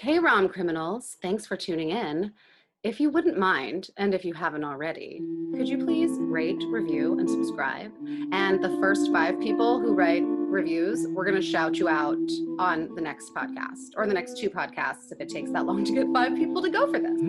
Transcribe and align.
Hey, 0.00 0.18
Rom 0.18 0.48
Criminals. 0.48 1.18
Thanks 1.20 1.44
for 1.44 1.58
tuning 1.58 1.90
in. 1.90 2.32
If 2.82 3.00
you 3.00 3.10
wouldn't 3.10 3.36
mind, 3.36 3.90
and 3.98 4.14
if 4.14 4.24
you 4.24 4.32
haven't 4.32 4.64
already, 4.64 5.20
could 5.54 5.68
you 5.68 5.76
please 5.76 6.10
rate, 6.18 6.64
review, 6.70 7.18
and 7.18 7.28
subscribe? 7.28 7.92
And 8.32 8.64
the 8.64 8.78
first 8.80 9.12
five 9.12 9.38
people 9.40 9.78
who 9.78 9.92
write 9.92 10.22
reviews, 10.24 11.06
we're 11.08 11.26
going 11.26 11.36
to 11.38 11.46
shout 11.46 11.76
you 11.76 11.86
out 11.90 12.16
on 12.58 12.94
the 12.94 13.02
next 13.02 13.34
podcast 13.34 13.90
or 13.94 14.06
the 14.06 14.14
next 14.14 14.38
two 14.38 14.48
podcasts 14.48 15.12
if 15.12 15.20
it 15.20 15.28
takes 15.28 15.52
that 15.52 15.66
long 15.66 15.84
to 15.84 15.92
get 15.92 16.06
five 16.14 16.34
people 16.34 16.62
to 16.62 16.70
go 16.70 16.90
for 16.90 16.98
this. 16.98 17.20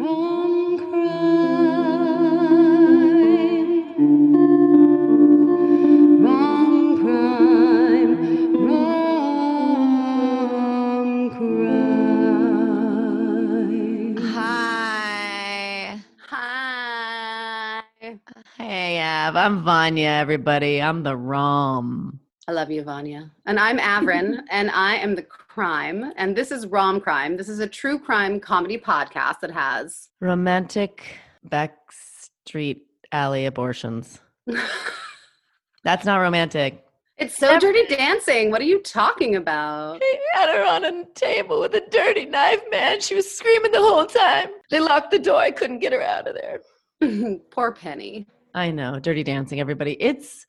Av. 19.31 19.37
I'm 19.37 19.63
Vanya, 19.63 20.09
everybody. 20.09 20.81
I'm 20.81 21.03
the 21.03 21.15
Rom. 21.15 22.19
I 22.49 22.51
love 22.51 22.69
you, 22.69 22.83
Vanya. 22.83 23.31
And 23.45 23.61
I'm 23.61 23.77
Avrin, 23.77 24.41
and 24.49 24.69
I 24.71 24.95
am 24.95 25.15
the 25.15 25.21
crime. 25.21 26.11
And 26.17 26.35
this 26.35 26.51
is 26.51 26.67
Rom 26.67 26.99
Crime. 26.99 27.37
This 27.37 27.47
is 27.47 27.59
a 27.59 27.67
true 27.67 27.97
crime 27.97 28.41
comedy 28.41 28.77
podcast 28.77 29.39
that 29.39 29.51
has 29.51 30.09
Romantic 30.19 31.17
backstreet 31.47 32.81
alley 33.13 33.45
abortions. 33.45 34.19
That's 35.85 36.03
not 36.03 36.17
romantic. 36.17 36.83
It's 37.17 37.37
so 37.37 37.57
dirty 37.57 37.85
dancing. 37.85 38.51
What 38.51 38.59
are 38.59 38.65
you 38.65 38.81
talking 38.81 39.37
about? 39.37 40.03
He 40.03 40.19
had 40.33 40.53
her 40.53 40.65
on 40.65 40.83
a 40.83 41.05
table 41.15 41.61
with 41.61 41.73
a 41.73 41.87
dirty 41.89 42.25
knife, 42.25 42.63
man. 42.69 42.99
She 42.99 43.15
was 43.15 43.33
screaming 43.33 43.71
the 43.71 43.79
whole 43.79 44.05
time. 44.05 44.49
They 44.69 44.81
locked 44.81 45.11
the 45.11 45.19
door. 45.19 45.39
I 45.39 45.51
couldn't 45.51 45.79
get 45.79 45.93
her 45.93 46.01
out 46.01 46.27
of 46.27 46.35
there. 46.35 47.39
Poor 47.51 47.71
Penny. 47.71 48.27
I 48.53 48.71
know. 48.71 48.99
Dirty 48.99 49.23
Dancing, 49.23 49.59
everybody. 49.59 49.93
It's 49.99 50.45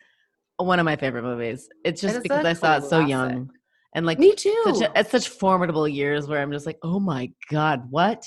one 0.58 0.78
of 0.78 0.84
my 0.84 0.96
favorite 0.96 1.22
movies. 1.22 1.68
It's 1.84 2.00
just 2.00 2.16
a 2.16 2.20
because 2.20 2.44
I 2.44 2.52
saw 2.52 2.76
it 2.76 2.82
so 2.82 2.88
classic. 2.88 3.08
young. 3.08 3.50
And 3.94 4.06
like 4.06 4.18
Me 4.18 4.34
too. 4.34 4.60
such 4.64 4.80
a, 4.80 4.96
at 4.96 5.10
such 5.10 5.28
formidable 5.28 5.86
years 5.86 6.26
where 6.26 6.40
I'm 6.40 6.50
just 6.52 6.64
like, 6.66 6.78
oh 6.82 6.98
my 6.98 7.30
God, 7.50 7.90
what? 7.90 8.24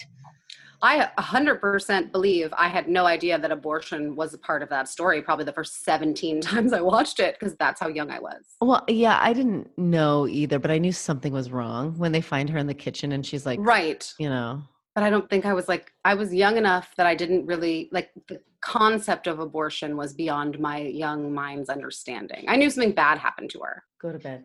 I 0.81 1.09
100% 1.18 2.12
believe 2.12 2.53
I 2.56 2.68
had 2.68 2.88
no 2.88 3.06
idea 3.08 3.40
that 3.40 3.52
abortion 3.52 4.16
was 4.16 4.36
a 4.36 4.38
part 4.38 4.62
of 4.62 4.69
that 4.69 4.88
story, 4.88 5.22
probably 5.22 5.46
the 5.46 5.53
first 5.53 5.84
17 5.84 6.42
times 6.42 6.74
I 6.74 6.81
watched 6.81 7.19
it, 7.19 7.38
because 7.40 7.56
that's 7.56 7.80
how 7.80 7.88
young 7.88 8.12
I 8.12 8.19
was. 8.19 8.44
Well, 8.62 8.84
yeah, 8.88 9.18
I 9.19 9.34
didn't 9.34 9.75
know 9.78 10.28
either, 10.28 10.59
but 10.59 10.69
I 10.69 10.78
knew 10.78 10.92
something 10.92 11.34
was 11.34 11.50
wrong 11.50 11.97
when 11.97 12.12
they 12.12 12.22
find 12.22 12.50
her 12.52 12.59
in 12.59 12.68
the 12.68 12.74
kitchen 12.75 13.13
and 13.13 13.25
she's 13.25 13.46
like, 13.46 13.59
Right. 13.62 14.12
you 14.19 14.30
know, 14.30 14.62
But 14.94 15.03
I 15.03 15.09
don't 15.09 15.28
think 15.30 15.46
I 15.47 15.53
was 15.53 15.68
like, 15.68 15.92
I 16.03 16.13
was 16.13 16.31
young 16.34 16.57
enough 16.57 16.94
that 16.97 17.07
I 17.07 17.16
didn't 17.16 17.47
really, 17.47 17.90
like, 17.92 18.12
the 18.28 18.40
concept 18.66 19.28
of 19.28 19.40
abortion 19.40 19.96
was 19.96 20.14
beyond 20.14 20.59
my 20.59 20.80
young 20.80 21.34
mind's 21.34 21.70
understanding. 21.70 22.46
I 22.48 22.56
knew 22.56 22.70
something 22.70 22.94
bad 22.94 23.18
happened 23.20 23.52
to 23.52 23.59
her. 23.59 23.84
go 24.02 24.12
to 24.12 24.20
bed. 24.20 24.44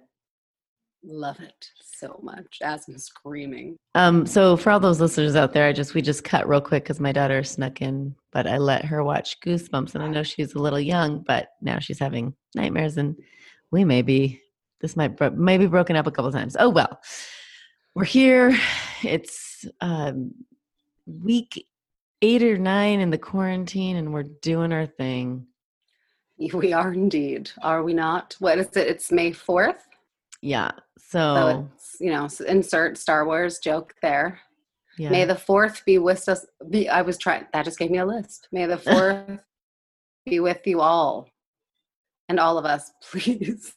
Love 1.02 1.40
it 1.40 1.66
so 1.82 2.20
much 2.22 2.58
as 2.62 2.86
I'm 2.86 2.98
screaming. 2.98 3.76
Um, 3.94 4.26
so 4.26 4.56
for 4.58 4.70
all 4.70 4.80
those 4.80 5.00
listeners 5.00 5.34
out 5.34 5.54
there, 5.54 5.66
I 5.66 5.72
just 5.72 5.94
we 5.94 6.02
just 6.02 6.24
cut 6.24 6.46
real 6.46 6.60
quick 6.60 6.84
because 6.84 7.00
my 7.00 7.10
daughter 7.12 7.42
snuck 7.42 7.80
in, 7.80 8.14
but 8.32 8.46
I 8.46 8.58
let 8.58 8.84
her 8.84 9.02
watch 9.02 9.40
Goosebumps, 9.40 9.94
and 9.94 10.04
I 10.04 10.08
know 10.08 10.22
she's 10.22 10.54
a 10.54 10.58
little 10.58 10.78
young, 10.80 11.24
but 11.26 11.48
now 11.62 11.78
she's 11.78 11.98
having 11.98 12.34
nightmares, 12.54 12.98
and 12.98 13.16
we 13.70 13.82
may 13.84 14.02
be 14.02 14.42
this 14.82 14.94
might 14.94 15.16
bro- 15.16 15.30
maybe 15.30 15.66
broken 15.66 15.96
up 15.96 16.06
a 16.06 16.10
couple 16.10 16.30
times. 16.32 16.54
Oh 16.58 16.68
well, 16.68 17.00
we're 17.94 18.04
here. 18.04 18.54
It's 19.02 19.64
um, 19.80 20.32
week 21.06 21.66
eight 22.22 22.42
or 22.42 22.58
nine 22.58 23.00
in 23.00 23.10
the 23.10 23.18
quarantine, 23.18 23.96
and 23.96 24.12
we're 24.12 24.24
doing 24.24 24.72
our 24.72 24.86
thing. 24.86 25.46
We 26.54 26.72
are 26.72 26.90
indeed, 26.94 27.50
are 27.62 27.82
we 27.82 27.92
not? 27.92 28.34
What 28.38 28.56
is 28.58 28.68
it? 28.74 28.86
It's 28.88 29.12
May 29.12 29.30
4th. 29.32 29.80
Yeah. 30.40 30.70
So 30.98 31.34
So 31.34 31.68
it's, 31.74 31.96
you 32.00 32.10
know, 32.10 32.26
insert 32.48 32.96
Star 32.96 33.26
Wars 33.26 33.58
joke 33.58 33.92
there. 34.00 34.40
yeah. 34.96 35.10
May 35.10 35.26
the 35.26 35.34
4th 35.34 35.84
be 35.84 35.98
with 35.98 36.26
us. 36.30 36.46
Be, 36.70 36.88
I 36.88 37.02
was 37.02 37.18
trying, 37.18 37.44
that 37.52 37.66
just 37.66 37.78
gave 37.78 37.90
me 37.90 37.98
a 37.98 38.06
list. 38.06 38.48
May 38.52 38.64
the 38.64 38.76
4th 38.88 39.38
be 40.24 40.40
with 40.40 40.66
you 40.66 40.80
all 40.80 41.28
and 42.30 42.40
all 42.40 42.56
of 42.56 42.64
us, 42.64 42.90
please. 43.02 43.74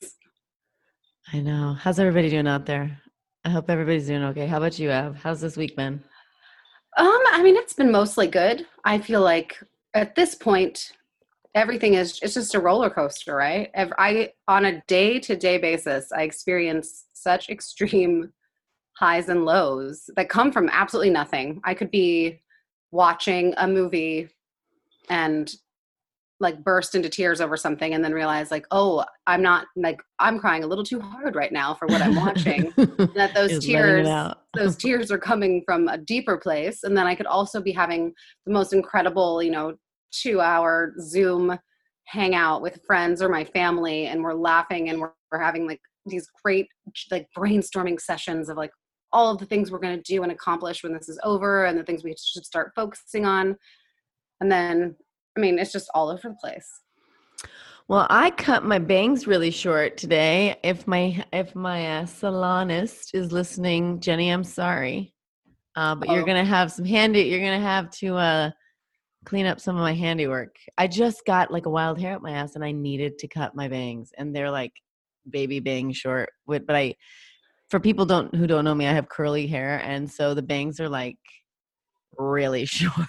I 1.34 1.42
know. 1.42 1.74
How's 1.74 2.00
everybody 2.00 2.30
doing 2.30 2.48
out 2.48 2.66
there? 2.66 2.98
I 3.44 3.50
hope 3.50 3.70
everybody's 3.70 4.08
doing 4.08 4.24
okay. 4.24 4.48
How 4.48 4.56
about 4.58 4.80
you, 4.80 4.90
Av? 4.90 5.18
How's 5.18 5.42
this 5.42 5.58
week 5.58 5.76
been? 5.76 6.02
Um, 6.98 7.20
I 7.32 7.42
mean, 7.42 7.56
it's 7.56 7.74
been 7.74 7.92
mostly 7.92 8.28
good. 8.28 8.66
I 8.84 9.00
feel 9.00 9.22
like 9.22 9.60
at 9.94 10.16
this 10.16 10.36
point, 10.36 10.94
everything 11.56 11.96
is 11.96 12.20
it's 12.22 12.36
just 12.36 12.56
a 12.56 12.60
roller 12.60 12.90
coaster, 12.90 13.36
right? 13.36 13.72
I 13.76 14.34
on 14.48 14.66
a 14.66 14.82
day 14.88 15.20
to 15.20 15.36
day 15.36 15.58
basis, 15.58 16.12
I 16.12 16.24
experience 16.24 17.06
such 17.14 17.50
extreme 17.50 18.32
highs 18.98 19.30
and 19.30 19.46
lows 19.46 20.10
that 20.16 20.30
come 20.30 20.52
from 20.52 20.70
absolutely 20.72 21.10
nothing. 21.10 21.62
I 21.64 21.74
could 21.74 21.92
be 21.92 22.42
watching 22.92 23.54
a 23.58 23.68
movie 23.68 24.30
and 25.10 25.54
like 26.44 26.64
burst 26.64 26.94
into 26.94 27.10
tears 27.10 27.42
over 27.42 27.58
something 27.58 27.94
and 27.94 28.04
then 28.04 28.14
realize 28.14 28.52
like 28.52 28.66
oh 28.70 29.04
i'm 29.26 29.42
not 29.42 29.66
like 29.76 30.00
i'm 30.20 30.38
crying 30.38 30.64
a 30.64 30.68
little 30.68 30.84
too 30.84 31.00
hard 31.00 31.36
right 31.36 31.52
now 31.52 31.74
for 31.74 31.88
what 31.88 32.02
i'm 32.02 32.16
watching. 32.16 32.72
That 33.16 33.34
those 33.34 33.52
Just 33.52 33.68
tears 33.68 34.08
those 34.54 34.76
tears 34.76 35.12
are 35.12 35.18
coming 35.18 35.64
from 35.66 35.88
a 35.88 35.98
deeper 35.98 36.38
place 36.38 36.84
and 36.84 36.96
then 36.96 37.08
i 37.08 37.16
could 37.16 37.26
also 37.26 37.62
be 37.62 37.72
having 37.72 38.14
the 38.46 38.54
most 38.54 38.74
incredible 38.74 39.42
you 39.42 39.52
know 39.52 39.76
two 40.12 40.42
hour 40.42 40.94
zoom 41.00 41.58
hangout 42.06 42.62
with 42.62 42.84
friends 42.86 43.22
or 43.22 43.30
my 43.30 43.44
family 43.44 44.08
and 44.08 44.22
we're 44.22 44.34
laughing 44.34 44.90
and 44.90 45.00
we're, 45.00 45.12
we're 45.32 45.40
having 45.40 45.68
like 45.68 45.82
these 46.06 46.28
great 46.44 46.68
like 47.12 47.28
brainstorming 47.36 48.00
sessions 48.00 48.50
of 48.50 48.58
like 48.58 48.72
all 49.14 49.32
of 49.32 49.38
the 49.38 49.46
things 49.46 49.72
we're 49.72 49.80
going 49.80 49.96
to 49.96 50.12
do 50.12 50.24
and 50.24 50.32
accomplish 50.32 50.84
when 50.84 50.92
this 50.92 51.08
is 51.08 51.20
over 51.24 51.66
and 51.66 51.78
the 51.78 51.84
things 51.84 52.04
we 52.04 52.16
should 52.18 52.46
start 52.46 52.74
focusing 52.76 53.26
on. 53.26 53.56
And 54.42 54.52
then 54.52 54.96
i 55.38 55.40
mean 55.40 55.58
it's 55.60 55.72
just 55.72 55.90
all 55.94 56.10
over 56.10 56.30
the 56.30 56.36
place 56.42 56.82
Well, 57.90 58.08
I 58.10 58.32
cut 58.32 58.64
my 58.64 58.80
bangs 58.80 59.28
really 59.28 59.52
short 59.52 59.98
today. 59.98 60.56
If 60.64 60.88
my 60.88 61.24
if 61.34 61.54
my 61.54 61.98
uh, 61.98 62.04
salonist 62.06 63.10
is 63.14 63.34
listening, 63.34 64.00
Jenny, 64.00 64.30
I'm 64.30 64.46
sorry, 64.46 65.14
uh, 65.76 65.94
but 65.96 66.08
you're 66.10 66.24
Oh. 66.24 66.26
gonna 66.26 66.46
have 66.46 66.72
some 66.72 66.86
handy. 66.86 67.24
You're 67.24 67.42
gonna 67.42 67.60
have 67.60 67.90
to 68.00 68.16
uh, 68.16 68.52
clean 69.26 69.46
up 69.46 69.60
some 69.60 69.76
of 69.76 69.82
my 69.82 69.94
handiwork. 69.94 70.56
I 70.78 70.88
just 70.88 71.26
got 71.26 71.52
like 71.52 71.66
a 71.66 71.70
wild 71.70 72.00
hair 72.00 72.16
up 72.16 72.22
my 72.22 72.32
ass, 72.32 72.56
and 72.56 72.64
I 72.64 72.72
needed 72.72 73.18
to 73.20 73.28
cut 73.28 73.54
my 73.54 73.68
bangs, 73.68 74.12
and 74.18 74.34
they're 74.34 74.50
like 74.52 74.72
baby 75.30 75.60
bang 75.60 75.92
short. 75.92 76.30
But 76.48 76.64
I, 76.70 76.96
for 77.70 77.82
people 77.82 78.06
don't 78.06 78.34
who 78.34 78.48
don't 78.48 78.64
know 78.64 78.76
me, 78.76 78.88
I 78.88 78.94
have 78.94 79.10
curly 79.10 79.46
hair, 79.48 79.82
and 79.84 80.10
so 80.10 80.34
the 80.34 80.42
bangs 80.42 80.80
are 80.80 80.90
like 80.90 81.20
really 82.18 82.64
short. 82.80 83.08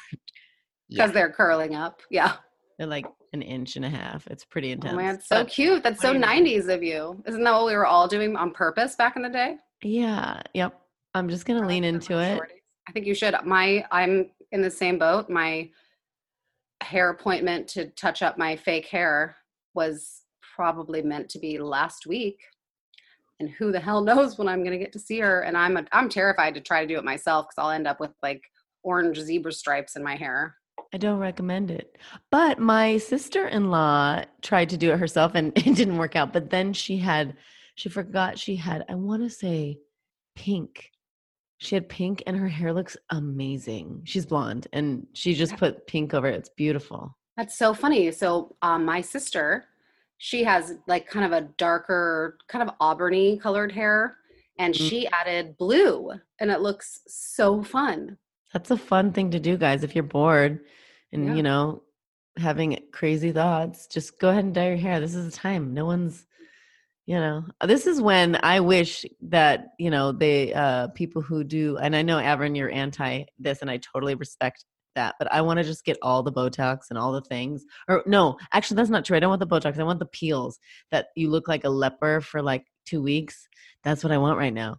Because 0.97 1.13
they're 1.13 1.31
curling 1.31 1.75
up 1.75 2.01
yeah 2.11 2.37
They're 2.79 2.87
like 2.87 3.07
an 3.33 3.43
inch 3.43 3.75
and 3.77 3.85
a 3.85 3.89
half. 3.91 4.27
It's 4.29 4.45
pretty 4.45 4.71
intense. 4.73 4.95
oh 4.95 4.97
man 4.97 5.15
it's 5.17 5.29
so 5.29 5.43
But- 5.43 5.49
cute 5.53 5.83
that's 5.83 6.01
so 6.01 6.13
what 6.13 6.21
do 6.21 6.27
90s 6.27 6.69
of 6.73 6.83
you 6.83 7.23
isn't 7.27 7.43
that 7.45 7.53
what 7.53 7.67
we 7.67 7.75
were 7.77 7.87
all 7.87 8.07
doing 8.09 8.37
on 8.37 8.51
purpose 8.53 8.95
back 8.97 9.17
in 9.17 9.23
the 9.23 9.29
day 9.29 9.57
Yeah. 9.83 10.41
Yep. 10.55 10.81
I'm 11.15 11.29
just 11.29 11.45
gonna 11.47 11.63
I 11.63 11.67
lean 11.67 11.85
into 11.85 12.19
it. 12.19 12.41
I 12.89 12.93
think 12.93 13.07
you 13.07 13.15
should. 13.15 13.35
My 13.45 13.85
I'm 13.91 14.31
in 14.53 14.61
the 14.63 14.71
same 14.71 14.99
boat. 14.99 15.31
My 15.31 15.71
hair 16.83 17.11
appointment 17.11 17.67
to 17.69 17.87
touch 17.91 18.23
up 18.23 18.37
my 18.37 18.57
fake 18.57 18.87
hair 18.87 19.37
was 19.75 20.23
probably 20.55 21.03
meant 21.03 21.29
to 21.31 21.39
be 21.39 21.59
last 21.59 22.07
week. 22.07 22.41
And 23.41 23.49
who 23.51 23.73
the 23.73 23.81
hell 23.81 24.01
knows 24.11 24.39
when 24.39 24.49
I'm 24.49 24.61
going 24.61 24.73
to 24.79 24.85
get 24.85 24.93
to 24.93 24.99
see 24.99 25.19
her 25.21 25.41
and 25.43 25.57
I'm 25.57 25.77
a, 25.77 25.85
I'm 25.93 26.09
terrified 26.09 26.55
to 26.55 26.61
try 26.61 26.83
to 26.83 26.87
do 26.87 26.99
it 26.99 27.05
myself 27.05 27.47
cuz 27.47 27.55
I'll 27.59 27.71
end 27.71 27.87
up 27.87 28.01
with 28.01 28.13
like 28.23 28.43
orange 28.83 29.19
zebra 29.19 29.53
stripes 29.53 29.97
in 29.97 30.03
my 30.03 30.15
hair. 30.17 30.57
I 30.95 30.97
don't 30.97 31.19
recommend 31.19 31.73
it. 31.73 31.99
But 32.31 32.61
my 32.61 32.99
sister-in-law 32.99 34.23
tried 34.43 34.69
to 34.71 34.77
do 34.77 34.93
it 34.93 35.01
herself 35.01 35.33
and 35.35 35.53
it 35.59 35.75
didn't 35.75 35.99
work 35.99 36.15
out. 36.15 36.33
But 36.33 36.51
then 36.51 36.73
she 36.73 36.97
had 36.99 37.37
she 37.75 37.89
forgot 37.89 38.39
she 38.39 38.55
had 38.55 38.85
I 38.89 38.95
want 38.95 39.25
to 39.25 39.29
say 39.29 39.81
pink. 40.37 40.93
She 41.59 41.75
had 41.75 41.89
pink 41.89 42.23
and 42.29 42.37
her 42.37 42.47
hair 42.47 42.73
looks 42.73 42.97
amazing. 43.11 44.03
She's 44.05 44.25
blonde 44.25 44.69
and 44.73 45.09
she 45.15 45.35
just 45.35 45.57
put 45.57 45.85
pink 45.89 46.15
over 46.15 46.29
it. 46.29 46.37
It's 46.37 46.49
beautiful. 46.51 47.17
That's 47.37 47.59
so 47.59 47.75
funny. 47.75 48.13
So, 48.13 48.55
um, 48.63 48.85
my 48.85 49.01
sister, 49.01 49.65
she 50.19 50.45
has 50.45 50.75
like 50.87 51.09
kind 51.09 51.27
of 51.27 51.33
a 51.33 51.49
darker, 51.59 52.39
kind 52.47 52.69
of 52.69 52.79
auburny 52.79 53.41
colored 53.41 53.73
hair, 53.73 54.19
and 54.61 54.73
Mhm. 54.73 54.89
she 54.89 55.09
added 55.09 55.57
blue, 55.57 56.13
and 56.39 56.53
it 56.53 56.61
looks 56.61 57.01
so 57.09 57.65
fun. 57.65 58.19
That's 58.55 58.71
a 58.71 58.77
fun 58.77 59.13
thing 59.13 59.33
to 59.33 59.41
do, 59.41 59.57
guys. 59.59 59.83
If 59.83 59.95
you're 59.97 60.05
bored 60.05 60.61
and 61.13 61.27
Yeah. 61.27 61.35
you 61.35 61.43
know 61.43 61.83
having 62.37 62.79
crazy 62.93 63.33
thoughts, 63.33 63.87
just 63.89 64.19
go 64.19 64.31
ahead 64.31 64.45
and 64.45 64.55
dye 64.55 64.69
your 64.69 64.77
hair. 64.77 65.01
This 65.01 65.15
is 65.15 65.31
the 65.31 65.37
time. 65.37 65.75
No 65.75 65.85
one's, 65.85 66.27
you 67.07 67.17
know, 67.17 67.45
this 67.65 67.87
is 67.87 68.01
when 68.01 68.39
I 68.43 68.61
wish 68.61 69.05
that 69.23 69.67
you 69.79 69.91
know 69.91 70.13
they 70.13 70.55
uh 70.55 70.89
people 70.89 71.21
who 71.21 71.43
do. 71.45 71.77
And 71.79 71.95
I 71.97 72.03
know 72.03 72.17
Avern, 72.19 72.57
you're 72.57 72.71
anti 72.71 73.25
this, 73.39 73.61
and 73.61 73.71
I 73.71 73.79
totally 73.79 74.15
respect 74.15 74.65
that. 74.95 75.17
But 75.19 75.33
I 75.33 75.41
want 75.41 75.59
to 75.59 75.65
just 75.65 75.85
get 75.85 75.99
all 76.01 76.23
the 76.23 76.33
Botox 76.33 76.91
and 76.91 76.99
all 76.99 77.11
the 77.11 77.23
things. 77.23 77.65
Or 77.89 78.05
no, 78.07 78.39
actually, 78.53 78.77
that's 78.77 78.91
not 78.91 79.05
true. 79.05 79.17
I 79.17 79.21
don't 79.21 79.31
want 79.31 79.41
the 79.41 79.49
Botox. 79.49 79.79
I 79.81 79.83
want 79.83 79.99
the 79.99 80.07
peels 80.07 80.61
that 80.93 81.09
you 81.17 81.29
look 81.29 81.49
like 81.49 81.65
a 81.65 81.69
leper 81.69 82.21
for 82.21 82.41
like 82.41 82.67
two 82.87 83.03
weeks. 83.03 83.49
That's 83.83 84.05
what 84.05 84.13
I 84.13 84.19
want 84.19 84.39
right 84.39 84.55
now. 84.55 84.77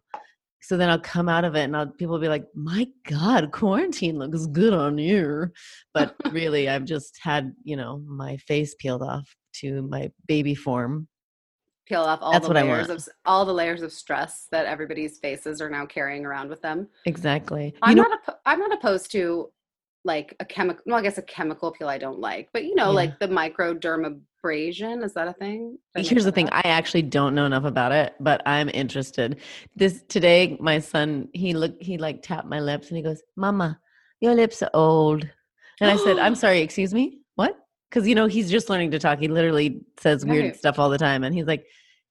So 0.65 0.77
then 0.77 0.89
I'll 0.89 0.99
come 0.99 1.29
out 1.29 1.45
of 1.45 1.55
it 1.55 1.63
and 1.63 1.77
I'll, 1.77 1.85
people 1.85 2.13
will 2.13 2.21
be 2.21 2.27
like, 2.27 2.47
my 2.55 2.87
God, 3.07 3.51
quarantine 3.51 4.17
looks 4.17 4.47
good 4.47 4.73
on 4.73 4.97
you. 4.97 5.51
But 5.93 6.15
really, 6.31 6.67
I've 6.67 6.85
just 6.85 7.19
had, 7.21 7.53
you 7.63 7.77
know, 7.77 7.99
my 8.07 8.37
face 8.37 8.73
peeled 8.79 9.03
off 9.03 9.29
to 9.61 9.83
my 9.83 10.11
baby 10.27 10.55
form. 10.55 11.07
Peel 11.87 12.01
off 12.01 12.17
all 12.19 12.31
That's 12.31 12.47
the 12.47 12.53
layers 12.55 12.89
of 12.89 13.07
all 13.25 13.45
the 13.45 13.53
layers 13.53 13.83
of 13.83 13.91
stress 13.93 14.47
that 14.51 14.65
everybody's 14.65 15.19
faces 15.19 15.61
are 15.61 15.69
now 15.69 15.85
carrying 15.85 16.25
around 16.25 16.49
with 16.49 16.63
them. 16.63 16.87
Exactly. 17.05 17.75
I'm 17.83 17.95
know, 17.95 18.01
not 18.01 18.25
oppo- 18.25 18.37
I'm 18.47 18.59
not 18.59 18.73
opposed 18.73 19.11
to 19.11 19.51
like 20.03 20.35
a 20.39 20.45
chemical. 20.45 20.81
Well, 20.87 20.97
I 20.97 21.03
guess 21.03 21.19
a 21.19 21.21
chemical 21.21 21.71
peel 21.71 21.87
I 21.87 21.99
don't 21.99 22.19
like, 22.19 22.49
but 22.53 22.63
you 22.63 22.73
know, 22.73 22.85
Yeah. 22.85 22.89
like 22.89 23.19
the 23.19 23.27
microdermabrasion. 24.45 25.03
Is 25.03 25.13
that 25.13 25.27
a 25.27 25.33
thing? 25.33 25.77
Here's 25.95 26.25
the 26.25 26.31
thing 26.31 26.49
i 26.51 26.61
actually 26.65 27.01
don't 27.01 27.35
know 27.35 27.45
enough 27.45 27.63
about 27.65 27.91
it 27.91 28.15
but 28.19 28.41
i'm 28.45 28.69
interested. 28.69 29.39
This 29.75 30.03
today 30.07 30.57
my 30.59 30.79
son 30.79 31.29
he 31.33 31.53
looked 31.53 31.81
he 31.81 31.97
like 31.97 32.21
tapped 32.21 32.47
my 32.47 32.59
lips 32.59 32.87
and 32.89 32.97
he 32.97 33.03
goes 33.03 33.21
mama 33.35 33.79
your 34.21 34.35
lips 34.35 34.61
are 34.61 34.69
old. 34.73 35.27
And 35.81 35.89
i 35.89 35.95
said 35.97 36.17
i'm 36.17 36.35
sorry 36.43 36.59
excuse 36.61 36.93
me? 36.93 37.19
What? 37.35 37.57
Because 37.89 38.07
you 38.07 38.15
know 38.15 38.27
he's 38.27 38.49
just 38.49 38.69
learning 38.69 38.91
to 38.91 38.99
talk. 38.99 39.19
He 39.19 39.27
literally 39.27 39.81
says 39.99 40.25
weird 40.25 40.45
Right. 40.45 40.55
stuff 40.55 40.79
all 40.79 40.89
the 40.89 40.97
time 40.97 41.23
and 41.23 41.33
he's 41.33 41.45
like 41.47 41.65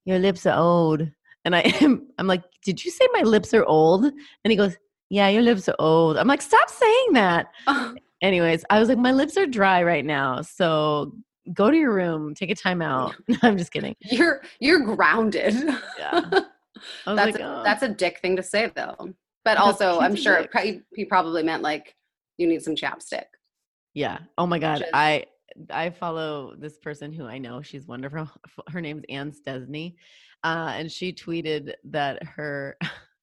your 0.05 0.19
lips 0.19 0.47
are 0.47 0.59
old. 0.59 1.09
And 1.45 1.55
i 1.55 1.61
am 1.81 2.09
i'm 2.19 2.27
like 2.27 2.43
did 2.63 2.85
you 2.85 2.91
say 2.91 3.07
my 3.13 3.23
lips 3.23 3.53
are 3.55 3.65
old? 3.65 4.05
And 4.05 4.51
he 4.51 4.57
goes 4.57 4.77
yeah 5.11 5.29
your 5.29 5.43
lips 5.43 5.69
are 5.69 5.77
old. 5.79 6.17
I'm 6.17 6.27
like 6.29 6.43
stop 6.43 6.71
saying 6.71 7.13
that. 7.13 7.47
Anyways 8.23 8.65
i 8.71 8.79
was 8.81 8.89
like 8.89 8.97
my 8.97 9.13
lips 9.13 9.37
are 9.37 9.45
dry 9.47 9.83
right 9.83 10.05
now 10.05 10.41
so 10.41 11.13
go 11.53 11.71
to 11.71 11.77
your 11.77 11.93
room 11.93 12.35
take 12.35 12.51
a 12.51 12.55
time 12.55 12.81
out 12.81 13.15
i'm 13.43 13.59
just 13.59 13.71
kidding 13.71 13.95
you're 14.01 14.41
you're 14.61 14.81
grounded. 14.81 15.55
Yeah. 15.99 16.21
Was 17.07 17.17
that's 17.17 17.33
like, 17.33 17.41
a, 17.41 17.61
"Oh." 17.61 17.63
that's 17.65 17.83
a 17.83 17.89
dick 17.89 18.19
thing 18.21 18.37
to 18.37 18.43
say 18.43 18.71
though. 18.75 19.15
But 19.45 19.59
also, 19.59 20.01
I'm 20.01 20.17
sure 20.17 20.47
pro- 20.51 20.81
he 20.95 21.05
probably 21.05 21.43
meant 21.43 21.63
like 21.63 21.95
you 22.39 22.47
need 22.47 22.63
some 22.63 22.75
chapstick. 22.75 23.25
yeah. 23.95 24.19
Oh 24.39 24.47
my 24.47 24.59
god, 24.59 24.79
Just- 24.81 24.91
I 24.93 25.27
I 25.71 25.91
follow 25.91 26.55
this 26.59 26.79
person 26.79 27.13
who 27.13 27.27
I 27.27 27.39
know. 27.39 27.63
She's 27.63 27.87
wonderful. 27.87 28.29
Her 28.69 28.81
name's 28.81 29.05
Anne 29.09 29.33
Stesney, 29.33 29.97
uh, 30.43 30.73
and 30.77 30.91
she 30.91 31.13
tweeted 31.13 31.73
that 31.85 32.23
her 32.25 32.77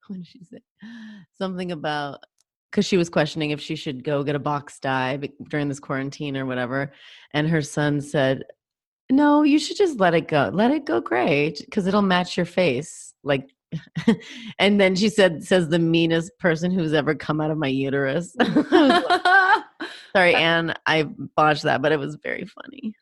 what 0.08 0.18
did 0.18 0.28
she 0.28 0.44
say? 0.44 0.60
Something 1.38 1.72
about 1.72 2.24
because 2.72 2.86
she 2.86 2.98
was 2.98 3.10
questioning 3.10 3.52
if 3.52 3.60
she 3.62 3.76
should 3.76 4.04
go 4.04 4.24
get 4.24 4.36
a 4.36 4.40
box 4.40 4.80
dye 4.80 5.20
during 5.50 5.68
this 5.68 5.80
quarantine 5.80 6.38
or 6.38 6.46
whatever, 6.46 6.92
and 7.34 7.48
her 7.50 7.62
son 7.62 8.02
said, 8.02 8.44
"No, 9.10 9.44
you 9.44 9.60
should 9.60 9.78
just 9.78 10.00
let 10.00 10.14
it 10.14 10.28
go. 10.28 10.50
Let 10.54 10.72
it 10.72 10.86
go 10.86 11.02
gray 11.02 11.54
because 11.60 11.88
it'll 11.88 12.02
match 12.02 12.38
your 12.38 12.46
face." 12.46 13.14
Like. 13.24 13.50
and 14.60 14.82
then 14.82 14.98
she 14.98 15.08
said 15.08 15.42
says 15.46 15.70
the 15.70 15.80
meanest 15.80 16.38
person 16.40 16.72
who's 16.72 16.94
ever 16.94 17.16
come 17.16 17.40
out 17.40 17.52
of 17.52 17.58
my 17.58 17.70
uterus 17.70 18.36
like, 18.70 19.06
Sorry, 20.16 20.36
Anne, 20.36 20.74
I 20.86 21.04
botched 21.04 21.64
that, 21.64 21.82
but 21.82 21.92
it 21.92 22.00
was 22.00 22.16
very 22.16 22.46
funny. 22.46 22.94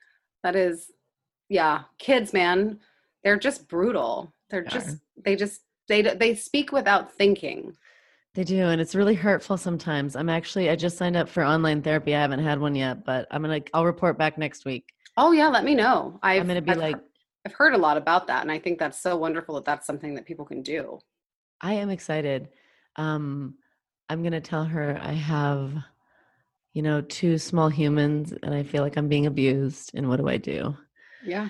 that 0.43 0.55
is, 0.55 0.91
yeah, 1.49 1.83
kids, 1.97 2.33
man, 2.33 2.79
they're 3.23 3.39
just 3.39 3.67
brutal. 3.67 4.31
They're 4.49 4.63
They 4.63 4.69
just 4.69 4.97
they 5.25 5.35
just 5.35 5.61
they 5.87 6.01
they 6.01 6.35
speak 6.35 6.71
without 6.71 7.11
thinking. 7.11 7.75
They 8.39 8.45
do, 8.45 8.67
and 8.69 8.79
it's 8.79 8.95
really 8.95 9.15
hurtful 9.15 9.57
sometimes. 9.57 10.15
I'm 10.15 10.29
actually 10.29 10.69
I 10.69 10.77
just 10.77 10.97
signed 10.97 11.17
up 11.17 11.27
for 11.27 11.43
online 11.43 11.81
therapy. 11.81 12.15
I 12.15 12.21
haven't 12.21 12.39
had 12.39 12.57
one 12.57 12.73
yet, 12.73 13.03
but 13.03 13.27
I'm 13.31 13.41
gonna 13.41 13.59
I'll 13.73 13.83
report 13.83 14.17
back 14.17 14.37
next 14.37 14.63
week. 14.63 14.93
Oh 15.17 15.33
yeah, 15.33 15.49
let 15.49 15.65
me 15.65 15.75
know. 15.75 16.17
I've, 16.23 16.43
I'm 16.43 16.47
gonna 16.47 16.61
be 16.61 16.71
I've 16.71 16.77
like, 16.77 16.95
heard, 16.95 17.03
I've 17.45 17.51
heard 17.51 17.73
a 17.73 17.77
lot 17.77 17.97
about 17.97 18.27
that, 18.27 18.41
and 18.41 18.49
I 18.49 18.57
think 18.57 18.79
that's 18.79 18.97
so 18.97 19.17
wonderful 19.17 19.55
that 19.55 19.65
that's 19.65 19.85
something 19.85 20.13
that 20.13 20.25
people 20.25 20.45
can 20.45 20.61
do. 20.61 20.99
I 21.59 21.73
am 21.73 21.89
excited. 21.89 22.47
Um, 22.95 23.55
I'm 24.07 24.23
gonna 24.23 24.39
tell 24.39 24.63
her 24.63 24.97
I 25.03 25.11
have, 25.11 25.73
you 26.71 26.81
know, 26.81 27.01
two 27.01 27.37
small 27.39 27.67
humans, 27.67 28.33
and 28.41 28.53
I 28.55 28.63
feel 28.63 28.83
like 28.83 28.95
I'm 28.95 29.09
being 29.09 29.25
abused. 29.25 29.91
And 29.95 30.07
what 30.07 30.15
do 30.15 30.29
I 30.29 30.37
do? 30.37 30.77
Yeah. 31.25 31.49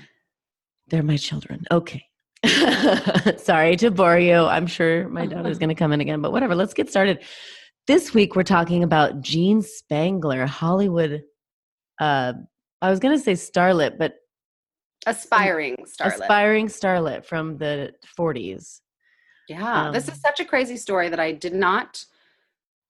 They're 0.87 1.03
my 1.03 1.17
children. 1.17 1.65
Okay. 1.69 2.08
Sorry 3.37 3.75
to 3.77 3.91
bore 3.91 4.17
you. 4.19 4.35
I'm 4.35 4.67
sure 4.67 5.07
my 5.09 5.25
daughter's 5.25 5.57
going 5.59 5.69
to 5.69 5.75
come 5.75 5.91
in 5.91 6.01
again, 6.01 6.21
but 6.21 6.31
whatever. 6.31 6.55
Let's 6.55 6.73
get 6.73 6.89
started. 6.89 7.19
This 7.87 8.13
week 8.13 8.35
we're 8.35 8.43
talking 8.43 8.83
about 8.83 9.21
Jean 9.21 9.61
Spangler, 9.61 10.45
Hollywood. 10.45 11.23
Uh, 11.99 12.33
I 12.81 12.89
was 12.89 12.99
going 12.99 13.17
to 13.17 13.23
say 13.23 13.33
starlet, 13.33 13.97
but 13.97 14.15
Aspiring 15.05 15.77
starlet. 15.85 16.19
aspiring 16.21 16.67
starlet 16.67 17.25
from 17.25 17.57
the 17.57 17.93
40s. 18.17 18.81
Yeah, 19.47 19.91
this 19.93 20.07
Um, 20.07 20.13
is 20.13 20.21
such 20.21 20.39
a 20.39 20.45
crazy 20.45 20.77
story 20.77 21.09
that 21.09 21.19
I 21.19 21.31
did 21.31 21.53
not 21.53 22.03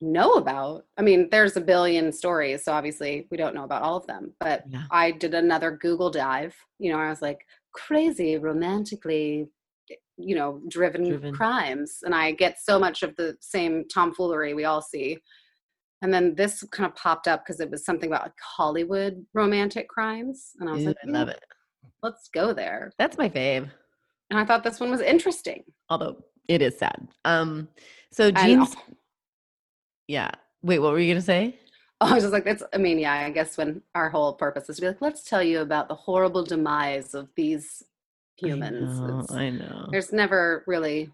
know 0.02 0.34
about. 0.34 0.86
I 0.98 1.02
mean, 1.02 1.30
there's 1.32 1.56
a 1.56 1.62
billion 1.62 2.12
stories, 2.12 2.64
so 2.64 2.72
obviously 2.74 3.28
we 3.32 3.38
don't 3.38 3.54
know 3.56 3.64
about 3.64 3.82
all 3.84 3.96
of 3.98 4.08
them. 4.08 4.34
But 4.40 4.64
Yeah. 4.68 4.84
I 4.92 5.12
did 5.12 5.34
another 5.34 5.72
Google 5.72 6.10
dive. 6.10 6.56
You 6.80 6.92
know, 6.92 7.00
I 7.00 7.10
was 7.10 7.22
like, 7.22 7.46
crazy, 7.74 8.38
romantically, 8.38 9.48
you 10.18 10.36
know, 10.36 10.62
driven, 10.68 11.04
Driven. 11.10 11.34
crimes. 11.34 12.00
And 12.04 12.14
I 12.14 12.32
get 12.32 12.60
so 12.60 12.78
much 12.80 13.04
of 13.04 13.16
the 13.16 13.38
same 13.42 13.86
tomfoolery 13.88 14.54
we 14.54 14.66
all 14.66 14.82
see. 14.82 15.18
And 16.02 16.14
then 16.14 16.36
this 16.36 16.64
kind 16.72 16.88
of 16.90 16.96
popped 16.96 17.28
up 17.28 17.44
because 17.46 17.60
it 17.60 17.70
was 17.70 17.84
something 17.86 18.10
about 18.10 18.24
like 18.24 18.34
Hollywood 18.42 19.26
romantic 19.34 19.90
crimes. 19.90 20.52
And 20.60 20.70
I 20.70 20.74
was 20.74 20.82
Ew, 20.84 20.88
like, 20.90 20.98
I 21.06 21.10
love 21.10 21.28
"Hmm, 21.28 21.32
it. 21.32 21.44
let's 22.04 22.30
go 22.34 22.54
there. 22.54 22.92
That's 22.98 23.18
my 23.18 23.30
fave, 23.30 23.70
And 24.30 24.40
I 24.40 24.46
thought 24.46 24.64
this 24.64 24.80
one 24.80 24.92
was 24.92 25.02
interesting. 25.02 25.64
although 25.90 26.24
it 26.48 26.62
is 26.62 26.78
sad. 26.78 27.08
Um, 27.26 27.68
so 28.12 28.28
And 28.28 28.38
Jean, 28.38 28.66
yeah. 30.08 30.32
Wait, 30.64 30.80
what 30.80 30.92
were 30.92 31.00
you 31.00 31.14
to 31.14 31.22
say? 31.22 31.58
I 32.02 32.14
was 32.14 32.24
just 32.24 32.34
like, 32.34 32.46
that's, 32.46 32.64
I 32.74 32.78
mean, 32.78 32.98
yeah, 33.00 33.14
I 33.14 33.30
guess 33.30 33.58
when 33.58 33.82
our 33.94 34.10
whole 34.10 34.34
purpose 34.34 34.70
is 34.70 34.78
to 34.78 34.82
be 34.82 34.88
like, 34.88 35.02
let's 35.02 35.24
tell 35.24 35.44
you 35.44 35.60
about 35.60 35.90
the 35.90 35.96
horrible 35.96 36.44
demise 36.44 37.14
of 37.14 37.28
these 37.36 37.84
humans. 38.38 39.00
I 39.00 39.06
know. 39.06 39.26
I 39.32 39.50
know. 39.50 39.88
there's 39.92 40.14
never 40.14 40.64
really 40.66 41.12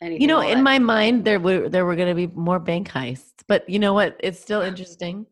anything. 0.00 0.20
You 0.22 0.28
know, 0.28 0.40
in 0.40 0.58
that- 0.58 0.62
my 0.64 0.78
mind, 0.78 1.24
there 1.24 1.40
were 1.40 1.68
there 1.68 1.84
were 1.84 1.96
going 1.96 2.08
to 2.08 2.14
be 2.14 2.28
more 2.34 2.60
bank 2.60 2.88
heists, 2.88 3.32
but 3.48 3.68
you 3.68 3.78
know 3.80 3.94
what? 3.94 4.16
It's 4.20 4.38
still 4.40 4.60
interesting. 4.62 5.26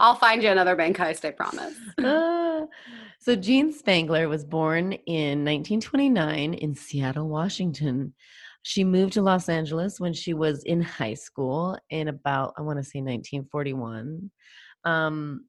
I'll 0.00 0.14
find 0.14 0.42
you 0.42 0.48
another 0.50 0.76
bank 0.76 0.96
heist, 0.96 1.24
I 1.24 1.30
promise. 1.32 1.74
Ah. 2.04 2.66
so 3.18 3.34
Jean 3.34 3.72
Spangler 3.72 4.28
was 4.28 4.44
born 4.44 4.92
in 4.92 5.44
1929 5.44 6.54
in 6.54 6.74
Seattle, 6.76 7.28
Washington. 7.28 8.14
She 8.62 8.84
moved 8.84 9.14
to 9.14 9.22
Los 9.22 9.48
Angeles 9.48 9.98
when 10.00 10.12
she 10.12 10.34
was 10.34 10.62
in 10.64 10.80
high 10.80 11.14
school 11.14 11.76
in 11.90 12.08
about 12.08 12.54
I 12.56 12.62
want 12.62 12.78
to 12.78 12.84
say 12.84 13.00
1941. 13.00 14.30
Um, 14.84 15.46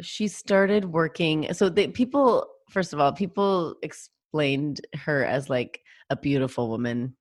she 0.00 0.28
started 0.28 0.84
working. 0.84 1.52
So 1.52 1.70
people, 1.70 2.46
first 2.70 2.92
of 2.92 3.00
all, 3.00 3.12
people 3.12 3.76
explained 3.82 4.80
her 4.94 5.24
as 5.24 5.48
like 5.50 5.80
a 6.10 6.16
beautiful 6.16 6.68
woman. 6.68 7.16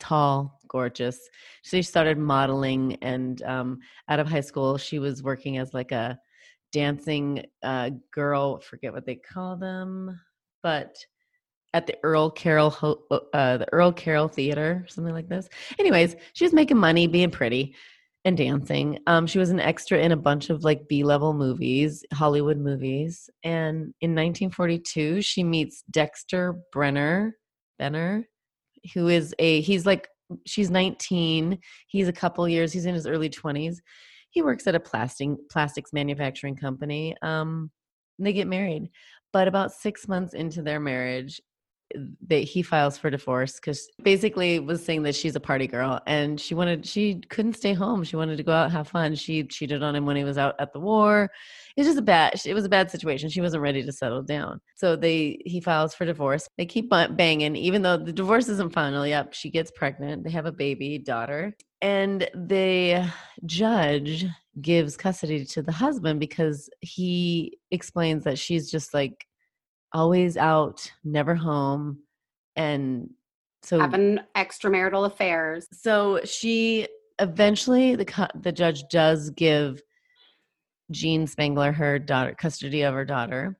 tall, 0.00 0.58
gorgeous. 0.68 1.16
So 1.62 1.76
She 1.76 1.82
started 1.82 2.18
modeling, 2.18 2.96
and 3.02 3.42
um, 3.42 3.78
out 4.08 4.20
of 4.20 4.28
high 4.28 4.40
school, 4.40 4.78
she 4.78 4.98
was 4.98 5.22
working 5.22 5.58
as 5.58 5.74
like 5.74 5.92
a 5.92 6.18
dancing 6.72 7.44
uh, 7.62 7.90
girl. 8.12 8.60
Forget 8.60 8.92
what 8.92 9.06
they 9.06 9.16
call 9.16 9.56
them, 9.56 10.18
but 10.62 10.96
at 11.72 11.86
the 11.86 11.96
Earl 12.02 12.30
Carroll 12.30 13.06
uh, 13.32 13.56
the 13.58 13.66
Earl 13.72 13.92
Carroll 13.92 14.28
Theater, 14.28 14.84
something 14.88 15.14
like 15.14 15.28
this. 15.28 15.48
Anyways, 15.78 16.16
she 16.32 16.44
was 16.44 16.52
making 16.52 16.78
money, 16.78 17.06
being 17.06 17.30
pretty, 17.30 17.74
and 18.24 18.36
dancing. 18.36 18.98
Um, 19.06 19.26
she 19.26 19.38
was 19.38 19.50
an 19.50 19.60
extra 19.60 19.98
in 19.98 20.12
a 20.12 20.16
bunch 20.16 20.50
of 20.50 20.64
like 20.64 20.88
B 20.88 21.04
level 21.04 21.32
movies, 21.32 22.04
Hollywood 22.12 22.58
movies. 22.58 23.30
And 23.44 23.94
in 24.00 24.10
1942, 24.14 25.22
she 25.22 25.44
meets 25.44 25.82
Dexter 25.90 26.56
Brenner, 26.72 27.36
Benner, 27.78 28.26
who 28.94 29.08
is 29.08 29.34
a 29.38 29.60
he's 29.60 29.86
like 29.86 30.08
she's 30.46 30.70
19. 30.70 31.58
He's 31.86 32.08
a 32.08 32.12
couple 32.12 32.48
years. 32.48 32.72
He's 32.72 32.86
in 32.86 32.94
his 32.94 33.06
early 33.06 33.30
20s. 33.30 33.76
He 34.30 34.42
works 34.42 34.66
at 34.66 34.74
a 34.74 34.80
plastic 34.80 35.30
plastics 35.50 35.92
manufacturing 35.92 36.56
company. 36.56 37.16
Um, 37.22 37.70
they 38.18 38.32
get 38.32 38.46
married, 38.46 38.90
but 39.32 39.48
about 39.48 39.72
six 39.72 40.06
months 40.06 40.34
into 40.34 40.62
their 40.62 40.78
marriage, 40.78 41.40
that 42.28 42.38
he 42.38 42.62
files 42.62 42.96
for 42.96 43.10
divorce 43.10 43.54
because 43.54 43.88
basically 44.02 44.60
was 44.60 44.84
saying 44.84 45.02
that 45.02 45.14
she's 45.14 45.36
a 45.36 45.40
party 45.40 45.66
girl 45.66 46.00
and 46.06 46.40
she 46.40 46.54
wanted 46.54 46.86
she 46.86 47.20
couldn't 47.28 47.54
stay 47.54 47.72
home. 47.72 48.04
She 48.04 48.16
wanted 48.16 48.36
to 48.36 48.42
go 48.42 48.52
out 48.52 48.70
have 48.70 48.88
fun. 48.88 49.14
She 49.14 49.44
cheated 49.44 49.82
on 49.82 49.96
him 49.96 50.06
when 50.06 50.16
he 50.16 50.24
was 50.24 50.38
out 50.38 50.54
at 50.58 50.72
the 50.72 50.80
war. 50.80 51.30
It's 51.76 51.86
just 51.86 51.98
a 51.98 52.02
bad 52.02 52.40
it 52.44 52.54
was 52.54 52.64
a 52.64 52.68
bad 52.68 52.90
situation. 52.90 53.28
She 53.28 53.40
wasn't 53.40 53.62
ready 53.62 53.84
to 53.84 53.92
settle 53.92 54.22
down. 54.22 54.60
So 54.76 54.96
they 54.96 55.40
he 55.44 55.60
files 55.60 55.94
for 55.94 56.04
divorce. 56.04 56.48
They 56.56 56.66
keep 56.66 56.90
banging 56.90 57.56
even 57.56 57.82
though 57.82 57.96
the 57.96 58.12
divorce 58.12 58.48
isn't 58.48 58.72
final. 58.72 59.06
Yep 59.06 59.34
she 59.34 59.50
gets 59.50 59.70
pregnant. 59.70 60.24
They 60.24 60.30
have 60.30 60.46
a 60.46 60.52
baby 60.52 60.98
daughter 60.98 61.54
and 61.82 62.28
the 62.34 63.10
judge 63.46 64.26
gives 64.60 64.96
custody 64.96 65.44
to 65.44 65.62
the 65.62 65.72
husband 65.72 66.20
because 66.20 66.68
he 66.80 67.58
explains 67.70 68.24
that 68.24 68.38
she's 68.38 68.70
just 68.70 68.92
like 68.92 69.26
always 69.92 70.36
out, 70.36 70.90
never 71.04 71.34
home. 71.34 72.00
And 72.56 73.10
so 73.62 73.78
having 73.78 74.20
extramarital 74.36 75.06
affairs. 75.06 75.66
So 75.72 76.20
she 76.24 76.88
eventually 77.18 77.94
the 77.94 78.30
the 78.34 78.52
judge 78.52 78.84
does 78.90 79.30
give 79.30 79.82
Jean 80.90 81.26
Spangler 81.26 81.72
her 81.72 81.98
daughter 81.98 82.34
custody 82.34 82.82
of 82.82 82.94
her 82.94 83.04
daughter. 83.04 83.56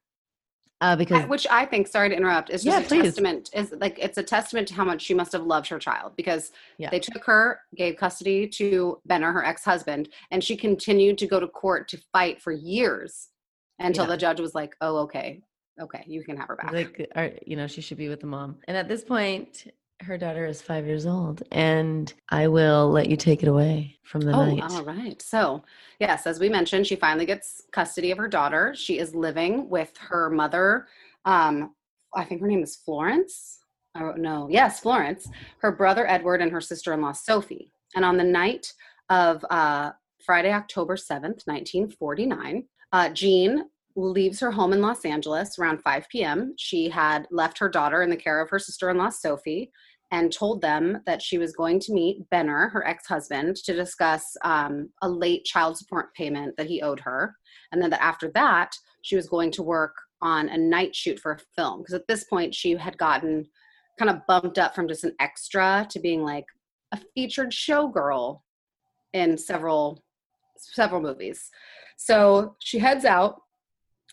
Uh, 0.83 0.97
because 0.97 1.29
which 1.29 1.47
I 1.51 1.67
think, 1.67 1.89
sorry 1.89 2.09
to 2.09 2.17
interrupt, 2.17 2.49
is 2.49 2.65
just 2.65 2.79
yeah, 2.79 2.83
a 2.83 2.89
please. 2.89 3.03
testament. 3.03 3.51
Is 3.53 3.75
like 3.81 3.99
it's 3.99 4.17
a 4.17 4.23
testament 4.23 4.67
to 4.69 4.75
how 4.75 4.85
much 4.85 5.03
she 5.03 5.13
must 5.13 5.31
have 5.33 5.43
loved 5.43 5.69
her 5.69 5.79
child 5.79 6.15
because 6.17 6.53
yeah. 6.79 6.89
they 6.89 6.99
took 6.99 7.23
her, 7.25 7.61
gave 7.77 7.97
custody 7.97 8.49
to 8.49 8.99
Benner, 9.05 9.31
her 9.31 9.45
ex-husband, 9.45 10.09
and 10.31 10.43
she 10.43 10.57
continued 10.57 11.19
to 11.19 11.27
go 11.27 11.39
to 11.39 11.47
court 11.47 11.87
to 11.89 11.99
fight 12.15 12.41
for 12.41 12.51
years 12.51 13.29
until 13.79 14.05
yeah. 14.05 14.11
the 14.11 14.17
judge 14.17 14.41
was 14.41 14.55
like, 14.55 14.75
"Oh, 14.81 14.97
okay, 15.01 15.43
okay, 15.81 16.05
you 16.07 16.23
can 16.23 16.37
have 16.37 16.49
her 16.49 16.57
back. 16.57 16.73
Like, 16.73 17.11
are, 17.17 17.31
you 17.47 17.57
know, 17.57 17.67
she 17.67 17.81
should 17.81 17.99
be 17.99 18.09
with 18.09 18.21
the 18.21 18.27
mom. 18.27 18.57
And 18.69 18.77
at 18.77 18.89
this 18.89 19.03
point, 19.03 19.73
her 20.03 20.17
daughter 20.17 20.47
is 20.47 20.63
five 20.63 20.87
years 20.87 21.05
old, 21.07 21.43
and 21.53 22.13
I 22.31 22.49
will 22.49 22.91
let 22.91 23.11
you 23.11 23.17
take 23.17 23.43
it 23.43 23.49
away 23.49 23.99
from 24.03 24.23
the 24.23 24.33
oh, 24.33 24.45
night. 24.45 24.63
All 24.71 24.83
right. 24.83 25.21
So, 25.21 25.63
yes, 25.99 26.27
as 26.27 26.41
we 26.41 26.49
mentioned, 26.49 26.87
she 26.87 26.97
finally 26.97 27.27
gets 27.27 27.63
custody 27.71 28.11
of 28.11 28.19
her 28.19 28.29
daughter. 28.29 28.75
She 28.75 28.99
is 28.99 29.15
living 29.15 29.69
with 29.69 29.93
her 29.99 30.31
mother. 30.31 30.87
Um, 31.27 31.75
I 32.15 32.25
think 32.25 32.41
her 32.41 32.47
name 32.47 32.63
is 32.63 32.77
Florence. 32.77 33.59
Oh 33.97 34.13
no, 34.17 34.49
yes, 34.49 34.81
Florence. 34.81 35.29
Her 35.59 35.73
brother 35.73 36.07
Edward 36.09 36.41
and 36.41 36.53
her 36.53 36.61
sister-in-law 36.61 37.13
Sophie. 37.13 37.73
And 37.95 38.05
on 38.05 38.17
the 38.17 38.25
night 38.25 38.73
of 39.09 39.45
uh, 39.51 39.91
Friday, 40.25 40.53
October 40.53 40.97
seventh, 40.97 41.43
nineteen 41.47 41.91
forty-nine, 41.91 42.65
uh, 42.93 43.09
Jean 43.11 43.65
leaves 44.09 44.41
her 44.41 44.51
home 44.51 44.73
in 44.73 44.81
Los 44.81 45.05
Angeles 45.05 45.59
around 45.59 45.83
5 45.83 46.09
p.m. 46.09 46.55
She 46.57 46.89
had 46.89 47.27
left 47.31 47.59
her 47.59 47.69
daughter 47.69 48.03
in 48.03 48.11
the 48.11 48.17
care 48.17 48.41
of 48.41 48.51
her 48.51 48.59
sister 48.59 48.91
in 48.91 48.99
law, 48.99 49.11
Sophie, 49.11 49.71
and 50.13 50.33
told 50.33 50.61
them 50.61 51.01
that 51.07 51.23
she 51.23 51.39
was 51.39 51.53
going 51.53 51.79
to 51.81 51.93
meet 51.93 52.29
Benner, 52.31 52.69
her 52.69 52.87
ex 52.87 53.07
husband, 53.07 53.57
to 53.57 53.75
discuss 53.75 54.37
um, 54.43 54.91
a 55.03 55.09
late 55.09 55.45
child 55.45 55.77
support 55.77 56.13
payment 56.15 56.57
that 56.57 56.67
he 56.67 56.83
owed 56.83 57.01
her. 57.01 57.37
And 57.73 57.81
then 57.81 57.91
that 57.91 58.03
after 58.03 58.31
that, 58.35 58.73
she 59.03 59.17
was 59.17 59.29
going 59.29 59.51
to 59.53 59.63
work 59.63 59.95
on 60.21 60.49
a 60.49 60.59
night 60.59 60.95
shoot 60.95 61.19
for 61.19 61.33
a 61.33 61.39
film. 61.57 61.81
Because 61.81 61.95
at 61.95 62.09
this 62.09 62.25
point, 62.25 62.55
she 62.55 62.75
had 62.77 62.99
gotten 62.99 63.47
kind 63.99 64.11
of 64.11 64.27
bumped 64.27 64.59
up 64.59 64.75
from 64.75 64.89
just 64.89 65.05
an 65.05 65.15
extra 65.21 65.87
to 65.91 66.01
being 66.01 66.23
like 66.23 66.47
a 66.93 66.99
featured 67.15 67.51
showgirl 67.51 68.41
in 69.13 69.39
several 69.39 70.03
several 70.57 71.01
movies. 71.01 71.51
So 71.97 72.57
she 72.61 72.79
heads 72.79 73.05
out 73.05 73.43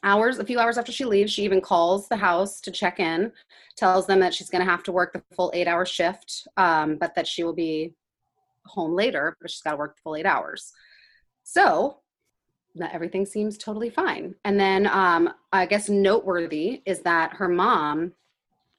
hours 0.04 0.40
a 0.40 0.46
few 0.46 0.60
hours 0.60 0.78
after 0.78 0.92
she 0.92 1.06
leaves 1.06 1.32
she 1.32 1.44
even 1.44 1.60
calls 1.60 2.08
the 2.08 2.16
house 2.16 2.62
to 2.62 2.72
check 2.72 3.00
in 3.00 3.32
tells 3.76 4.06
them 4.06 4.20
that 4.20 4.34
she's 4.34 4.50
going 4.50 4.64
to 4.64 4.70
have 4.70 4.84
to 4.84 4.92
work 4.92 5.14
the 5.14 5.24
full 5.36 5.52
eight 5.54 5.68
hour 5.68 5.86
shift 5.86 6.48
um, 6.58 6.98
but 6.98 7.16
that 7.16 7.28
she 7.28 7.44
will 7.44 7.54
be 7.54 7.94
home 8.68 8.94
later 8.94 9.36
but 9.42 9.50
she's 9.50 9.62
got 9.62 9.72
to 9.72 9.78
work 9.78 9.96
the 9.96 10.02
full 10.02 10.16
eight 10.16 10.26
hours. 10.26 10.74
So 11.44 12.00
that 12.76 12.94
everything 12.94 13.26
seems 13.26 13.58
totally 13.58 13.90
fine. 13.90 14.36
And 14.46 14.60
then 14.60 14.88
um, 14.88 15.34
i 15.52 15.66
guess 15.66 15.90
noteworthy 15.90 16.82
is 16.86 17.02
that 17.02 17.34
her 17.34 17.48
mom 17.48 18.14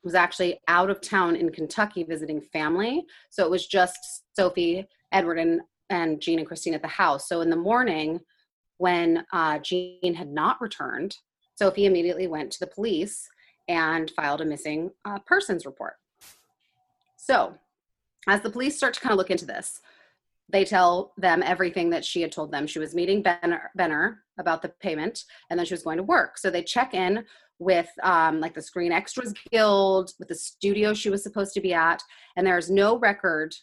was 0.04 0.14
actually 0.14 0.60
out 0.68 0.90
of 0.90 1.00
town 1.00 1.34
in 1.34 1.50
kentucky 1.50 2.04
visiting 2.04 2.40
family. 2.40 3.04
So 3.30 3.44
it 3.44 3.50
was 3.50 3.66
just 3.66 3.98
sophie 4.37 4.87
edward 5.12 5.38
and, 5.38 5.62
and 5.90 6.20
jean 6.20 6.38
and 6.38 6.46
christine 6.46 6.75
at 6.75 6.82
the 6.82 6.88
house. 6.88 7.28
So 7.28 7.40
in 7.40 7.50
the 7.50 7.56
morning 7.56 8.20
when 8.78 9.25
uh, 9.32 9.58
Jean 9.58 10.14
had 10.14 10.30
not 10.32 10.61
returned, 10.61 11.16
Sophie 11.56 11.87
immediately 11.87 12.26
went 12.26 12.50
to 12.52 12.61
the 12.61 12.66
police 12.66 13.28
and 13.68 14.11
filed 14.12 14.40
a 14.40 14.44
missing 14.44 14.90
uh, 15.04 15.18
persons 15.20 15.66
report. 15.66 15.94
So, 17.16 17.54
as 18.26 18.40
the 18.40 18.50
police 18.50 18.76
start 18.76 18.94
to 18.94 19.00
kind 19.00 19.12
of 19.12 19.18
look 19.18 19.30
into 19.30 19.47
this, 19.47 19.80
they 20.49 20.64
tell 20.64 21.12
them 21.18 21.42
everything 21.44 21.90
that 21.90 22.04
she 22.04 22.23
had 22.23 22.32
told 22.32 22.50
them. 22.50 22.66
She 22.66 22.78
was 22.78 22.94
meeting 22.94 23.23
Benner, 23.23 23.70
Benner 23.75 24.23
about 24.38 24.62
the 24.62 24.70
payment, 24.80 25.25
and 25.50 25.58
then 25.58 25.66
she 25.66 25.75
was 25.75 25.82
going 25.82 25.99
to 25.99 26.02
work. 26.02 26.38
So 26.38 26.50
they 26.50 26.62
check 26.62 26.94
in 26.94 27.25
with 27.58 27.88
um, 28.02 28.40
like 28.40 28.54
the 28.54 28.62
Screen 28.62 28.92
Extras 28.92 29.35
Guild, 29.50 30.12
with 30.18 30.28
the 30.28 30.35
studio 30.35 30.94
she 30.94 31.11
was 31.11 31.23
supposed 31.23 31.52
to 31.54 31.61
be 31.61 31.75
at, 31.75 32.02
and 32.37 32.47
there's 32.47 32.70
no 32.70 32.99
record 32.99 33.54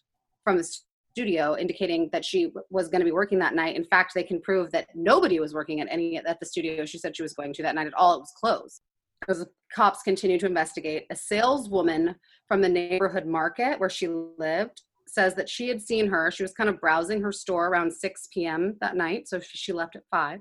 from 0.44 0.58
the 0.58 0.78
studio 1.16 1.56
indicating 1.58 2.10
that 2.12 2.26
she 2.26 2.52
was 2.70 2.90
going 2.90 3.00
to 3.00 3.06
be 3.06 3.12
working 3.14 3.40
that 3.40 3.56
night. 3.56 3.78
In 3.78 3.86
fact, 3.86 4.12
they 4.14 4.24
can 4.24 4.42
prove 4.42 4.70
that 4.72 4.90
nobody 4.94 5.40
was 5.40 5.54
working 5.54 5.80
at 5.80 5.88
any 5.90 6.18
at 6.18 6.40
the 6.42 6.46
studio 6.46 6.86
she 6.86 6.98
said 6.98 7.16
she 7.16 7.24
was 7.24 7.34
going 7.34 7.54
to 7.54 7.64
that 7.64 7.74
night 7.74 7.88
at 7.88 7.94
all. 7.94 8.16
It 8.16 8.20
was 8.20 8.34
closed. 8.38 8.82
As 9.30 9.40
the 9.40 9.48
cops 9.74 10.02
continue 10.02 10.38
to 10.38 10.46
investigate, 10.46 11.06
a 11.10 11.16
saleswoman 11.16 12.16
from 12.50 12.60
the 12.60 12.68
neighborhood 12.68 13.26
market 13.26 13.80
where 13.80 13.90
she 13.90 14.10
lived 14.38 14.82
says 15.08 15.36
that 15.36 15.48
she 15.48 15.70
had 15.70 15.82
seen 15.82 16.06
her. 16.08 16.32
She 16.32 16.44
was 16.44 16.52
kind 16.52 16.70
of 16.70 16.82
browsing 16.82 17.22
her 17.22 17.32
store 17.32 17.68
around 17.68 17.94
6 17.94 18.28
p.m. 18.34 18.76
that 18.82 18.98
night. 18.98 19.30
So 19.30 19.40
she 19.40 19.72
left 19.72 19.96
at 19.96 20.04
5. 20.12 20.40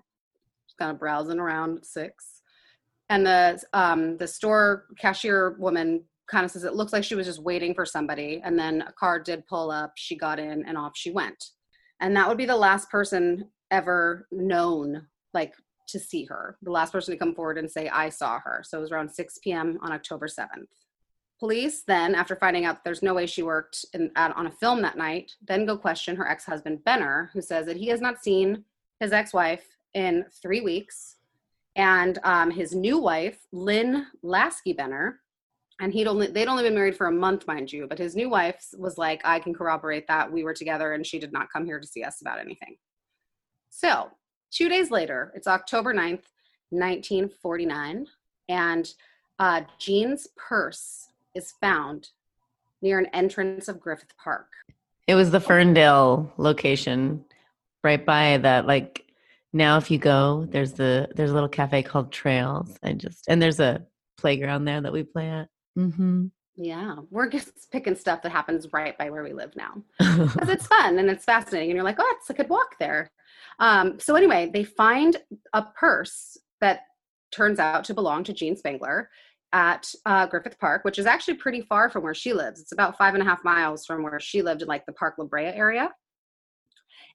She's 0.66 0.75
kind 0.76 0.90
of 0.90 0.99
browsing 0.99 1.38
around 1.38 1.85
6. 1.85 2.43
And 3.11 3.25
the 3.25 3.62
um, 3.73 4.16
the 4.16 4.26
store 4.26 4.87
cashier 4.99 5.57
woman 5.61 6.04
kind 6.26 6.45
of 6.45 6.50
says 6.50 6.64
it 6.64 6.75
looks 6.75 6.93
like 6.93 7.04
she 7.04 7.14
was 7.14 7.26
just 7.26 7.43
waiting 7.43 7.75
for 7.75 7.85
somebody 7.85 8.40
and 8.45 8.59
then 8.59 8.83
a 8.83 8.93
car 8.93 9.19
did 9.21 9.47
pull 9.47 9.71
up 9.71 9.93
she 9.97 10.16
got 10.16 10.38
in 10.38 10.64
and 10.66 10.78
off 10.78 10.97
she 10.97 11.11
went. 11.11 11.50
And 12.00 12.16
that 12.16 12.28
would 12.28 12.38
be 12.38 12.47
the 12.47 12.57
last 12.57 12.90
person 12.90 13.50
ever 13.71 14.26
known 14.31 15.07
like 15.33 15.54
to 15.88 15.99
see 15.99 16.25
her 16.25 16.57
the 16.62 16.71
last 16.71 16.93
person 16.93 17.12
to 17.12 17.19
come 17.19 17.35
forward 17.35 17.59
and 17.59 17.71
say 17.71 17.88
i 17.88 18.09
saw 18.09 18.38
her. 18.40 18.62
So 18.64 18.78
it 18.78 18.83
was 18.83 18.90
around 18.90 19.11
6 19.11 19.38
p.m 19.38 19.78
on 19.83 19.93
october 19.93 20.26
7th 20.28 20.66
police 21.38 21.83
then 21.87 22.14
after 22.14 22.37
finding 22.37 22.64
out 22.64 22.85
there's 22.85 23.02
no 23.02 23.14
way 23.14 23.26
she 23.26 23.43
worked 23.43 23.85
in, 23.93 24.11
on 24.16 24.47
a 24.47 24.50
film 24.52 24.81
that 24.83 24.97
night 24.97 25.33
then 25.47 25.66
go 25.66 25.76
question 25.76 26.16
her 26.16 26.28
ex-husband 26.28 26.83
benner 26.85 27.31
who 27.33 27.43
says 27.43 27.66
that 27.66 27.76
he 27.76 27.88
has 27.88 28.00
not 28.00 28.23
seen 28.23 28.64
his 29.00 29.12
ex-wife 29.12 29.66
in 29.95 30.25
three 30.40 30.61
weeks 30.61 31.16
and 31.76 32.19
um, 32.23 32.50
his 32.50 32.75
new 32.75 32.99
wife 32.99 33.47
lynn 33.52 34.07
lasky 34.23 34.73
benner 34.73 35.21
and 35.81 35.93
he'd 35.93 36.07
only 36.07 36.28
they'd 36.28 36.49
only 36.49 36.62
been 36.62 36.75
married 36.75 36.97
for 36.97 37.07
a 37.07 37.12
month 37.12 37.47
mind 37.47 37.73
you 37.73 37.87
but 37.87 37.99
his 37.99 38.14
new 38.14 38.28
wife 38.28 38.69
was 38.76 38.99
like 38.99 39.21
i 39.25 39.38
can 39.38 39.54
corroborate 39.54 40.07
that. 40.07 40.31
We 40.31 40.45
were 40.45 40.54
together 40.54 40.93
and 40.93 41.07
she 41.07 41.19
did 41.19 41.33
not 41.33 41.50
come 41.52 41.64
here 41.64 41.81
to 41.81 41.87
see 41.87 42.02
us 42.02 42.21
about 42.21 42.40
anything. 42.40 42.76
So 43.71 44.11
two 44.50 44.69
days 44.69 44.90
later 44.90 45.33
it's 45.35 45.47
october 45.47 45.93
9th 45.93 46.26
1949 46.71 48.07
and 48.49 48.95
uh, 49.38 49.62
jean's 49.78 50.28
purse 50.37 51.09
is 51.35 51.52
found 51.61 52.11
near 52.83 52.99
an 52.99 53.07
entrance 53.07 53.69
of 53.69 53.81
griffith 53.81 54.16
park. 54.23 54.47
It 55.09 55.14
was 55.14 55.31
the 55.31 55.40
Fern 55.40 55.75
Dell 55.75 56.33
location 56.37 57.25
right 57.83 58.04
by 58.04 58.38
that 58.38 58.66
like 58.66 59.04
now 59.52 59.76
if 59.76 59.90
you 59.90 59.99
go 59.99 60.47
there's 60.50 60.73
the 60.73 61.09
there's 61.14 61.31
a 61.31 61.35
little 61.35 61.49
cafe 61.49 61.83
called 61.83 62.12
trails. 62.12 62.78
I 62.83 62.93
just 62.93 63.25
and 63.28 63.43
there's 63.43 63.61
a 63.61 63.85
playground 64.16 64.64
there 64.64 64.81
that 64.81 64.93
we 64.93 65.02
play 65.02 65.28
at 65.28 65.49
Mm-hmm. 65.78 66.26
Yeah, 66.57 66.97
we're 67.11 67.28
just 67.28 67.71
picking 67.73 67.97
stuff 67.97 68.23
that 68.23 68.31
happens 68.31 68.69
right 68.73 68.97
by 68.97 69.11
where 69.11 69.25
we 69.25 69.33
live 69.33 69.57
now 69.57 69.83
because 69.99 70.49
it's 70.49 70.66
fun 70.78 70.99
and 70.99 71.11
it's 71.11 71.25
fascinating, 71.25 71.71
and 71.71 71.76
you're 71.76 71.85
like, 71.85 71.99
oh, 71.99 72.14
it's 72.19 72.31
a 72.31 72.35
good 72.35 72.49
walk 72.49 72.76
there. 72.78 73.11
Um, 73.59 73.99
so 73.99 74.14
anyway, 74.14 74.50
they 74.52 74.62
find 74.62 75.16
a 75.52 75.62
purse 75.62 76.37
that 76.61 76.83
turns 77.33 77.59
out 77.59 77.85
to 77.85 77.95
belong 77.95 78.23
to 78.25 78.33
Jean 78.33 78.57
Spangler 78.57 79.11
at 79.52 79.93
uh, 80.07 80.26
Griffith 80.26 80.59
Park, 80.59 80.85
which 80.85 80.99
is 80.99 81.07
actually 81.07 81.35
pretty 81.35 81.61
far 81.62 81.90
from 81.90 82.02
where 82.02 82.14
she 82.14 82.33
lives. 82.33 82.61
It's 82.61 82.73
about 82.73 82.99
five 82.99 83.14
and 83.14 83.23
a 83.23 83.26
half 83.26 83.45
miles 83.45 83.87
from 83.87 84.02
where 84.02 84.21
she 84.21 84.43
lived 84.43 84.62
in 84.62 84.69
like 84.69 84.87
the 84.87 84.93
Park 84.93 85.14
La 85.19 85.25
Brea 85.25 85.47
area. 85.47 85.90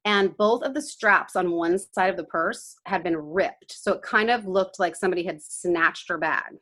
And 0.05 0.35
both 0.37 0.63
of 0.63 0.73
the 0.73 0.81
straps 0.81 1.35
on 1.35 1.51
one 1.51 1.77
side 1.77 2.09
of 2.09 2.15
the 2.15 2.23
purse 2.23 2.75
had 2.85 3.03
been 3.03 3.17
ripped. 3.17 3.73
So 3.73 3.93
it 3.93 4.01
kind 4.01 4.29
of 4.29 4.45
looked 4.45 4.79
like 4.79 4.95
somebody 4.95 5.23
had 5.23 5.41
snatched 5.41 6.07
her 6.07 6.17
bag. 6.17 6.55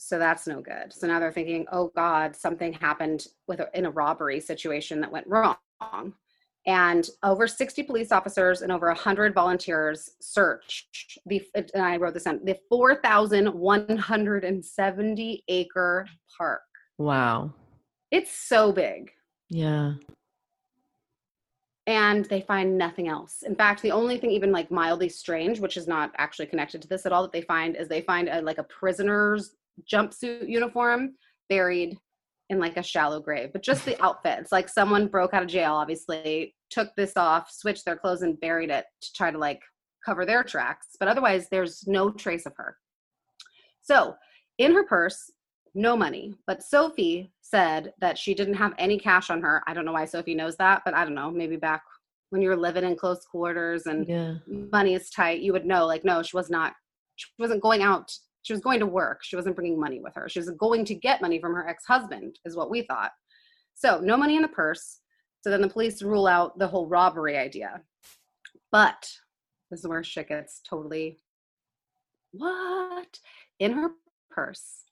So 0.00 0.18
that's 0.18 0.46
no 0.46 0.62
good. 0.62 0.94
So 0.94 1.06
now 1.06 1.20
they're 1.20 1.30
thinking, 1.30 1.66
oh 1.70 1.92
God, 1.94 2.34
something 2.34 2.72
happened 2.72 3.26
with 3.46 3.60
a, 3.60 3.68
in 3.74 3.84
a 3.84 3.90
robbery 3.90 4.40
situation 4.40 4.98
that 5.02 5.12
went 5.12 5.26
wrong. 5.26 5.58
And 6.66 7.06
over 7.22 7.46
60 7.46 7.82
police 7.82 8.10
officers 8.10 8.62
and 8.62 8.72
over 8.72 8.86
100 8.86 9.34
volunteers 9.34 10.08
searched 10.20 11.18
the, 11.26 11.42
and 11.54 11.82
I 11.82 11.98
wrote 11.98 12.14
this 12.14 12.24
down, 12.24 12.40
the 12.44 12.56
4,170 12.70 15.44
acre 15.48 16.08
park. 16.36 16.62
Wow. 16.96 17.52
It's 18.10 18.32
so 18.32 18.72
big. 18.72 19.12
Yeah. 19.50 19.96
And 21.86 22.24
they 22.26 22.40
find 22.40 22.76
nothing 22.78 23.08
else. 23.08 23.42
In 23.42 23.54
fact, 23.54 23.82
the 23.82 23.92
only 23.92 24.16
thing 24.16 24.30
even 24.30 24.50
like 24.50 24.70
mildly 24.70 25.10
strange, 25.10 25.60
which 25.60 25.76
is 25.76 25.86
not 25.86 26.12
actually 26.16 26.46
connected 26.46 26.80
to 26.80 26.88
this 26.88 27.04
at 27.04 27.12
all, 27.12 27.20
that 27.22 27.32
they 27.32 27.42
find 27.42 27.76
is 27.76 27.88
they 27.88 28.00
find 28.00 28.28
a, 28.28 28.40
like 28.40 28.56
a 28.58 28.64
prisoner's 28.64 29.56
jumpsuit 29.90 30.48
uniform 30.48 31.14
buried 31.48 31.96
in 32.48 32.58
like 32.58 32.76
a 32.76 32.82
shallow 32.82 33.20
grave, 33.20 33.50
but 33.52 33.62
just 33.62 33.84
the 33.84 34.00
outfit. 34.02 34.38
It's 34.40 34.52
like 34.52 34.68
someone 34.68 35.06
broke 35.06 35.34
out 35.34 35.42
of 35.42 35.48
jail, 35.48 35.74
obviously, 35.74 36.54
took 36.70 36.88
this 36.96 37.16
off, 37.16 37.50
switched 37.50 37.84
their 37.84 37.96
clothes, 37.96 38.22
and 38.22 38.40
buried 38.40 38.70
it 38.70 38.86
to 39.02 39.12
try 39.14 39.30
to 39.30 39.38
like 39.38 39.60
cover 40.04 40.24
their 40.26 40.42
tracks. 40.42 40.88
But 40.98 41.08
otherwise, 41.08 41.48
there's 41.50 41.86
no 41.86 42.10
trace 42.10 42.46
of 42.46 42.52
her. 42.56 42.76
So 43.82 44.14
in 44.58 44.72
her 44.74 44.84
purse, 44.84 45.30
no 45.74 45.96
money. 45.96 46.34
But 46.46 46.62
Sophie 46.62 47.32
said 47.40 47.92
that 48.00 48.18
she 48.18 48.34
didn't 48.34 48.54
have 48.54 48.74
any 48.78 48.98
cash 48.98 49.30
on 49.30 49.40
her. 49.42 49.62
I 49.66 49.74
don't 49.74 49.84
know 49.84 49.92
why 49.92 50.04
Sophie 50.04 50.34
knows 50.34 50.56
that, 50.56 50.82
but 50.84 50.94
I 50.94 51.04
don't 51.04 51.14
know. 51.14 51.30
Maybe 51.30 51.56
back 51.56 51.82
when 52.30 52.42
you 52.42 52.48
were 52.48 52.56
living 52.56 52.84
in 52.84 52.96
close 52.96 53.24
quarters 53.26 53.86
and 53.86 54.06
Yeah. 54.08 54.34
money 54.46 54.94
is 54.94 55.10
tight, 55.10 55.40
you 55.40 55.52
would 55.52 55.66
know. 55.66 55.86
Like, 55.86 56.04
no, 56.04 56.22
she 56.22 56.36
was 56.36 56.50
not. 56.50 56.74
She 57.16 57.28
wasn't 57.38 57.62
going 57.62 57.82
out 57.82 58.12
she 58.42 58.52
was 58.52 58.62
going 58.62 58.80
to 58.80 58.86
work. 58.86 59.20
She 59.22 59.36
wasn't 59.36 59.56
bringing 59.56 59.78
money 59.78 60.00
with 60.00 60.14
her. 60.14 60.28
She 60.28 60.38
was 60.38 60.50
going 60.50 60.84
to 60.86 60.94
get 60.94 61.22
money 61.22 61.40
from 61.40 61.54
her 61.54 61.68
ex 61.68 61.84
husband, 61.86 62.38
is 62.44 62.56
what 62.56 62.70
we 62.70 62.82
thought. 62.82 63.12
So, 63.74 64.00
no 64.00 64.16
money 64.16 64.36
in 64.36 64.42
the 64.42 64.48
purse. 64.48 65.00
So 65.42 65.50
then 65.50 65.62
the 65.62 65.68
police 65.68 66.02
rule 66.02 66.26
out 66.26 66.58
the 66.58 66.68
whole 66.68 66.86
robbery 66.86 67.36
idea. 67.36 67.80
But 68.70 69.10
this 69.70 69.80
is 69.80 69.86
where 69.86 70.04
shit 70.04 70.28
gets 70.28 70.60
totally 70.68 71.18
what? 72.32 73.18
In 73.58 73.72
her 73.72 73.90
purse, 74.30 74.84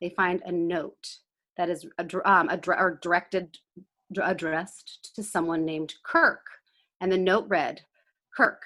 they 0.00 0.10
find 0.10 0.42
a 0.44 0.52
note 0.52 1.18
that 1.56 1.70
is 1.70 1.86
um, 2.24 2.48
addre- 2.48 2.78
or 2.78 2.98
directed, 3.02 3.56
addressed 4.20 5.12
to 5.14 5.22
someone 5.22 5.64
named 5.64 5.94
Kirk. 6.04 6.44
And 7.00 7.10
the 7.10 7.18
note 7.18 7.46
read 7.48 7.82
Kirk, 8.36 8.62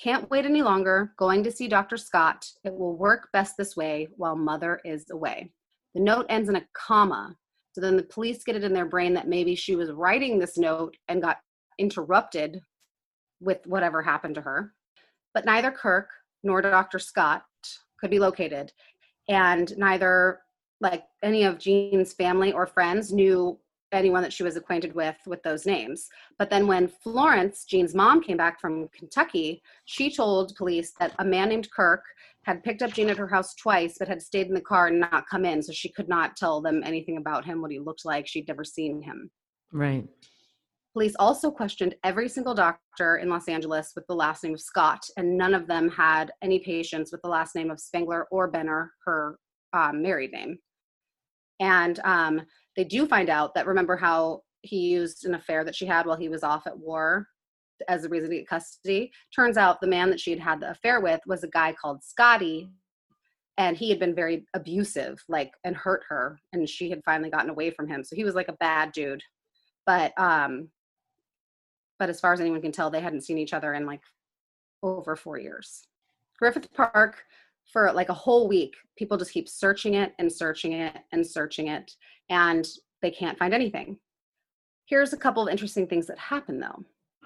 can't 0.00 0.30
wait 0.30 0.44
any 0.44 0.62
longer. 0.62 1.12
Going 1.18 1.44
to 1.44 1.50
see 1.50 1.68
Dr. 1.68 1.96
Scott. 1.96 2.46
It 2.64 2.74
will 2.74 2.96
work 2.96 3.28
best 3.32 3.56
this 3.56 3.76
way 3.76 4.08
while 4.16 4.36
mother 4.36 4.80
is 4.84 5.10
away. 5.10 5.52
The 5.94 6.00
note 6.00 6.26
ends 6.28 6.48
in 6.48 6.56
a 6.56 6.66
comma. 6.72 7.36
So 7.72 7.80
then 7.80 7.96
the 7.96 8.02
police 8.02 8.44
get 8.44 8.56
it 8.56 8.64
in 8.64 8.72
their 8.72 8.86
brain 8.86 9.14
that 9.14 9.28
maybe 9.28 9.54
she 9.54 9.76
was 9.76 9.90
writing 9.90 10.38
this 10.38 10.58
note 10.58 10.96
and 11.08 11.22
got 11.22 11.38
interrupted 11.78 12.60
with 13.40 13.66
whatever 13.66 14.02
happened 14.02 14.34
to 14.36 14.40
her. 14.42 14.72
But 15.34 15.44
neither 15.44 15.70
Kirk 15.70 16.10
nor 16.42 16.60
Dr. 16.62 16.98
Scott 16.98 17.44
could 17.98 18.10
be 18.10 18.18
located. 18.18 18.72
And 19.28 19.76
neither 19.78 20.40
like 20.80 21.04
any 21.22 21.44
of 21.44 21.58
Jean's 21.58 22.12
family 22.12 22.52
or 22.52 22.66
friends 22.66 23.12
knew 23.12 23.58
anyone 23.92 24.22
that 24.22 24.32
she 24.32 24.42
was 24.42 24.56
acquainted 24.56 24.94
with 24.94 25.16
with 25.26 25.42
those 25.42 25.66
names. 25.66 26.08
But 26.38 26.50
then 26.50 26.66
when 26.66 26.88
Florence, 26.88 27.64
Jean's 27.64 27.94
mom, 27.94 28.22
came 28.22 28.36
back 28.36 28.60
from 28.60 28.88
Kentucky, 28.88 29.62
she 29.84 30.14
told 30.14 30.56
police 30.56 30.92
that 30.98 31.14
a 31.18 31.24
man 31.24 31.48
named 31.48 31.70
Kirk 31.70 32.04
had 32.44 32.64
picked 32.64 32.82
up 32.82 32.92
Jean 32.92 33.10
at 33.10 33.16
her 33.16 33.28
house 33.28 33.54
twice, 33.54 33.96
but 33.98 34.08
had 34.08 34.20
stayed 34.20 34.48
in 34.48 34.54
the 34.54 34.60
car 34.60 34.88
and 34.88 35.00
not 35.00 35.28
come 35.28 35.44
in. 35.44 35.62
So 35.62 35.72
she 35.72 35.90
could 35.90 36.08
not 36.08 36.36
tell 36.36 36.60
them 36.60 36.82
anything 36.84 37.16
about 37.16 37.44
him, 37.44 37.62
what 37.62 37.70
he 37.70 37.78
looked 37.78 38.04
like. 38.04 38.26
She'd 38.26 38.48
never 38.48 38.64
seen 38.64 39.00
him. 39.00 39.30
Right. 39.72 40.06
Police 40.92 41.14
also 41.18 41.50
questioned 41.50 41.94
every 42.04 42.28
single 42.28 42.54
doctor 42.54 43.16
in 43.16 43.30
Los 43.30 43.48
Angeles 43.48 43.92
with 43.94 44.06
the 44.08 44.14
last 44.14 44.44
name 44.44 44.52
of 44.52 44.60
Scott, 44.60 45.00
and 45.16 45.38
none 45.38 45.54
of 45.54 45.66
them 45.66 45.88
had 45.88 46.32
any 46.42 46.58
patients 46.58 47.10
with 47.12 47.22
the 47.22 47.28
last 47.28 47.54
name 47.54 47.70
of 47.70 47.80
Spangler 47.80 48.26
or 48.30 48.48
Benner, 48.48 48.92
her 49.06 49.38
um, 49.72 50.02
married 50.02 50.32
name. 50.32 50.58
And 51.60 51.98
um, 52.04 52.42
they 52.76 52.84
do 52.84 53.06
find 53.06 53.28
out 53.28 53.54
that 53.54 53.66
remember 53.66 53.96
how 53.96 54.42
he 54.62 54.78
used 54.78 55.24
an 55.24 55.34
affair 55.34 55.64
that 55.64 55.74
she 55.74 55.86
had 55.86 56.06
while 56.06 56.16
he 56.16 56.28
was 56.28 56.42
off 56.42 56.66
at 56.66 56.78
war 56.78 57.26
as 57.88 58.04
a 58.04 58.08
reason 58.08 58.30
to 58.30 58.36
get 58.36 58.48
custody. 58.48 59.10
Turns 59.34 59.56
out 59.56 59.80
the 59.80 59.86
man 59.86 60.10
that 60.10 60.20
she 60.20 60.30
had 60.30 60.40
had 60.40 60.60
the 60.60 60.70
affair 60.70 61.00
with 61.00 61.20
was 61.26 61.42
a 61.42 61.48
guy 61.48 61.72
called 61.72 62.02
Scotty, 62.04 62.68
and 63.58 63.76
he 63.76 63.90
had 63.90 63.98
been 63.98 64.14
very 64.14 64.46
abusive, 64.54 65.22
like 65.28 65.52
and 65.64 65.76
hurt 65.76 66.02
her, 66.08 66.38
and 66.52 66.68
she 66.68 66.90
had 66.90 67.02
finally 67.04 67.30
gotten 67.30 67.50
away 67.50 67.70
from 67.70 67.88
him. 67.88 68.04
So 68.04 68.16
he 68.16 68.24
was 68.24 68.34
like 68.34 68.48
a 68.48 68.56
bad 68.60 68.92
dude. 68.92 69.22
But 69.84 70.12
um, 70.18 70.68
but 71.98 72.08
as 72.08 72.20
far 72.20 72.32
as 72.32 72.40
anyone 72.40 72.62
can 72.62 72.72
tell, 72.72 72.90
they 72.90 73.00
hadn't 73.00 73.22
seen 73.22 73.38
each 73.38 73.52
other 73.52 73.74
in 73.74 73.86
like 73.86 74.02
over 74.82 75.16
four 75.16 75.38
years. 75.38 75.86
Griffith 76.38 76.72
Park 76.72 77.22
for 77.72 77.90
like 77.92 78.08
a 78.08 78.14
whole 78.14 78.48
week, 78.48 78.74
people 78.96 79.16
just 79.16 79.32
keep 79.32 79.48
searching 79.48 79.94
it 79.94 80.12
and 80.18 80.32
searching 80.32 80.72
it 80.72 80.98
and 81.12 81.26
searching 81.26 81.68
it, 81.68 81.92
and 82.28 82.66
they 83.00 83.10
can't 83.10 83.38
find 83.38 83.54
anything. 83.54 83.98
Here's 84.86 85.12
a 85.12 85.18
couple 85.18 85.42
of 85.42 85.50
interesting 85.50 85.86
things 85.86 86.06
that 86.06 86.18
happen 86.18 86.60
though. 86.60 86.84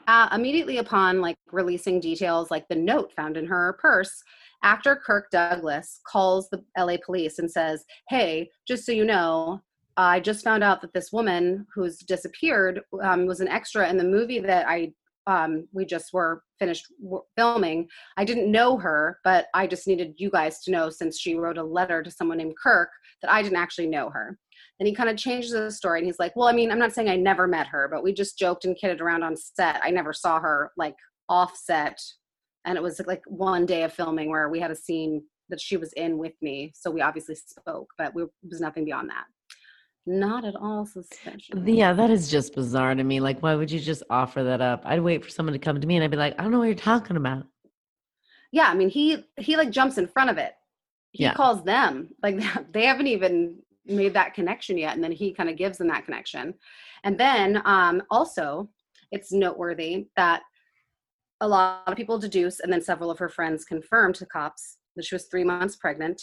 Uh, 0.08 0.28
immediately 0.32 0.78
upon 0.78 1.20
like 1.20 1.34
releasing 1.50 1.98
details 1.98 2.50
like 2.50 2.68
the 2.68 2.76
note 2.76 3.12
found 3.16 3.36
in 3.36 3.44
her 3.44 3.76
purse, 3.80 4.22
actor 4.62 4.94
Kirk 4.94 5.30
Douglas 5.30 6.00
calls 6.06 6.48
the 6.48 6.62
LA 6.78 6.96
police 7.04 7.40
and 7.40 7.50
says, 7.50 7.84
Hey, 8.08 8.48
just 8.68 8.86
so 8.86 8.92
you 8.92 9.04
know, 9.04 9.60
I 9.96 10.20
just 10.20 10.44
found 10.44 10.62
out 10.62 10.80
that 10.82 10.92
this 10.92 11.10
woman 11.12 11.66
who's 11.74 11.98
disappeared 11.98 12.82
um, 13.02 13.26
was 13.26 13.40
an 13.40 13.48
extra 13.48 13.88
in 13.88 13.96
the 13.96 14.04
movie 14.04 14.38
that 14.40 14.68
I 14.68 14.92
um, 15.26 15.66
we 15.72 15.84
just 15.84 16.12
were 16.12 16.42
finished 16.58 16.86
w- 17.02 17.22
filming. 17.36 17.88
I 18.16 18.24
didn't 18.24 18.50
know 18.50 18.76
her, 18.78 19.18
but 19.24 19.46
I 19.54 19.66
just 19.66 19.86
needed 19.86 20.14
you 20.18 20.30
guys 20.30 20.60
to 20.62 20.70
know 20.70 20.90
since 20.90 21.18
she 21.18 21.34
wrote 21.34 21.58
a 21.58 21.64
letter 21.64 22.02
to 22.02 22.10
someone 22.10 22.38
named 22.38 22.54
Kirk 22.62 22.90
that 23.22 23.32
I 23.32 23.42
didn't 23.42 23.58
actually 23.58 23.88
know 23.88 24.10
her. 24.10 24.38
And 24.78 24.86
he 24.86 24.94
kind 24.94 25.08
of 25.08 25.16
changes 25.16 25.52
the 25.52 25.70
story 25.70 26.00
and 26.00 26.06
he's 26.06 26.18
like, 26.18 26.36
Well, 26.36 26.48
I 26.48 26.52
mean, 26.52 26.70
I'm 26.70 26.78
not 26.78 26.92
saying 26.92 27.08
I 27.08 27.16
never 27.16 27.48
met 27.48 27.66
her, 27.68 27.88
but 27.90 28.02
we 28.02 28.12
just 28.12 28.38
joked 28.38 28.64
and 28.64 28.76
kidded 28.76 29.00
around 29.00 29.22
on 29.22 29.36
set. 29.36 29.80
I 29.82 29.90
never 29.90 30.12
saw 30.12 30.38
her 30.40 30.72
like 30.76 30.96
off 31.28 31.56
set. 31.56 31.98
And 32.64 32.76
it 32.76 32.82
was 32.82 33.00
like 33.06 33.22
one 33.26 33.66
day 33.66 33.84
of 33.84 33.92
filming 33.92 34.30
where 34.30 34.48
we 34.48 34.60
had 34.60 34.70
a 34.70 34.76
scene 34.76 35.22
that 35.48 35.60
she 35.60 35.76
was 35.76 35.92
in 35.94 36.18
with 36.18 36.34
me. 36.42 36.72
So 36.74 36.90
we 36.90 37.00
obviously 37.00 37.36
spoke, 37.36 37.88
but 37.96 38.14
we, 38.14 38.24
it 38.24 38.30
was 38.50 38.60
nothing 38.60 38.84
beyond 38.84 39.10
that. 39.10 39.24
Not 40.06 40.44
at 40.44 40.54
all 40.54 40.86
suspicious. 40.86 41.58
Yeah, 41.64 41.92
that 41.92 42.10
is 42.10 42.30
just 42.30 42.54
bizarre 42.54 42.94
to 42.94 43.02
me. 43.02 43.18
Like, 43.18 43.42
why 43.42 43.54
would 43.56 43.70
you 43.70 43.80
just 43.80 44.04
offer 44.08 44.44
that 44.44 44.60
up? 44.60 44.82
I'd 44.84 45.00
wait 45.02 45.24
for 45.24 45.30
someone 45.30 45.52
to 45.52 45.58
come 45.58 45.80
to 45.80 45.86
me 45.86 45.96
and 45.96 46.04
I'd 46.04 46.10
be 46.12 46.16
like, 46.16 46.34
I 46.38 46.42
don't 46.42 46.52
know 46.52 46.58
what 46.60 46.66
you're 46.66 46.74
talking 46.76 47.16
about. 47.16 47.44
Yeah, 48.52 48.68
I 48.68 48.74
mean, 48.74 48.88
he 48.88 49.24
he 49.36 49.56
like 49.56 49.70
jumps 49.70 49.98
in 49.98 50.06
front 50.06 50.30
of 50.30 50.38
it. 50.38 50.52
He 51.12 51.24
Yeah. 51.24 51.34
calls 51.34 51.64
them 51.64 52.10
like 52.22 52.38
they 52.72 52.86
haven't 52.86 53.08
even 53.08 53.58
made 53.84 54.14
that 54.14 54.34
connection 54.34 54.78
yet, 54.78 54.94
and 54.94 55.02
then 55.02 55.12
he 55.12 55.32
kind 55.32 55.48
of 55.48 55.56
gives 55.56 55.78
them 55.78 55.88
that 55.88 56.04
connection. 56.04 56.54
And 57.04 57.18
then 57.18 57.62
um, 57.64 58.02
also, 58.10 58.68
it's 59.10 59.32
noteworthy 59.32 60.06
that 60.16 60.42
a 61.40 61.48
lot 61.48 61.82
of 61.86 61.96
people 61.96 62.18
deduce, 62.18 62.60
and 62.60 62.72
then 62.72 62.80
several 62.80 63.10
of 63.10 63.18
her 63.18 63.28
friends 63.28 63.64
confirmed 63.64 64.14
to 64.16 64.26
cops 64.26 64.78
that 64.94 65.04
she 65.04 65.14
was 65.14 65.24
three 65.26 65.44
months 65.44 65.76
pregnant, 65.76 66.22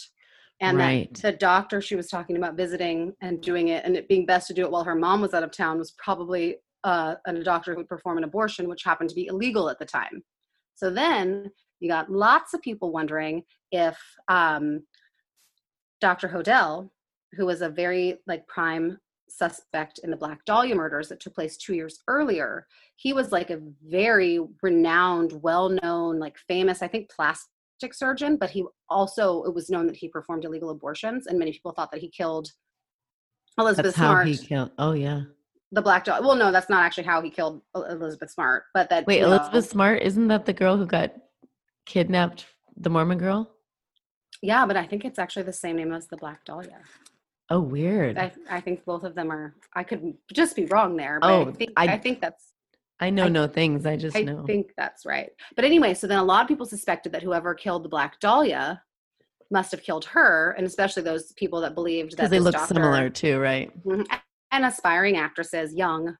and 0.64 0.78
Right. 0.78 1.12
that 1.14 1.22
the 1.22 1.32
doctor 1.32 1.80
she 1.82 1.94
was 1.94 2.08
talking 2.08 2.36
about 2.36 2.56
visiting 2.56 3.12
and 3.20 3.42
doing 3.42 3.68
it, 3.68 3.84
and 3.84 3.96
it 3.96 4.08
being 4.08 4.24
best 4.24 4.46
to 4.48 4.54
do 4.54 4.62
it 4.62 4.70
while 4.70 4.84
her 4.84 4.94
mom 4.94 5.20
was 5.20 5.34
out 5.34 5.42
of 5.42 5.50
town, 5.50 5.78
was 5.78 5.92
probably 5.92 6.56
uh, 6.84 7.16
a 7.26 7.42
doctor 7.42 7.72
who 7.72 7.78
would 7.78 7.88
perform 7.88 8.16
an 8.18 8.24
abortion, 8.24 8.68
which 8.68 8.82
happened 8.82 9.10
to 9.10 9.14
be 9.14 9.26
illegal 9.26 9.68
at 9.68 9.78
the 9.78 9.84
time. 9.84 10.22
So 10.74 10.90
then 10.90 11.50
you 11.80 11.88
got 11.88 12.10
lots 12.10 12.54
of 12.54 12.62
people 12.62 12.92
wondering 12.92 13.42
if 13.72 13.98
um, 14.28 14.84
Dr. 16.00 16.28
Hodel, 16.28 16.90
who 17.34 17.46
was 17.46 17.60
a 17.60 17.68
very 17.68 18.20
like 18.26 18.46
prime 18.46 18.98
suspect 19.28 20.00
in 20.02 20.10
the 20.10 20.16
Black 20.16 20.44
Dahlia 20.46 20.74
murders 20.74 21.08
that 21.08 21.20
took 21.20 21.34
place 21.34 21.56
two 21.56 21.74
years 21.74 21.98
earlier, 22.08 22.66
he 22.96 23.12
was 23.12 23.32
like 23.32 23.50
a 23.50 23.60
very 23.82 24.40
renowned, 24.62 25.32
well-known, 25.42 26.18
like 26.18 26.36
famous, 26.48 26.82
I 26.82 26.88
think, 26.88 27.10
plastic 27.10 27.50
surgeon. 27.92 28.36
But 28.36 28.50
he 28.50 28.64
also 28.88 29.42
it 29.44 29.54
was 29.54 29.68
known 29.68 29.86
that 29.88 29.96
he 29.96 30.08
performed 30.08 30.44
illegal 30.44 30.70
abortions, 30.70 31.26
and 31.26 31.38
many 31.38 31.52
people 31.52 31.72
thought 31.72 31.90
that 31.90 32.00
he 32.00 32.08
killed 32.08 32.48
Elizabeth 33.58 33.94
That's 33.94 33.96
how 33.98 34.12
Smart, 34.12 34.28
he 34.28 34.36
killed. 34.38 34.70
Oh 34.78 34.92
yeah. 34.92 35.22
the 35.72 35.82
black 35.82 36.04
dog. 36.04 36.24
Well, 36.24 36.36
no, 36.36 36.50
that's 36.52 36.70
not 36.70 36.84
actually 36.84 37.04
how 37.04 37.20
he 37.20 37.30
killed 37.30 37.60
Elizabeth 37.74 38.30
Smart, 38.30 38.64
but 38.72 38.88
that 38.90 39.06
Wait, 39.06 39.16
you 39.16 39.22
know- 39.22 39.34
Elizabeth 39.34 39.68
Smart 39.68 40.00
isn't 40.02 40.28
that 40.28 40.46
the 40.46 40.52
girl 40.52 40.76
who 40.76 40.86
got 40.86 41.12
kidnapped? 41.84 42.46
The 42.76 42.90
Mormon 42.90 43.18
girl? 43.18 43.50
Yeah, 44.42 44.66
but 44.66 44.76
I 44.76 44.86
think 44.86 45.04
it's 45.04 45.18
actually 45.18 45.44
the 45.44 45.52
same 45.52 45.76
name 45.76 45.92
as 45.92 46.08
the 46.08 46.16
Black 46.16 46.44
Dahlia. 46.44 46.80
Oh, 47.50 47.60
weird. 47.60 48.18
I, 48.18 48.32
I 48.50 48.60
think 48.60 48.84
both 48.84 49.04
of 49.04 49.14
them 49.14 49.30
are. 49.30 49.54
I 49.74 49.84
could 49.84 50.14
just 50.32 50.56
be 50.56 50.64
wrong 50.66 50.96
there, 50.96 51.18
but 51.20 51.30
Oh, 51.30 51.48
I 51.48 51.52
think 51.52 51.72
I- 51.76 51.86
I, 51.94 51.98
think 51.98 52.20
that's 52.20 52.53
I 53.00 53.10
know 53.10 53.24
I- 53.24 53.28
no 53.28 53.46
things. 53.46 53.86
I 53.86 53.96
just 53.96 54.14
know. 54.16 54.20
I 54.20 54.24
know. 54.24 54.44
think 54.46 54.72
that's 54.76 55.04
right. 55.04 55.30
But 55.56 55.64
anyway, 55.64 55.94
so 55.94 56.06
then 56.06 56.18
a 56.18 56.24
lot 56.24 56.42
of 56.42 56.48
people 56.48 56.66
suspected 56.66 57.12
that 57.12 57.22
whoever 57.22 57.54
killed 57.54 57.84
the 57.84 57.88
Black 57.88 58.20
Dahlia 58.20 58.82
must 59.50 59.70
have 59.72 59.82
killed 59.82 60.04
her, 60.06 60.52
and 60.56 60.66
especially 60.66 61.02
those 61.02 61.32
people 61.32 61.60
that 61.60 61.74
believed 61.74 62.12
that 62.12 62.16
Because 62.16 62.30
they 62.30 62.38
this 62.38 62.44
look 62.44 62.54
doctor- 62.54 62.74
similar 62.74 63.10
too, 63.10 63.38
right? 63.38 63.70
Mhm. 63.84 64.06
and 64.52 64.64
aspiring 64.64 65.16
actresses, 65.16 65.74
young. 65.74 66.16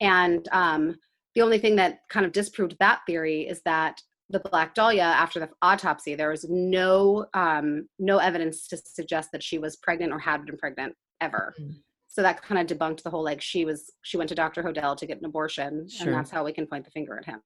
And 0.00 0.48
um, 0.52 0.96
the 1.34 1.42
only 1.42 1.58
thing 1.58 1.76
that 1.76 1.98
kind 2.08 2.24
of 2.24 2.32
disproved 2.32 2.76
that 2.80 3.00
theory 3.06 3.46
is 3.46 3.60
that 3.66 4.00
the 4.30 4.40
Black 4.40 4.74
Dahlia, 4.74 5.02
after 5.02 5.38
the 5.40 5.50
autopsy, 5.62 6.14
there 6.14 6.30
was 6.30 6.46
no 6.48 7.26
um, 7.34 7.88
no 7.98 8.18
evidence 8.18 8.66
to 8.68 8.76
suggest 8.78 9.32
that 9.32 9.42
she 9.42 9.58
was 9.58 9.76
pregnant 9.76 10.12
or 10.12 10.18
had 10.18 10.44
been 10.46 10.56
pregnant 10.56 10.94
ever. 11.20 11.54
Mhm. 11.60 11.82
So 12.18 12.22
that 12.22 12.42
kind 12.42 12.60
of 12.60 12.66
debunked 12.78 13.04
the 13.04 13.10
whole 13.10 13.22
like 13.22 13.40
she 13.40 13.64
was 13.64 13.92
she 14.02 14.16
went 14.16 14.28
to 14.30 14.34
Dr. 14.34 14.64
Hodel 14.64 14.96
to 14.96 15.06
get 15.06 15.20
an 15.20 15.24
abortion, 15.24 15.88
Sure. 15.88 16.08
and 16.08 16.16
that's 16.16 16.32
how 16.32 16.44
we 16.44 16.52
can 16.52 16.66
point 16.66 16.84
the 16.84 16.90
finger 16.90 17.16
at 17.16 17.24
him. 17.24 17.40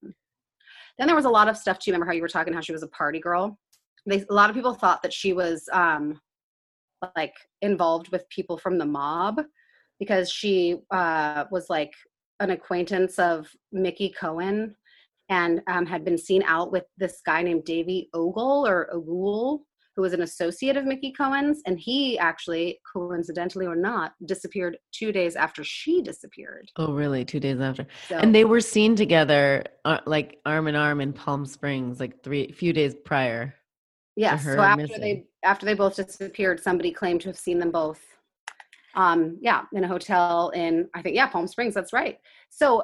Then 0.97 1.05
there 1.05 1.15
was 1.15 1.25
a 1.25 1.29
lot 1.29 1.47
of 1.47 1.55
stuff 1.57 1.77
too. 1.77 1.91
Remember 1.91 2.07
how 2.07 2.13
you 2.13 2.23
were 2.23 2.27
talking 2.27 2.55
how 2.55 2.61
she 2.61 2.71
was 2.71 2.81
a 2.81 2.87
party 2.87 3.19
girl? 3.19 3.59
They 4.07 4.25
a 4.27 4.33
lot 4.33 4.49
of 4.49 4.55
people 4.55 4.73
thought 4.73 5.03
that 5.03 5.13
she 5.13 5.31
was 5.31 5.69
um, 5.71 6.19
like 7.15 7.35
involved 7.61 8.09
with 8.09 8.27
people 8.29 8.57
from 8.57 8.79
the 8.79 8.85
mob 8.87 9.43
because 9.99 10.31
she 10.31 10.79
uh, 10.89 11.45
was 11.51 11.69
like 11.69 11.93
an 12.39 12.49
acquaintance 12.49 13.19
of 13.19 13.47
Mickey 13.71 14.09
Cohen 14.09 14.75
and 15.29 15.61
um, 15.67 15.85
had 15.85 16.03
been 16.03 16.17
seen 16.17 16.41
out 16.47 16.71
with 16.71 16.85
this 16.97 17.21
guy 17.23 17.43
named 17.43 17.65
Davy 17.65 18.09
Ogle 18.15 18.65
or 18.67 18.89
Ogle, 18.91 19.67
who 19.95 20.01
was 20.01 20.13
an 20.13 20.21
associate 20.21 20.77
of 20.77 20.85
Mickey 20.85 21.11
Cohen's. 21.11 21.61
And 21.65 21.79
he 21.79 22.17
actually, 22.17 22.79
coincidentally 22.91 23.65
or 23.65 23.75
not, 23.75 24.13
disappeared 24.25 24.77
two 24.91 25.11
days 25.11 25.35
after 25.35 25.63
she 25.63 26.01
disappeared. 26.01 26.69
Oh, 26.77 26.93
really? 26.93 27.25
Two 27.25 27.39
days 27.39 27.59
after. 27.59 27.85
So, 28.09 28.17
And 28.17 28.33
they 28.33 28.45
were 28.45 28.61
seen 28.61 28.95
together, 28.95 29.63
uh, 29.85 29.99
like 30.05 30.39
arm 30.45 30.67
in 30.67 30.75
arm 30.75 31.01
in 31.01 31.13
Palm 31.13 31.45
Springs, 31.45 31.99
like 31.99 32.23
three 32.23 32.51
few 32.51 32.73
days 32.73 32.95
prior. 33.05 33.53
yes. 34.15 34.43
So 34.43 34.59
after 34.59 34.83
missing. 34.83 35.01
they 35.01 35.25
after 35.43 35.65
they 35.65 35.73
both 35.73 35.95
disappeared, 35.95 36.61
somebody 36.61 36.91
claimed 36.91 37.21
to 37.21 37.29
have 37.29 37.37
seen 37.37 37.59
them 37.59 37.71
both. 37.71 38.01
Um, 38.95 39.37
yeah, 39.41 39.63
in 39.73 39.83
a 39.83 39.87
hotel 39.87 40.49
in 40.49 40.87
I 40.93 41.01
think 41.01 41.15
yeah 41.15 41.27
Palm 41.27 41.47
Springs. 41.47 41.73
That's 41.73 41.93
right. 41.93 42.17
So 42.49 42.83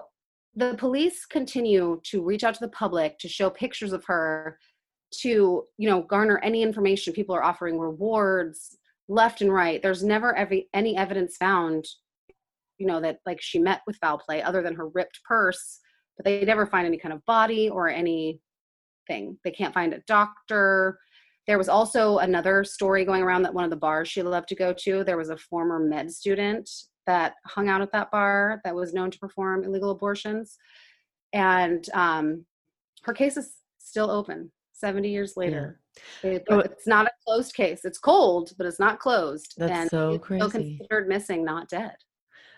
the 0.56 0.76
police 0.78 1.26
continue 1.26 2.02
to 2.04 2.24
reach 2.24 2.44
out 2.44 2.56
to 2.56 2.60
the 2.60 2.70
public 2.70 3.18
to 3.20 3.30
show 3.30 3.50
pictures 3.50 3.94
of 3.94 4.04
her 4.06 4.60
to 5.12 5.66
you 5.78 5.90
know 5.90 6.02
garner 6.02 6.40
any 6.40 6.62
information. 6.62 7.14
People 7.14 7.36
are 7.36 7.44
offering 7.44 7.80
rewards 7.80 8.78
left 9.08 9.42
and 9.42 9.54
right. 9.54 9.82
There's 9.82 10.04
never 10.04 10.36
every 10.36 10.70
any 10.74 10.96
evidence 10.98 11.38
found 11.38 11.86
you 12.78 12.88
know 12.88 13.02
that 13.02 13.20
like 13.26 13.42
she 13.42 13.60
met 13.60 13.82
with 13.86 13.98
foul 13.98 14.18
play 14.18 14.42
other 14.42 14.62
than 14.62 14.76
her 14.76 14.88
ripped 14.88 15.20
purse 15.24 15.80
but 16.20 16.26
they 16.26 16.44
never 16.44 16.66
find 16.66 16.86
any 16.86 16.98
kind 16.98 17.14
of 17.14 17.26
body 17.26 17.70
or 17.70 17.88
anything. 17.88 18.40
They 19.10 19.52
can't 19.58 19.74
find 19.74 19.94
a 19.94 20.02
doctor. 20.06 21.00
There 21.48 21.58
was 21.58 21.70
also 21.70 22.18
another 22.18 22.66
story 22.66 23.06
going 23.06 23.24
around 23.24 23.44
that 23.44 23.54
one 23.54 23.64
of 23.64 23.70
the 23.70 23.78
bars 23.78 24.10
she 24.10 24.22
loved 24.22 24.50
to 24.50 24.56
go 24.56 24.74
to 24.74 25.06
there 25.06 25.16
was 25.16 25.30
a 25.30 25.38
former 25.38 25.80
med 25.80 26.12
student 26.12 26.70
that 27.08 27.36
hung 27.46 27.70
out 27.70 27.82
at 27.82 27.94
that 27.94 28.12
bar 28.12 28.60
that 28.66 28.76
was 28.76 28.94
known 28.94 29.12
to 29.12 29.18
perform 29.18 29.64
illegal 29.64 29.92
abortions. 29.92 30.58
And 31.32 31.88
um, 31.94 32.46
her 33.04 33.14
case 33.14 33.38
is 33.38 33.54
still 33.78 34.12
open 34.12 34.52
70 34.80 35.10
years 35.10 35.34
later 35.38 35.80
It- 36.24 36.44
Oh, 36.50 36.60
it's 36.60 36.88
not 36.88 37.06
a 37.08 37.12
closed 37.26 37.54
case 37.54 37.86
it's 37.86 38.00
cold 38.00 38.52
but 38.58 38.66
it's 38.66 38.80
not 38.80 39.00
closed 39.00 39.54
That's 39.58 39.72
and 39.72 39.90
so 39.90 40.14
it's 40.14 40.26
still 40.26 40.50
crazy. 40.50 40.78
considered 40.80 41.08
missing 41.08 41.44
not 41.44 41.70
dead 41.70 41.96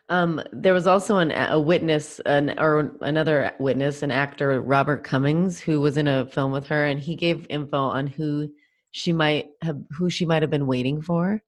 Um, 0.10 0.42
there 0.52 0.74
was 0.74 0.88
also 0.88 1.18
an, 1.20 1.32
a 1.32 1.58
witness, 1.60 2.20
an, 2.26 2.60
or 2.60 2.98
another 3.02 3.54
witness, 3.60 4.04
an 4.04 4.12
actor, 4.12 4.60
Robert 4.62 5.04
Cummings, 5.06 5.58
who 5.60 5.80
was 5.80 5.96
in 5.96 6.08
a 6.10 6.26
film 6.26 6.52
with 6.52 6.68
her, 6.68 6.86
and 6.88 7.00
he 7.00 7.16
gave 7.16 7.46
info 7.50 7.78
on 7.78 8.08
who 8.08 8.50
she 8.92 9.14
might 9.14 9.46
have, 9.62 9.80
who 9.92 10.10
she 10.10 10.26
might 10.26 10.42
have 10.42 10.50
been 10.52 10.68
waiting 10.68 11.02
for. 11.02 11.42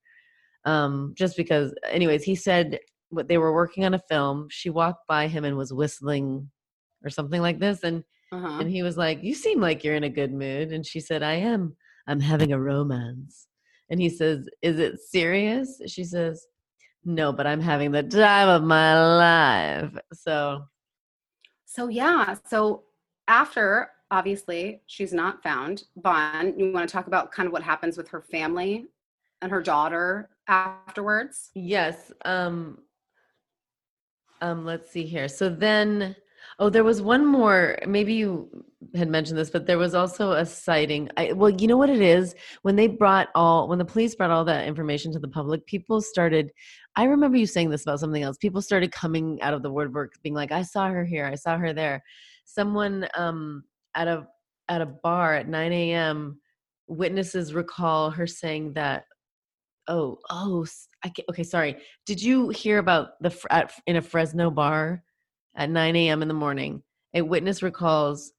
Um, 0.63 1.13
just 1.17 1.35
because, 1.35 1.73
anyways, 1.89 2.23
he 2.23 2.35
said 2.35 2.79
what 3.09 3.27
they 3.27 3.37
were 3.37 3.53
working 3.53 3.83
on 3.83 3.95
a 3.95 4.03
film. 4.09 4.47
She 4.49 4.69
walked 4.69 5.07
by 5.07 5.27
him 5.27 5.43
and 5.43 5.57
was 5.57 5.73
whistling 5.73 6.49
or 7.03 7.09
something 7.09 7.41
like 7.41 7.59
this, 7.59 7.83
and 7.83 8.05
uh-huh. 8.33 8.59
and 8.61 8.69
he 8.69 8.83
was 8.83 8.97
like, 8.97 9.23
"You 9.23 9.33
seem 9.35 9.61
like 9.61 9.83
you're 9.83 9.95
in 9.95 10.03
a 10.03 10.09
good 10.09 10.33
mood," 10.33 10.71
and 10.71 10.85
she 10.85 10.99
said, 10.99 11.21
"I 11.23 11.33
am. 11.35 11.75
I'm 12.07 12.19
having 12.19 12.51
a 12.51 12.59
romance." 12.59 13.47
And 13.89 14.01
he 14.01 14.09
says, 14.09 14.49
"Is 14.61 14.79
it 14.79 14.99
serious?" 14.99 15.79
She 15.87 16.03
says, 16.03 16.47
"No, 17.05 17.31
but 17.31 17.45
I'm 17.47 17.61
having 17.61 17.91
the 17.91 18.03
time 18.03 18.49
of 18.49 18.63
my 18.63 18.93
life." 19.17 19.93
So, 20.13 20.65
So 21.65 21.87
yeah, 21.89 22.35
so 22.47 22.83
after 23.27 23.89
obviously 24.11 24.81
she's 24.85 25.13
not 25.13 25.41
found, 25.43 25.83
Vaughn, 25.97 26.57
you 26.57 26.71
want 26.71 26.87
to 26.87 26.93
talk 26.93 27.07
about 27.07 27.31
kind 27.31 27.47
of 27.47 27.53
what 27.53 27.63
happens 27.63 27.97
with 27.97 28.07
her 28.09 28.21
family 28.21 28.85
and 29.41 29.51
her 29.51 29.61
daughter 29.61 30.29
afterwards? 30.47 31.51
yes, 31.55 32.11
um 32.25 32.79
um 34.41 34.65
let's 34.65 34.91
see 34.91 35.05
here. 35.05 35.27
So 35.27 35.49
then 35.49 36.15
oh, 36.59 36.69
there 36.69 36.83
was 36.83 37.01
one 37.01 37.25
more, 37.25 37.77
maybe 37.87 38.13
you 38.13 38.49
had 38.95 39.09
mentioned 39.09 39.37
this, 39.37 39.49
but 39.49 39.65
there 39.65 39.77
was 39.77 39.95
also 39.95 40.31
a 40.33 40.45
sighting. 40.45 41.09
I 41.17 41.33
well, 41.33 41.49
you 41.49 41.67
know 41.67 41.77
what 41.77 41.89
it 41.89 42.01
is? 42.01 42.35
When 42.61 42.75
they 42.75 42.87
brought 42.87 43.29
all 43.35 43.67
when 43.67 43.79
the 43.79 43.85
police 43.85 44.15
brought 44.15 44.31
all 44.31 44.45
that 44.45 44.67
information 44.67 45.11
to 45.13 45.19
the 45.19 45.27
public, 45.27 45.65
people 45.65 46.01
started 46.01 46.51
I 46.95 47.05
remember 47.05 47.37
you 47.37 47.47
saying 47.47 47.69
this 47.69 47.83
about 47.83 47.99
something 47.99 48.21
else. 48.21 48.37
People 48.37 48.61
started 48.61 48.91
coming 48.91 49.41
out 49.41 49.53
of 49.53 49.63
the 49.63 49.71
woodwork 49.71 50.13
being 50.21 50.35
like, 50.35 50.51
I 50.51 50.61
saw 50.61 50.89
her 50.89 51.03
here, 51.05 51.25
I 51.25 51.35
saw 51.35 51.57
her 51.57 51.73
there. 51.73 52.03
Someone 52.45 53.07
um 53.17 53.63
at 53.95 54.07
a 54.07 54.27
at 54.69 54.81
a 54.81 54.85
bar 54.85 55.35
at 55.35 55.47
9 55.47 55.73
a.m. 55.73 56.39
witnesses 56.87 57.53
recall 57.53 58.11
her 58.11 58.27
saying 58.27 58.73
that 58.73 59.03
oh 59.87 60.17
oh 60.29 60.65
I 61.03 61.09
ca- 61.09 61.25
okay 61.29 61.43
sorry 61.43 61.77
did 62.05 62.21
you 62.21 62.49
hear 62.49 62.77
about 62.77 63.21
the 63.21 63.35
at, 63.49 63.73
in 63.85 63.97
a 63.97 64.01
fresno 64.01 64.49
bar 64.49 65.03
at 65.55 65.69
9 65.69 65.95
a.m 65.95 66.21
in 66.21 66.27
the 66.27 66.33
morning 66.33 66.83
a 67.13 67.21
witness 67.21 67.61
recalls 67.61 68.33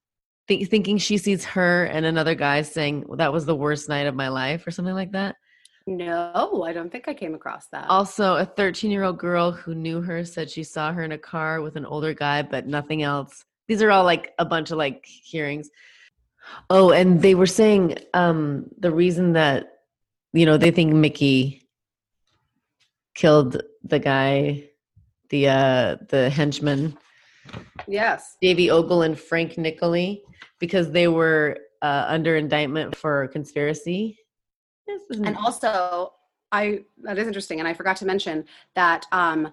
think, 0.48 0.68
thinking 0.68 0.98
she 0.98 1.18
sees 1.18 1.44
her 1.44 1.84
and 1.84 2.04
another 2.04 2.34
guy 2.34 2.62
saying 2.62 3.06
that 3.16 3.32
was 3.32 3.46
the 3.46 3.54
worst 3.54 3.88
night 3.88 4.06
of 4.06 4.14
my 4.14 4.28
life 4.28 4.66
or 4.66 4.70
something 4.70 4.94
like 4.94 5.12
that. 5.12 5.36
No, 5.86 6.64
I 6.66 6.72
don't 6.72 6.90
think 6.90 7.08
I 7.08 7.14
came 7.14 7.34
across 7.34 7.66
that. 7.68 7.90
also 7.90 8.36
a 8.36 8.44
13 8.44 8.90
year 8.90 9.04
old 9.04 9.18
girl 9.18 9.52
who 9.52 9.74
knew 9.74 10.00
her 10.00 10.24
said 10.24 10.50
she 10.50 10.64
saw 10.64 10.92
her 10.92 11.02
in 11.02 11.12
a 11.12 11.18
car 11.18 11.60
with 11.60 11.76
an 11.76 11.84
older 11.84 12.14
guy 12.14 12.42
but 12.42 12.66
nothing 12.66 13.02
else. 13.02 13.44
These 13.68 13.82
are 13.82 13.90
all 13.90 14.04
like 14.04 14.32
a 14.38 14.44
bunch 14.44 14.70
of 14.70 14.78
like 14.78 15.04
hearings. 15.04 15.70
Oh 16.70 16.90
and 16.90 17.20
they 17.20 17.34
were 17.34 17.46
saying 17.46 17.98
um 18.14 18.66
the 18.78 18.90
reason 18.90 19.34
that 19.34 19.78
you 20.32 20.46
know 20.46 20.56
they 20.56 20.70
think 20.70 20.92
mickey 20.92 21.68
killed 23.14 23.62
the 23.82 23.98
guy 23.98 24.68
the 25.30 25.48
uh 25.48 25.96
the 26.08 26.28
henchman 26.28 26.96
yes. 27.86 28.36
davy 28.40 28.70
ogle 28.70 29.02
and 29.02 29.18
frank 29.18 29.54
Niccoli 29.54 30.22
because 30.60 30.90
they 30.90 31.08
were 31.08 31.58
uh 31.82 32.04
under 32.08 32.36
indictment 32.36 32.94
for 32.96 33.28
conspiracy 33.28 34.18
And 35.24 35.36
also, 35.36 36.12
I 36.52 36.80
that 37.02 37.18
is 37.18 37.26
interesting, 37.26 37.58
and 37.58 37.68
I 37.68 37.74
forgot 37.74 37.96
to 37.98 38.06
mention 38.06 38.44
that 38.74 39.06
um, 39.12 39.52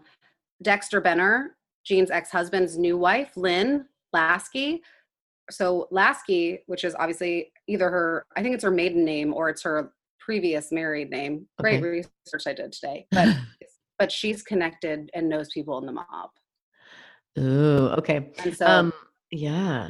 Dexter 0.61 1.01
Benner, 1.01 1.55
Jean's 1.83 2.11
ex-husband's 2.11 2.77
new 2.77 2.97
wife, 2.97 3.35
Lynn 3.35 3.85
Lasky. 4.13 4.81
So 5.49 5.87
Lasky, 5.91 6.59
which 6.67 6.83
is 6.83 6.95
obviously 6.95 7.51
either 7.67 7.89
her, 7.89 8.25
I 8.37 8.41
think 8.41 8.55
it's 8.55 8.63
her 8.63 8.71
maiden 8.71 9.03
name 9.03 9.33
or 9.33 9.49
it's 9.49 9.63
her 9.63 9.91
previous 10.19 10.71
married 10.71 11.09
name. 11.09 11.47
Great 11.59 11.79
Okay. 11.79 12.05
research 12.25 12.47
I 12.47 12.53
did 12.53 12.71
today, 12.71 13.07
but 13.11 13.35
but 13.99 14.11
she's 14.11 14.43
connected 14.43 15.09
and 15.13 15.27
knows 15.27 15.49
people 15.49 15.77
in 15.79 15.85
the 15.85 15.91
mob, 15.91 16.29
Ooh, 17.39 17.89
okay 17.97 18.31
and 18.43 18.55
so 18.55 18.65
um 18.65 18.93
yeah 19.31 19.89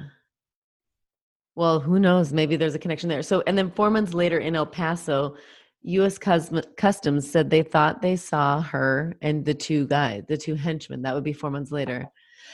well 1.56 1.80
who 1.80 2.00
knows 2.00 2.32
maybe 2.32 2.56
there's 2.56 2.76
a 2.76 2.80
connection 2.80 3.10
there 3.10 3.24
so 3.24 3.44
and 3.48 3.58
then 3.58 3.72
four 3.72 3.90
months 3.90 4.14
later 4.14 4.38
in 4.38 4.56
el 4.56 4.66
paso 4.66 5.36
u.s 5.82 6.18
Custom- 6.20 6.62
customs 6.78 7.30
said 7.30 7.50
they 7.50 7.64
thought 7.64 8.02
they 8.02 8.16
saw 8.16 8.62
her 8.62 9.16
and 9.22 9.44
the 9.44 9.54
two 9.54 9.88
guys 9.88 10.24
the 10.28 10.38
two 10.38 10.54
henchmen 10.54 11.02
that 11.02 11.16
would 11.16 11.24
be 11.24 11.34
four 11.34 11.50
months 11.50 11.72
later 11.72 12.08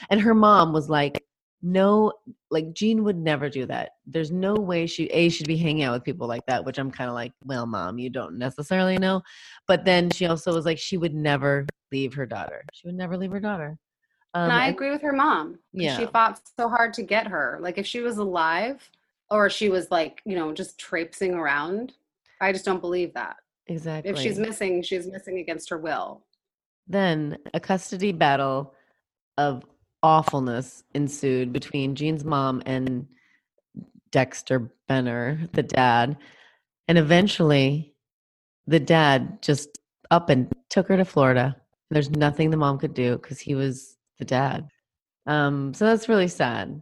and 0.08 0.20
her 0.20 0.34
mom 0.34 0.72
was 0.72 0.88
like 0.88 1.22
no 1.62 2.12
like 2.50 2.72
Jean 2.72 3.04
would 3.04 3.16
never 3.16 3.48
do 3.48 3.66
that. 3.66 3.90
There's 4.06 4.30
no 4.30 4.54
way 4.54 4.86
she 4.86 5.04
a 5.06 5.28
should 5.28 5.46
be 5.48 5.56
hanging 5.56 5.82
out 5.82 5.92
with 5.92 6.04
people 6.04 6.28
like 6.28 6.46
that, 6.46 6.64
which 6.64 6.78
I'm 6.78 6.90
kind 6.90 7.10
of 7.10 7.14
like, 7.14 7.32
well, 7.44 7.66
mom, 7.66 7.98
you 7.98 8.10
don't 8.10 8.38
necessarily 8.38 8.96
know. 8.96 9.22
But 9.66 9.84
then 9.84 10.10
she 10.10 10.26
also 10.26 10.54
was 10.54 10.64
like, 10.64 10.78
she 10.78 10.96
would 10.96 11.14
never 11.14 11.66
leave 11.90 12.14
her 12.14 12.26
daughter. 12.26 12.64
She 12.72 12.86
would 12.86 12.94
never 12.94 13.16
leave 13.16 13.32
her 13.32 13.40
daughter. 13.40 13.76
Um, 14.38 14.44
and 14.44 14.52
I 14.52 14.68
agree 14.68 14.90
with 14.90 15.02
her 15.02 15.12
mom. 15.12 15.58
Yeah. 15.72 15.98
She 15.98 16.06
fought 16.06 16.40
so 16.56 16.68
hard 16.68 16.94
to 16.94 17.02
get 17.02 17.26
her. 17.26 17.58
Like 17.60 17.76
if 17.76 17.86
she 17.86 18.00
was 18.00 18.18
alive 18.18 18.88
or 19.30 19.50
she 19.50 19.68
was 19.68 19.90
like, 19.90 20.22
you 20.24 20.36
know, 20.36 20.52
just 20.52 20.78
traipsing 20.78 21.34
around, 21.34 21.94
I 22.40 22.52
just 22.52 22.64
don't 22.64 22.80
believe 22.80 23.14
that. 23.14 23.36
exactly. 23.66 24.10
If 24.10 24.18
she's 24.18 24.38
missing, 24.38 24.82
she's 24.82 25.06
missing 25.08 25.38
against 25.38 25.68
her 25.70 25.78
will. 25.78 26.22
Then 26.86 27.36
a 27.52 27.60
custody 27.60 28.12
battle 28.12 28.74
of 29.36 29.64
awfulness 30.02 30.84
ensued 30.94 31.52
between 31.52 31.96
Jean's 31.96 32.24
mom 32.24 32.62
and 32.64 33.06
Dexter 34.12 34.70
Benner, 34.86 35.48
the 35.52 35.64
dad. 35.64 36.16
And 36.86 36.96
eventually, 36.96 37.92
the 38.66 38.80
dad 38.80 39.42
just 39.42 39.80
up 40.10 40.30
and 40.30 40.50
took 40.70 40.88
her 40.88 40.96
to 40.96 41.04
Florida. 41.04 41.56
There's 41.90 42.10
nothing 42.10 42.50
the 42.50 42.56
mom 42.56 42.78
could 42.78 42.94
do 42.94 43.16
because 43.16 43.38
he 43.38 43.54
was 43.54 43.97
the 44.18 44.24
dad. 44.24 44.68
Um, 45.26 45.74
so 45.74 45.84
that's 45.84 46.08
really 46.08 46.28
sad. 46.28 46.80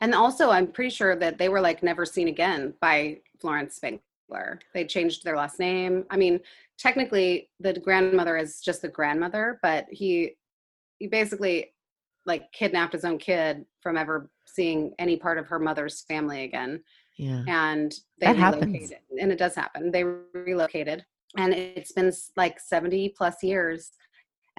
And 0.00 0.14
also, 0.14 0.50
I'm 0.50 0.66
pretty 0.66 0.90
sure 0.90 1.16
that 1.16 1.38
they 1.38 1.48
were 1.48 1.60
like 1.60 1.82
never 1.82 2.04
seen 2.04 2.28
again 2.28 2.74
by 2.80 3.18
Florence 3.40 3.76
Spangler. 3.76 4.60
They 4.74 4.84
changed 4.84 5.24
their 5.24 5.36
last 5.36 5.58
name. 5.58 6.04
I 6.10 6.16
mean, 6.16 6.40
technically, 6.78 7.50
the 7.60 7.72
grandmother 7.74 8.36
is 8.36 8.60
just 8.60 8.82
the 8.82 8.88
grandmother, 8.88 9.58
but 9.62 9.86
he 9.90 10.36
he 10.98 11.06
basically 11.06 11.72
like 12.26 12.50
kidnapped 12.52 12.92
his 12.92 13.04
own 13.04 13.18
kid 13.18 13.64
from 13.80 13.96
ever 13.96 14.30
seeing 14.46 14.92
any 14.98 15.16
part 15.16 15.38
of 15.38 15.46
her 15.46 15.58
mother's 15.58 16.02
family 16.02 16.44
again. 16.44 16.82
Yeah. 17.16 17.42
And 17.46 17.92
they 18.20 18.26
That 18.26 18.36
happens. 18.36 18.66
relocated, 18.66 18.98
and 19.20 19.32
it 19.32 19.38
does 19.38 19.54
happen. 19.54 19.90
They 19.90 20.04
relocated, 20.04 21.04
and 21.36 21.54
it's 21.54 21.92
been 21.92 22.12
like 22.36 22.60
70 22.60 23.10
plus 23.16 23.42
years, 23.42 23.92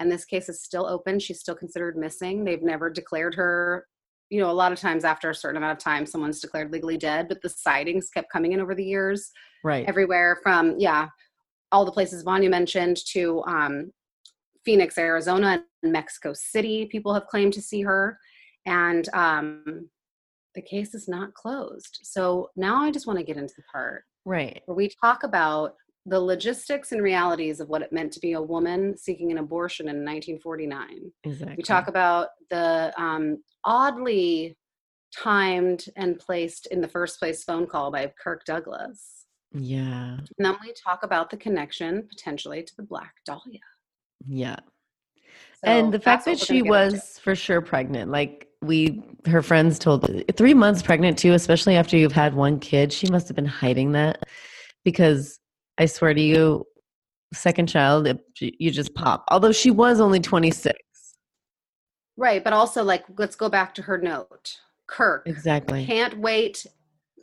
and 0.00 0.10
this 0.10 0.24
case 0.24 0.48
is 0.48 0.62
still 0.62 0.86
open. 0.86 1.20
She's 1.20 1.38
still 1.38 1.54
considered 1.54 1.96
missing. 1.96 2.44
They've 2.44 2.62
never 2.62 2.90
declared 2.90 3.36
her 3.36 3.86
you 4.30 4.40
know, 4.40 4.50
a 4.50 4.52
lot 4.52 4.72
of 4.72 4.78
times 4.78 5.04
after 5.04 5.28
a 5.28 5.34
certain 5.34 5.56
amount 5.56 5.76
of 5.76 5.82
time, 5.82 6.06
someone's 6.06 6.40
declared 6.40 6.72
legally 6.72 6.96
dead, 6.96 7.26
but 7.28 7.42
the 7.42 7.48
sightings 7.48 8.10
kept 8.10 8.30
coming 8.30 8.52
in 8.52 8.60
over 8.60 8.74
the 8.74 8.84
years, 8.84 9.32
Right. 9.64 9.86
everywhere 9.88 10.38
from, 10.42 10.78
yeah, 10.78 11.08
all 11.72 11.84
the 11.84 11.92
places 11.92 12.22
Vanya 12.22 12.48
mentioned 12.48 12.98
to 13.08 13.42
um, 13.46 13.92
Phoenix, 14.64 14.96
Arizona, 14.96 15.64
and 15.82 15.92
Mexico 15.92 16.32
City. 16.32 16.86
People 16.86 17.12
have 17.12 17.26
claimed 17.26 17.52
to 17.54 17.62
see 17.62 17.82
her. 17.82 18.18
And 18.66 19.08
um, 19.14 19.88
the 20.54 20.62
case 20.62 20.94
is 20.94 21.08
not 21.08 21.34
closed. 21.34 21.98
So 22.02 22.50
now 22.56 22.82
I 22.82 22.90
just 22.90 23.06
want 23.06 23.18
to 23.18 23.24
get 23.24 23.36
into 23.36 23.54
the 23.56 23.62
part 23.72 24.04
right. 24.24 24.62
where 24.66 24.76
we 24.76 24.90
talk 25.02 25.24
about 25.24 25.74
the 26.10 26.20
logistics 26.20 26.90
and 26.90 27.02
realities 27.02 27.60
of 27.60 27.68
what 27.68 27.82
it 27.82 27.92
meant 27.92 28.12
to 28.12 28.20
be 28.20 28.32
a 28.32 28.42
woman 28.42 28.96
seeking 28.96 29.30
an 29.30 29.38
abortion 29.38 29.86
in 29.86 30.04
1949. 30.04 31.12
Exactly. 31.22 31.54
We 31.56 31.62
talk 31.62 31.86
about 31.86 32.30
the 32.50 32.92
um, 33.00 33.38
oddly 33.64 34.56
timed 35.16 35.84
and 35.94 36.18
placed 36.18 36.66
in 36.66 36.80
the 36.80 36.88
first 36.88 37.20
place 37.20 37.44
phone 37.44 37.64
call 37.64 37.92
by 37.92 38.12
Kirk 38.22 38.44
Douglas. 38.44 39.26
Yeah. 39.52 40.16
And 40.18 40.28
then 40.38 40.56
we 40.60 40.72
talk 40.72 41.04
about 41.04 41.30
the 41.30 41.36
connection 41.36 42.08
potentially 42.08 42.64
to 42.64 42.76
the 42.76 42.82
Black 42.82 43.14
Dahlia. 43.24 43.60
Yeah. 44.26 44.56
So 45.64 45.70
and 45.70 45.94
the 45.94 46.00
fact 46.00 46.24
that 46.24 46.40
she 46.40 46.62
was 46.62 47.20
for 47.22 47.36
sure 47.36 47.60
pregnant 47.60 48.10
like 48.10 48.48
we 48.62 49.02
her 49.26 49.42
friends 49.42 49.78
told 49.78 50.10
three 50.36 50.54
months 50.54 50.82
pregnant 50.82 51.18
too 51.18 51.34
especially 51.34 51.76
after 51.76 51.96
you've 51.98 52.12
had 52.12 52.34
one 52.34 52.58
kid 52.58 52.92
she 52.92 53.08
must 53.10 53.28
have 53.28 53.36
been 53.36 53.44
hiding 53.44 53.92
that 53.92 54.22
because 54.84 55.39
i 55.78 55.86
swear 55.86 56.14
to 56.14 56.20
you 56.20 56.64
second 57.32 57.68
child 57.68 58.06
it, 58.06 58.20
you 58.40 58.70
just 58.70 58.94
pop 58.94 59.24
although 59.28 59.52
she 59.52 59.70
was 59.70 60.00
only 60.00 60.20
26 60.20 60.76
right, 62.20 62.44
but 62.44 62.52
also 62.52 62.84
like 62.84 63.04
let's 63.18 63.34
go 63.34 63.48
back 63.48 63.74
to 63.74 63.82
her 63.82 63.98
note. 63.98 64.56
Kirk 64.86 65.22
exactly 65.26 65.86
can't 65.86 66.18
wait, 66.18 66.66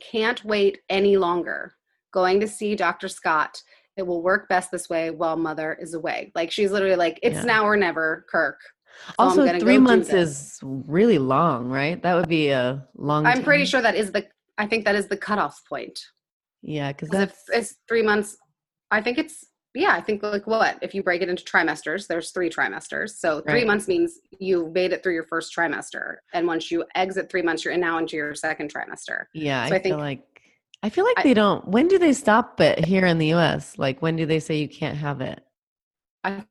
can't 0.00 0.44
wait 0.44 0.78
any 0.88 1.16
longer. 1.16 1.74
Going 2.12 2.40
to 2.40 2.48
see 2.48 2.74
Dr. 2.74 3.08
Scott. 3.08 3.62
It 3.96 4.06
will 4.06 4.22
work 4.22 4.48
best 4.48 4.70
this 4.70 4.88
way 4.88 5.10
while 5.10 5.36
mother 5.36 5.76
is 5.80 5.94
away. 5.94 6.32
Like 6.34 6.50
she's 6.50 6.70
literally 6.70 6.96
like, 6.96 7.18
it's 7.22 7.36
Yeah. 7.36 7.44
now 7.44 7.66
or 7.66 7.76
never, 7.76 8.24
Kirk. 8.30 8.58
So 9.06 9.14
also 9.18 9.58
three 9.58 9.78
months 9.78 10.08
is 10.10 10.58
really 10.62 11.18
long 11.18 11.68
right 11.68 12.02
that 12.02 12.14
would 12.14 12.28
be 12.28 12.48
a 12.48 12.84
long 12.96 13.26
I'm 13.26 13.44
pretty 13.44 13.64
sure 13.64 13.80
that 13.80 13.94
is 13.94 14.10
the 14.10 14.26
I 14.56 14.66
think 14.66 14.84
that 14.86 14.96
is 14.96 15.06
the 15.06 15.16
cutoff 15.16 15.62
point. 15.68 16.00
Yeah 16.62 16.92
because 16.92 17.08
that's 17.08 17.44
it's 17.52 17.76
three 17.88 18.02
months, 18.02 18.36
I 18.90 19.00
think 19.02 19.18
it's 19.18 19.44
yeah, 19.74 19.92
I 19.92 20.00
think 20.00 20.22
like 20.22 20.46
what? 20.46 20.78
If 20.82 20.94
you 20.94 21.02
break 21.02 21.22
it 21.22 21.28
into 21.28 21.44
trimesters, 21.44 22.06
there's 22.06 22.30
three 22.30 22.50
trimesters. 22.50 23.10
So 23.10 23.40
three 23.42 23.58
Right. 23.60 23.66
months 23.66 23.86
means 23.86 24.18
you 24.40 24.70
made 24.74 24.92
it 24.92 25.02
through 25.02 25.14
your 25.14 25.24
first 25.24 25.54
trimester. 25.54 26.16
And 26.32 26.46
once 26.46 26.70
you 26.70 26.84
exit 26.96 27.30
three 27.30 27.42
months, 27.42 27.64
you're 27.64 27.74
in 27.74 27.80
now 27.80 27.98
into 27.98 28.16
your 28.16 28.34
second 28.34 28.72
trimester. 28.72 29.24
yeah 29.34 29.66
so 29.66 29.74
i, 29.74 29.76
I 29.76 29.82
feel 29.82 29.90
think- 29.92 30.00
like 30.00 30.22
i 30.82 30.88
feel 30.88 31.04
like 31.04 31.18
I- 31.18 31.22
they 31.22 31.34
don't 31.34 31.66
when 31.68 31.86
do 31.88 31.98
they 31.98 32.12
stop 32.12 32.60
it 32.60 32.84
here 32.84 33.04
in 33.06 33.18
the 33.18 33.32
us 33.34 33.76
like 33.78 34.00
when 34.00 34.16
do 34.16 34.26
they 34.26 34.40
say 34.40 34.56
you 34.56 34.68
can't 34.68 34.96
have 34.96 35.20
it 35.20 35.40
I 36.24 36.44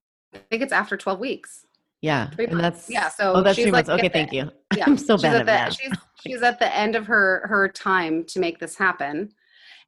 think 0.49 0.61
it's 0.63 0.71
after 0.73 0.95
12 0.97 1.19
weeks. 1.19 1.65
Yeah, 2.01 2.29
Three 2.29 2.45
and 2.45 2.57
months. 2.57 2.79
that's 2.85 2.89
Yeah, 2.89 3.09
so 3.09 3.33
oh, 3.33 3.41
that's 3.41 3.55
she's 3.55 3.65
three 3.65 3.71
months. 3.71 3.89
like 3.89 3.99
Okay, 3.99 4.09
thank 4.09 4.29
the- 4.29 4.35
you. 4.37 4.51
Yeah. 4.77 4.83
I'm 4.87 4.97
so 4.97 5.17
she's 5.17 5.23
bad 5.23 5.47
at 5.47 5.49
at 5.49 5.69
the. 5.71 5.75
She's, 5.75 5.91
she's 6.25 6.41
at 6.43 6.59
the 6.59 6.73
end 6.75 6.95
of 6.95 7.07
her 7.07 7.45
her 7.49 7.67
time 7.67 8.23
to 8.25 8.39
make 8.39 8.59
this 8.59 8.77
happen. 8.77 9.29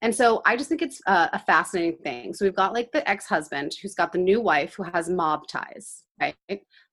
And 0.02 0.16
so 0.16 0.42
I 0.46 0.56
just 0.56 0.70
think 0.70 0.82
it's 0.82 1.02
uh, 1.08 1.28
a 1.34 1.40
fascinating 1.40 1.98
thing. 2.02 2.34
So 2.34 2.46
we've 2.46 2.56
got 2.56 2.74
like 2.74 2.92
the 2.92 3.08
ex-husband 3.10 3.74
who's 3.82 3.96
got 3.96 4.12
the 4.14 4.18
new 4.18 4.40
wife 4.40 4.74
who 4.76 4.84
has 4.84 5.10
mob 5.10 5.48
ties, 5.48 6.04
right? 6.22 6.36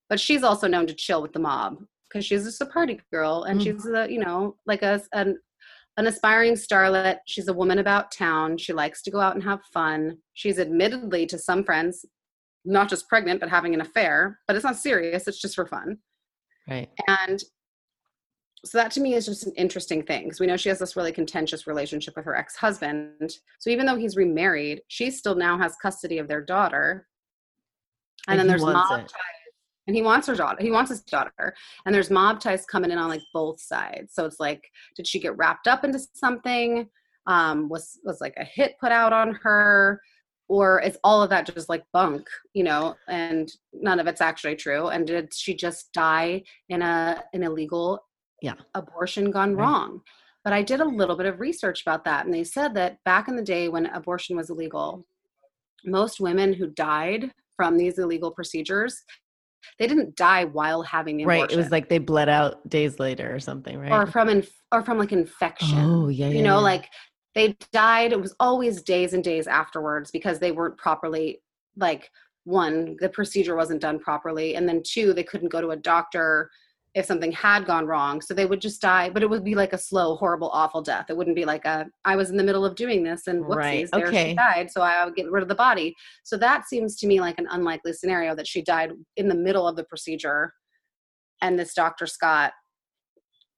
But 0.08 0.18
she's 0.20 0.42
also 0.42 0.66
known 0.66 0.86
to 0.88 0.94
chill 0.94 1.22
with 1.22 1.32
the 1.32 1.38
mob 1.38 1.78
because 2.08 2.24
she's 2.24 2.44
just 2.44 2.60
a 2.60 2.66
party 2.66 3.00
girl 3.12 3.44
and 3.44 3.60
Mm. 3.60 3.64
she's 3.64 3.86
a, 3.86 4.10
you 4.10 4.18
know, 4.18 4.56
like 4.66 4.82
a 4.82 5.00
an 5.12 5.38
an 5.98 6.06
aspiring 6.06 6.54
starlet. 6.54 7.18
She's 7.26 7.48
a 7.48 7.54
woman 7.54 7.78
about 7.78 8.12
town. 8.12 8.58
She 8.58 8.72
likes 8.72 9.02
to 9.02 9.10
go 9.10 9.18
out 9.20 9.34
and 9.34 9.42
have 9.44 9.60
fun. 9.72 10.18
She's 10.34 10.58
admittedly 10.58 11.26
to 11.26 11.38
some 11.38 11.64
friends 11.64 12.04
not 12.68 12.88
just 12.88 13.08
pregnant 13.08 13.38
but 13.40 13.48
having 13.48 13.72
an 13.74 13.80
affair, 13.80 14.40
but 14.46 14.56
it's 14.56 14.64
not 14.64 14.76
serious. 14.76 15.28
It's 15.28 15.40
just 15.40 15.54
for 15.54 15.66
fun. 15.66 15.98
Right. 16.68 16.90
And 17.06 17.40
so 18.64 18.78
that 18.78 18.90
to 18.92 19.00
me 19.00 19.14
is 19.14 19.26
just 19.26 19.46
an 19.46 19.52
interesting 19.56 20.02
thing 20.02 20.24
because 20.24 20.40
we 20.40 20.46
know 20.46 20.56
she 20.56 20.68
has 20.68 20.78
this 20.78 20.96
really 20.96 21.12
contentious 21.12 21.66
relationship 21.66 22.16
with 22.16 22.24
her 22.24 22.36
ex-husband. 22.36 23.38
So 23.58 23.70
even 23.70 23.86
though 23.86 23.96
he's 23.96 24.16
remarried, 24.16 24.82
she 24.88 25.10
still 25.10 25.36
now 25.36 25.58
has 25.58 25.76
custody 25.80 26.18
of 26.18 26.26
their 26.26 26.40
daughter. 26.42 27.06
And 28.28 28.40
And, 28.40 28.40
then 28.40 28.48
there's 28.48 28.64
mob 28.64 29.00
it. 29.00 29.02
ties. 29.02 29.10
And 29.86 29.94
he 29.94 30.02
wants 30.02 30.26
her 30.26 30.34
daughter. 30.34 30.60
He 30.60 30.72
wants 30.72 30.90
his 30.90 31.02
daughter. 31.02 31.54
And 31.84 31.94
there's 31.94 32.10
mob 32.10 32.40
ties 32.40 32.66
coming 32.66 32.90
in 32.90 32.98
on 32.98 33.08
like 33.08 33.22
both 33.32 33.60
sides. 33.60 34.14
So 34.14 34.24
it's 34.24 34.40
like, 34.40 34.64
did 34.96 35.06
she 35.06 35.20
get 35.20 35.36
wrapped 35.36 35.68
up 35.68 35.84
into 35.84 36.00
something? 36.14 36.88
Um, 37.28 37.68
was 37.68 37.98
was 38.04 38.20
like 38.20 38.34
a 38.36 38.44
hit 38.44 38.74
put 38.80 38.90
out 38.90 39.12
on 39.12 39.34
her? 39.42 40.00
Or 40.48 40.80
is 40.80 40.96
all 41.02 41.22
of 41.22 41.30
that 41.30 41.46
just 41.46 41.68
like 41.68 41.84
bunk, 41.92 42.28
you 42.54 42.62
know, 42.62 42.94
and 43.08 43.52
none 43.72 43.98
of 44.00 44.06
it's 44.06 44.20
actually 44.20 44.56
true? 44.56 44.88
And 44.88 45.06
did 45.06 45.34
she 45.34 45.54
just 45.54 45.92
die 45.92 46.42
in 46.68 46.82
a 46.82 47.22
an 47.32 47.44
illegal 47.44 48.05
Yeah. 48.42 48.54
abortion 48.74 49.30
gone 49.30 49.54
Right. 49.56 49.62
wrong? 49.64 50.00
But 50.44 50.52
I 50.52 50.62
did 50.62 50.80
a 50.80 50.84
little 50.84 51.16
bit 51.16 51.26
of 51.26 51.40
research 51.40 51.82
about 51.82 52.04
that, 52.04 52.24
and 52.24 52.32
they 52.34 52.44
said 52.44 52.74
that 52.74 53.02
back 53.04 53.26
in 53.28 53.36
the 53.36 53.42
day 53.42 53.68
when 53.68 53.86
abortion 53.86 54.36
was 54.36 54.50
illegal, 54.50 55.04
most 55.84 56.20
women 56.20 56.52
who 56.52 56.68
died 56.68 57.32
from 57.56 57.76
these 57.76 57.98
illegal 57.98 58.30
procedures, 58.30 59.02
they 59.78 59.86
didn't 59.86 60.14
die 60.14 60.44
while 60.44 60.82
having 60.82 61.16
the 61.16 61.24
Right. 61.24 61.36
abortion, 61.38 61.58
It 61.58 61.62
was 61.62 61.72
like 61.72 61.88
they 61.88 61.98
bled 61.98 62.28
out 62.28 62.68
days 62.68 63.00
later 63.00 63.34
or 63.34 63.40
something, 63.40 63.78
right? 63.78 63.90
or 63.92 64.06
from 64.06 64.28
inf- 64.28 64.62
or 64.72 64.82
from 64.82 64.98
like 64.98 65.12
infection 65.12 65.78
oh, 65.78 66.08
yeah, 66.08 66.26
yeah. 66.28 66.36
you 66.36 66.42
know 66.42 66.56
yeah. 66.58 66.62
like 66.72 66.88
they 67.34 67.56
died 67.72 68.12
it 68.12 68.20
was 68.20 68.34
always 68.40 68.82
days 68.82 69.12
and 69.14 69.22
days 69.24 69.46
afterwards 69.46 70.10
because 70.10 70.38
they 70.38 70.52
weren't 70.52 70.76
properly 70.76 71.40
like 71.76 72.10
one 72.44 72.96
the 73.00 73.08
procedure 73.08 73.54
wasn't 73.56 73.80
done 73.80 73.98
properly 73.98 74.54
and 74.56 74.68
then 74.68 74.82
two 74.84 75.12
they 75.12 75.22
couldn't 75.24 75.48
go 75.50 75.60
to 75.60 75.70
a 75.70 75.76
doctor 75.76 76.50
if 76.96 77.04
something 77.04 77.30
had 77.30 77.66
gone 77.66 77.86
wrong 77.86 78.20
so 78.22 78.32
they 78.34 78.46
would 78.46 78.60
just 78.60 78.80
die 78.80 79.08
but 79.10 79.22
it 79.22 79.28
would 79.28 79.44
be 79.44 79.54
like 79.54 79.74
a 79.74 79.78
slow 79.78 80.16
horrible 80.16 80.48
awful 80.48 80.80
death 80.82 81.06
it 81.10 81.16
wouldn't 81.16 81.36
be 81.36 81.44
like 81.44 81.64
a 81.66 81.86
i 82.04 82.16
was 82.16 82.30
in 82.30 82.36
the 82.36 82.42
middle 82.42 82.64
of 82.64 82.74
doing 82.74 83.04
this 83.04 83.26
and 83.28 83.44
whoopsies 83.44 83.56
Right, 83.56 83.88
there 83.92 84.08
okay. 84.08 84.30
she 84.30 84.34
died 84.34 84.70
so 84.70 84.80
i 84.80 85.04
would 85.04 85.14
get 85.14 85.30
rid 85.30 85.42
of 85.42 85.48
the 85.48 85.54
body 85.54 85.94
so 86.24 86.36
that 86.38 86.66
seems 86.66 86.96
to 86.96 87.06
me 87.06 87.20
like 87.20 87.38
an 87.38 87.46
unlikely 87.50 87.92
scenario 87.92 88.34
that 88.34 88.48
she 88.48 88.62
died 88.62 88.92
in 89.16 89.28
the 89.28 89.34
middle 89.34 89.68
of 89.68 89.76
the 89.76 89.84
procedure 89.84 90.52
and 91.42 91.58
this 91.58 91.74
dr 91.74 92.06
scott 92.06 92.52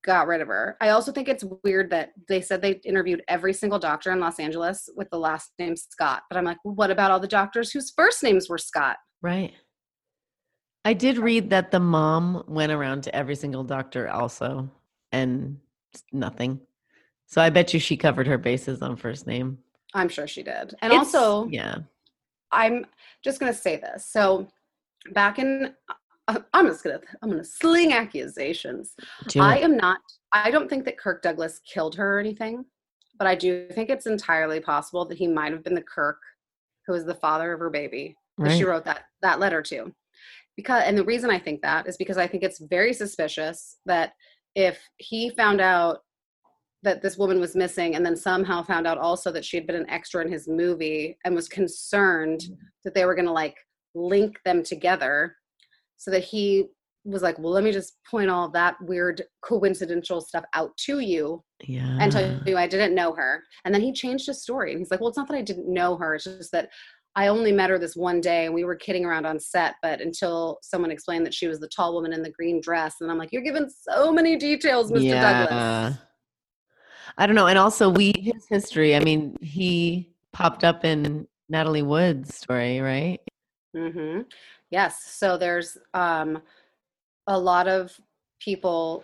got 0.05 0.29
rid 0.29 0.41
of 0.41 0.49
her. 0.49 0.77
I 0.81 0.91
also 0.91 1.11
think 1.13 1.29
it's 1.29 1.45
weird 1.65 1.91
that 1.91 2.13
they 2.29 2.41
said 2.41 2.63
they 2.63 2.81
interviewed 2.85 3.23
every 3.29 3.53
single 3.53 3.81
doctor 3.81 4.13
in 4.13 4.21
Los 4.21 4.39
Angeles 4.39 4.89
with 4.97 5.11
the 5.11 5.19
last 5.19 5.51
name 5.59 5.77
Scott. 5.77 6.23
But 6.31 6.39
I'm 6.39 6.45
like, 6.45 6.59
well, 6.65 6.77
what 6.77 6.91
about 6.91 7.11
all 7.11 7.21
the 7.21 7.27
doctors 7.27 7.73
whose 7.73 7.93
first 7.95 8.23
names 8.23 8.49
were 8.49 8.59
Scott? 8.59 8.97
right. 9.21 9.53
I 10.89 10.95
did 10.95 11.19
read 11.19 11.51
that 11.51 11.71
the 11.71 11.81
mom 11.81 12.45
went 12.49 12.73
around 12.73 13.03
to 13.03 13.15
every 13.15 13.37
single 13.37 13.63
doctor 13.63 14.09
also. 14.09 14.71
and 15.13 15.59
nothing. 16.13 16.61
So 17.27 17.41
I 17.43 17.51
bet 17.51 17.73
you 17.75 17.81
she 17.81 17.97
covered 17.97 18.27
her 18.27 18.39
bases 18.39 18.81
on 18.83 18.97
first 18.97 19.27
name. 19.27 19.59
I'm 19.95 20.09
sure 20.09 20.27
she 20.27 20.43
did. 20.43 20.75
And 20.83 20.93
It's- 20.93 21.15
also, 21.15 21.47
yeah, 21.49 21.77
I'm 22.51 22.87
just 23.23 23.39
going 23.41 23.53
to 23.53 23.59
say 23.59 23.77
this. 23.77 24.07
So 24.07 24.49
back 25.13 25.39
in 25.39 25.75
I- 26.29 26.43
I'm 26.55 26.67
just 26.67 26.85
going 26.85 26.99
to 27.01 27.07
I'm 27.23 27.29
going 27.31 27.43
to 27.43 27.49
sling 27.49 27.93
accusations. 27.93 28.95
do 29.29 29.41
I 29.41 29.57
it. 29.57 29.65
am 29.65 29.77
not 29.77 29.99
I 30.33 30.51
don't 30.51 30.69
think 30.71 30.85
that 30.87 30.99
Kirk 30.99 31.21
Douglas 31.23 31.61
killed 31.61 31.95
her 31.97 32.17
or 32.17 32.19
anything, 32.21 32.65
but 33.19 33.27
I 33.27 33.35
do 33.35 33.69
think 33.73 33.89
it's 33.91 34.07
entirely 34.07 34.61
possible 34.61 35.05
that 35.07 35.19
he 35.19 35.27
might 35.27 35.53
have 35.53 35.65
been 35.65 35.75
the 35.75 35.83
Kirk 35.83 36.19
who 36.87 36.93
was 36.95 37.05
the 37.07 37.15
father 37.15 37.53
of 37.53 37.61
her 37.61 37.71
baby 37.71 38.17
that 38.39 38.57
she 38.57 38.65
wrote 38.65 38.85
that 38.85 39.05
that 39.23 39.39
letter 39.41 39.61
to. 39.63 39.93
Because 40.59 40.83
and 40.85 40.99
the 40.99 41.05
reason 41.05 41.31
I 41.31 41.39
think 41.39 41.63
that 41.63 41.87
is 41.87 41.97
because 41.97 42.19
I 42.19 42.27
think 42.27 42.43
it's 42.43 42.59
very 42.59 42.93
suspicious 42.93 43.77
that 43.87 44.15
if 44.57 44.81
he 44.97 45.31
found 45.31 45.61
out 45.61 45.99
that 46.83 47.01
this 47.01 47.17
woman 47.17 47.39
was 47.39 47.55
missing 47.55 47.95
and 47.95 48.05
then 48.05 48.17
somehow 48.17 48.65
found 48.65 48.85
out 48.85 48.99
also 48.99 49.31
that 49.31 49.45
she 49.45 49.57
had 49.57 49.69
been 49.69 49.77
an 49.77 49.89
extra 49.89 50.21
in 50.21 50.33
his 50.33 50.49
movie 50.49 51.17
and 51.25 51.33
was 51.33 51.49
concerned 51.49 52.41
mm-hmm. 52.41 52.55
that 52.83 52.93
they 52.93 53.05
were 53.05 53.15
going 53.15 53.25
to 53.25 53.31
like 53.31 53.55
link 53.95 54.41
them 54.45 54.65
together 54.65 55.37
so 55.97 56.11
that 56.11 56.25
he 56.25 56.65
was 57.05 57.23
like 57.23 57.39
well 57.39 57.53
let 57.53 57.63
me 57.63 57.71
just 57.71 57.99
point 58.11 58.29
all 58.29 58.49
that 58.49 58.75
weird 58.81 59.23
coincidental 59.43 60.21
stuff 60.21 60.45
out 60.55 60.77
to 60.77 60.99
you 60.99 61.41
yeah, 61.65 61.99
and 62.01 62.13
tell 62.13 62.41
you 62.47 62.57
I 62.57 62.69
didn't 62.69 62.95
know 62.95 63.13
her. 63.15 63.43
And 63.65 63.75
then 63.75 63.83
he 63.83 63.93
changed 63.93 64.27
his 64.27 64.43
story. 64.43 64.71
And 64.71 64.79
he's 64.79 64.91
like, 64.91 65.01
well, 65.01 65.09
it's 65.09 65.19
not 65.19 65.27
that 65.29 65.37
I 65.37 65.43
didn't 65.43 65.73
know 65.73 65.97
her. 65.97 66.15
It's 66.15 66.25
just 66.25 66.53
that 66.53 66.71
I 67.19 67.27
only 67.27 67.51
met 67.51 67.69
her 67.69 67.81
this 67.81 67.97
one 67.97 68.21
day 68.21 68.47
and 68.47 68.55
we 68.55 68.63
were 68.63 68.77
kidding 68.77 69.05
around 69.05 69.27
on 69.27 69.41
set. 69.41 69.75
But 69.83 70.01
until 70.01 70.61
someone 70.63 70.93
explained 70.93 71.27
that 71.27 71.35
she 71.35 71.49
was 71.49 71.59
the 71.59 71.67
tall 71.67 71.93
woman 71.93 72.13
in 72.13 72.23
the 72.23 72.31
green 72.31 72.61
dress. 72.61 73.01
And 73.01 73.11
I'm 73.11 73.19
like, 73.19 73.33
you're 73.33 73.43
giving 73.43 73.69
so 73.69 74.13
many 74.13 74.37
details, 74.37 74.93
Mr. 74.93 75.21
Douglas. 75.21 75.99
I 77.19 77.27
don't 77.27 77.35
know. 77.35 77.49
And 77.49 77.59
also, 77.59 77.89
we 77.89 78.13
his 78.17 78.47
history. 78.49 78.95
I 78.95 79.01
mean, 79.01 79.37
he 79.41 80.13
popped 80.33 80.63
up 80.63 80.85
in 80.85 81.27
Natalie 81.49 81.83
Wood's 81.83 82.37
story, 82.37 82.79
right? 82.79 83.19
hmm 83.75 84.21
Yes. 84.71 85.03
So 85.03 85.37
there's 85.37 85.77
um, 85.95 86.41
a 87.27 87.37
lot 87.37 87.67
of 87.67 87.99
people, 88.39 89.03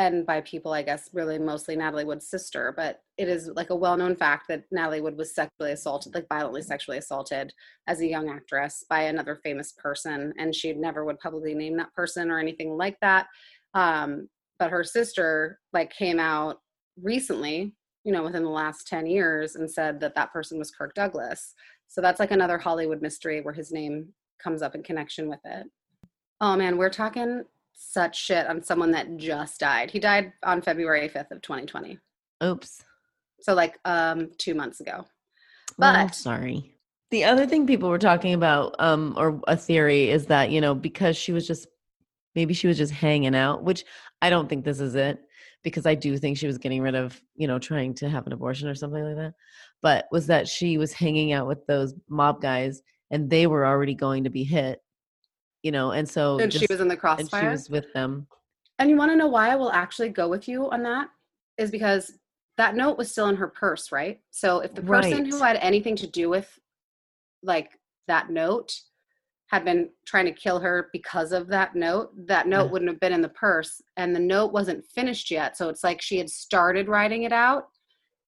and 0.00 0.24
by 0.24 0.40
people, 0.40 0.72
I 0.72 0.80
guess, 0.80 1.10
really 1.12 1.38
mostly 1.38 1.76
Natalie 1.76 2.06
Wood's 2.06 2.26
sister, 2.26 2.72
but 2.74 3.02
it 3.18 3.28
is 3.28 3.50
like 3.54 3.68
a 3.68 3.76
well 3.76 3.98
known 3.98 4.16
fact 4.16 4.48
that 4.48 4.64
Natalie 4.70 5.02
Wood 5.02 5.18
was 5.18 5.34
sexually 5.34 5.72
assaulted, 5.72 6.14
like 6.14 6.26
violently 6.26 6.62
sexually 6.62 6.96
assaulted 6.96 7.52
as 7.86 8.00
a 8.00 8.06
young 8.06 8.30
actress 8.30 8.82
by 8.88 9.02
another 9.02 9.38
famous 9.44 9.72
person. 9.72 10.32
And 10.38 10.54
she 10.54 10.72
never 10.72 11.04
would 11.04 11.20
publicly 11.20 11.54
name 11.54 11.76
that 11.76 11.92
person 11.92 12.30
or 12.30 12.38
anything 12.38 12.78
like 12.78 12.96
that. 13.02 13.26
Um, 13.74 14.30
but 14.58 14.70
her 14.70 14.84
sister, 14.84 15.58
like, 15.74 15.92
came 15.92 16.18
out 16.18 16.60
recently, 17.02 17.74
you 18.04 18.12
know, 18.12 18.22
within 18.22 18.42
the 18.42 18.48
last 18.48 18.88
10 18.88 19.04
years 19.04 19.56
and 19.56 19.70
said 19.70 20.00
that 20.00 20.14
that 20.14 20.32
person 20.32 20.58
was 20.58 20.70
Kirk 20.70 20.94
Douglas. 20.94 21.52
So 21.88 22.00
that's 22.00 22.20
like 22.20 22.30
another 22.30 22.56
Hollywood 22.56 23.02
mystery 23.02 23.42
where 23.42 23.52
his 23.52 23.70
name 23.70 24.14
comes 24.42 24.62
up 24.62 24.74
in 24.74 24.82
connection 24.82 25.28
with 25.28 25.40
it. 25.44 25.66
Oh 26.40 26.56
man, 26.56 26.78
we're 26.78 26.88
talking 26.88 27.44
such 27.80 28.16
shit 28.24 28.46
on 28.46 28.62
someone 28.62 28.90
that 28.92 29.16
just 29.16 29.58
died. 29.58 29.90
He 29.90 29.98
died 29.98 30.32
on 30.42 30.60
February 30.60 31.08
5th 31.08 31.30
of 31.30 31.40
2020. 31.40 31.98
Oops. 32.44 32.84
So 33.40 33.54
like 33.54 33.78
um 33.84 34.30
2 34.38 34.54
months 34.54 34.80
ago. 34.80 35.06
But- 35.78 36.14
sorry. 36.14 36.74
The 37.10 37.24
other 37.24 37.44
thing 37.44 37.66
people 37.66 37.88
were 37.88 37.98
talking 37.98 38.34
about, 38.34 38.76
um, 38.78 39.14
or 39.16 39.40
a 39.48 39.56
theory, 39.56 40.10
is 40.10 40.26
that 40.26 40.50
you 40.50 40.60
know 40.60 40.74
because 40.76 41.16
she 41.16 41.32
was 41.32 41.44
just 41.44 41.66
maybe 42.36 42.54
she 42.54 42.68
was 42.68 42.78
just 42.78 42.92
hanging 42.92 43.34
out, 43.34 43.64
which 43.64 43.84
I 44.22 44.30
don't 44.30 44.48
think 44.48 44.64
this 44.64 44.78
is 44.78 44.94
it 44.94 45.18
because 45.64 45.86
I 45.86 45.96
do 45.96 46.16
think 46.16 46.38
she 46.38 46.46
was 46.46 46.58
getting 46.58 46.82
rid 46.82 46.94
of 46.94 47.20
you 47.34 47.48
know 47.48 47.58
trying 47.58 47.94
to 47.94 48.08
have 48.08 48.26
an 48.26 48.32
abortion 48.32 48.68
or 48.68 48.76
something 48.76 49.02
like 49.02 49.16
that. 49.16 49.34
But 49.82 50.06
was 50.12 50.28
that 50.28 50.46
she 50.46 50.78
was 50.78 50.92
hanging 50.92 51.32
out 51.32 51.48
with 51.48 51.66
those 51.66 51.94
mob 52.08 52.40
guys 52.40 52.80
and 53.10 53.28
they 53.28 53.48
were 53.48 53.66
already 53.66 53.94
going 53.94 54.24
to 54.24 54.30
be 54.30 54.44
hit, 54.44 54.80
you 55.62 55.72
know, 55.72 55.92
and 55.92 56.08
so 56.08 56.38
and 56.38 56.52
she 56.52 56.66
was 56.70 56.80
in 56.80 56.88
the 56.88 56.94
and 56.94 57.00
crossfire. 57.00 57.40
she 57.40 57.46
was 57.48 57.70
with 57.70 57.92
them. 57.92 58.26
And 58.78 58.88
you 58.88 58.96
want 58.96 59.12
to 59.12 59.16
know 59.16 59.26
why 59.26 59.50
I 59.50 59.56
will 59.56 59.72
actually 59.72 60.08
go 60.08 60.28
with 60.28 60.48
you 60.48 60.70
on 60.70 60.82
that? 60.84 61.08
Is 61.58 61.70
because 61.70 62.12
that 62.56 62.74
note 62.74 62.96
was 62.96 63.10
still 63.10 63.28
in 63.28 63.36
her 63.36 63.48
purse, 63.48 63.92
right? 63.92 64.20
So 64.30 64.60
if 64.60 64.74
the 64.74 64.82
person 64.82 65.24
who 65.24 65.38
had 65.38 65.56
anything 65.56 65.96
to 65.96 66.06
do 66.06 66.28
with 66.30 66.58
like 67.42 67.70
that 68.08 68.30
note 68.30 68.72
had 69.48 69.64
been 69.64 69.90
trying 70.06 70.26
to 70.26 70.32
kill 70.32 70.60
her 70.60 70.88
because 70.92 71.32
of 71.32 71.48
that 71.48 71.74
note, 71.74 72.10
that 72.26 72.46
note 72.46 72.66
Yeah. 72.66 72.70
wouldn't 72.70 72.90
have 72.90 73.00
been 73.00 73.12
in 73.12 73.20
the 73.20 73.28
purse 73.30 73.82
and 73.96 74.14
the 74.14 74.20
note 74.20 74.52
wasn't 74.52 74.84
finished 74.86 75.30
yet. 75.30 75.56
So 75.56 75.68
it's 75.68 75.82
like 75.82 76.00
she 76.00 76.18
had 76.18 76.30
started 76.30 76.88
writing 76.88 77.24
it 77.24 77.32
out 77.32 77.68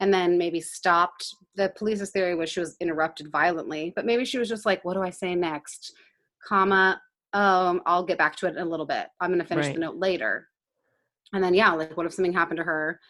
and 0.00 0.12
then 0.12 0.36
maybe 0.36 0.60
stopped. 0.60 1.26
The 1.54 1.72
police's 1.76 2.10
theory 2.10 2.34
was 2.34 2.50
she 2.50 2.60
was 2.60 2.76
interrupted 2.80 3.30
violently, 3.30 3.92
but 3.94 4.04
maybe 4.04 4.24
she 4.24 4.38
was 4.38 4.48
just 4.48 4.66
like, 4.66 4.84
what 4.84 4.94
do 4.94 5.02
I 5.02 5.10
say 5.10 5.34
next? 5.34 5.94
Comma, 6.46 7.00
um, 7.32 7.82
I'll 7.86 8.04
get 8.04 8.18
back 8.18 8.36
to 8.36 8.46
it 8.46 8.56
in 8.56 8.62
a 8.62 8.64
little 8.68 8.86
bit. 8.86 9.06
I'm 9.20 9.30
going 9.30 9.40
to 9.40 9.46
finish 9.46 9.66
Right. 9.66 9.74
the 9.74 9.80
note 9.80 9.96
later. 9.96 10.48
And 11.32 11.42
then, 11.42 11.54
yeah, 11.54 11.72
like 11.72 11.96
what 11.96 12.06
if 12.06 12.12
something 12.12 12.32
happened 12.32 12.58
to 12.58 12.64
her? 12.64 13.00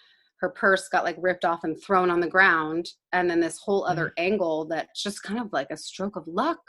Her 0.40 0.50
purse 0.50 0.88
got 0.88 1.04
like 1.04 1.16
ripped 1.18 1.44
off 1.44 1.64
and 1.64 1.80
thrown 1.80 2.11
on 2.11 2.20
the 2.20 2.28
ground. 2.28 2.88
And 3.12 3.28
then 3.30 3.40
this 3.40 3.58
whole 3.58 3.85
other 3.85 4.12
angle 4.16 4.66
that's 4.66 5.02
just 5.02 5.22
kind 5.22 5.40
of 5.40 5.52
like 5.52 5.70
a 5.70 5.76
stroke 5.76 6.16
of 6.16 6.26
luck. 6.26 6.61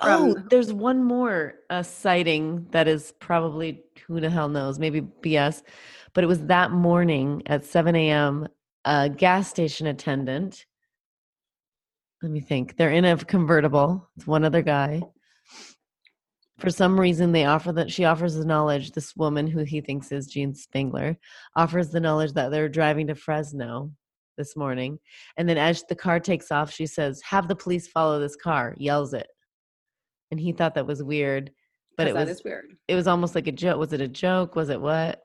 Oh, 0.00 0.36
there's 0.50 0.72
one 0.72 1.02
more 1.02 1.54
uh, 1.70 1.82
sighting 1.82 2.66
that 2.72 2.88
is 2.88 3.12
probably 3.20 3.84
who 4.06 4.20
the 4.20 4.28
hell 4.28 4.48
knows, 4.48 4.78
maybe 4.78 5.00
BS, 5.00 5.62
but 6.14 6.24
it 6.24 6.26
was 6.26 6.44
that 6.46 6.72
morning 6.72 7.42
at 7.46 7.64
7 7.64 7.94
a.m. 7.94 8.48
A 8.84 9.08
gas 9.08 9.48
station 9.48 9.86
attendant. 9.86 10.66
Let 12.22 12.32
me 12.32 12.40
think. 12.40 12.76
They're 12.76 12.90
in 12.90 13.04
a 13.04 13.16
convertible. 13.16 14.08
It's 14.16 14.26
one 14.26 14.44
other 14.44 14.62
guy. 14.62 15.02
For 16.58 16.70
some 16.70 16.98
reason, 16.98 17.32
they 17.32 17.44
offer 17.46 17.72
that 17.72 17.90
she 17.90 18.04
offers 18.04 18.34
the 18.34 18.44
knowledge. 18.44 18.92
This 18.92 19.16
woman, 19.16 19.46
who 19.46 19.64
he 19.64 19.80
thinks 19.80 20.12
is 20.12 20.28
Jean 20.28 20.54
Spangler, 20.54 21.18
offers 21.56 21.90
the 21.90 22.00
knowledge 22.00 22.32
that 22.34 22.50
they're 22.50 22.68
driving 22.68 23.08
to 23.08 23.14
Fresno 23.14 23.90
this 24.38 24.56
morning. 24.56 24.98
And 25.36 25.48
then, 25.48 25.58
as 25.58 25.82
the 25.88 25.96
car 25.96 26.20
takes 26.20 26.52
off, 26.52 26.72
she 26.72 26.86
says, 26.86 27.20
"Have 27.22 27.48
the 27.48 27.56
police 27.56 27.88
follow 27.88 28.20
this 28.20 28.36
car." 28.36 28.74
Yells 28.78 29.14
it 29.14 29.26
and 30.30 30.40
he 30.40 30.52
thought 30.52 30.74
that 30.74 30.86
was 30.86 31.02
weird 31.02 31.52
but 31.96 32.08
it 32.08 32.14
was 32.14 32.42
weird. 32.44 32.76
it 32.88 32.96
was 32.96 33.06
almost 33.06 33.36
like 33.36 33.46
a 33.46 33.52
joke 33.52 33.78
was 33.78 33.92
it 33.92 34.00
a 34.00 34.08
joke 34.08 34.56
was 34.56 34.68
it 34.68 34.80
what 34.80 35.20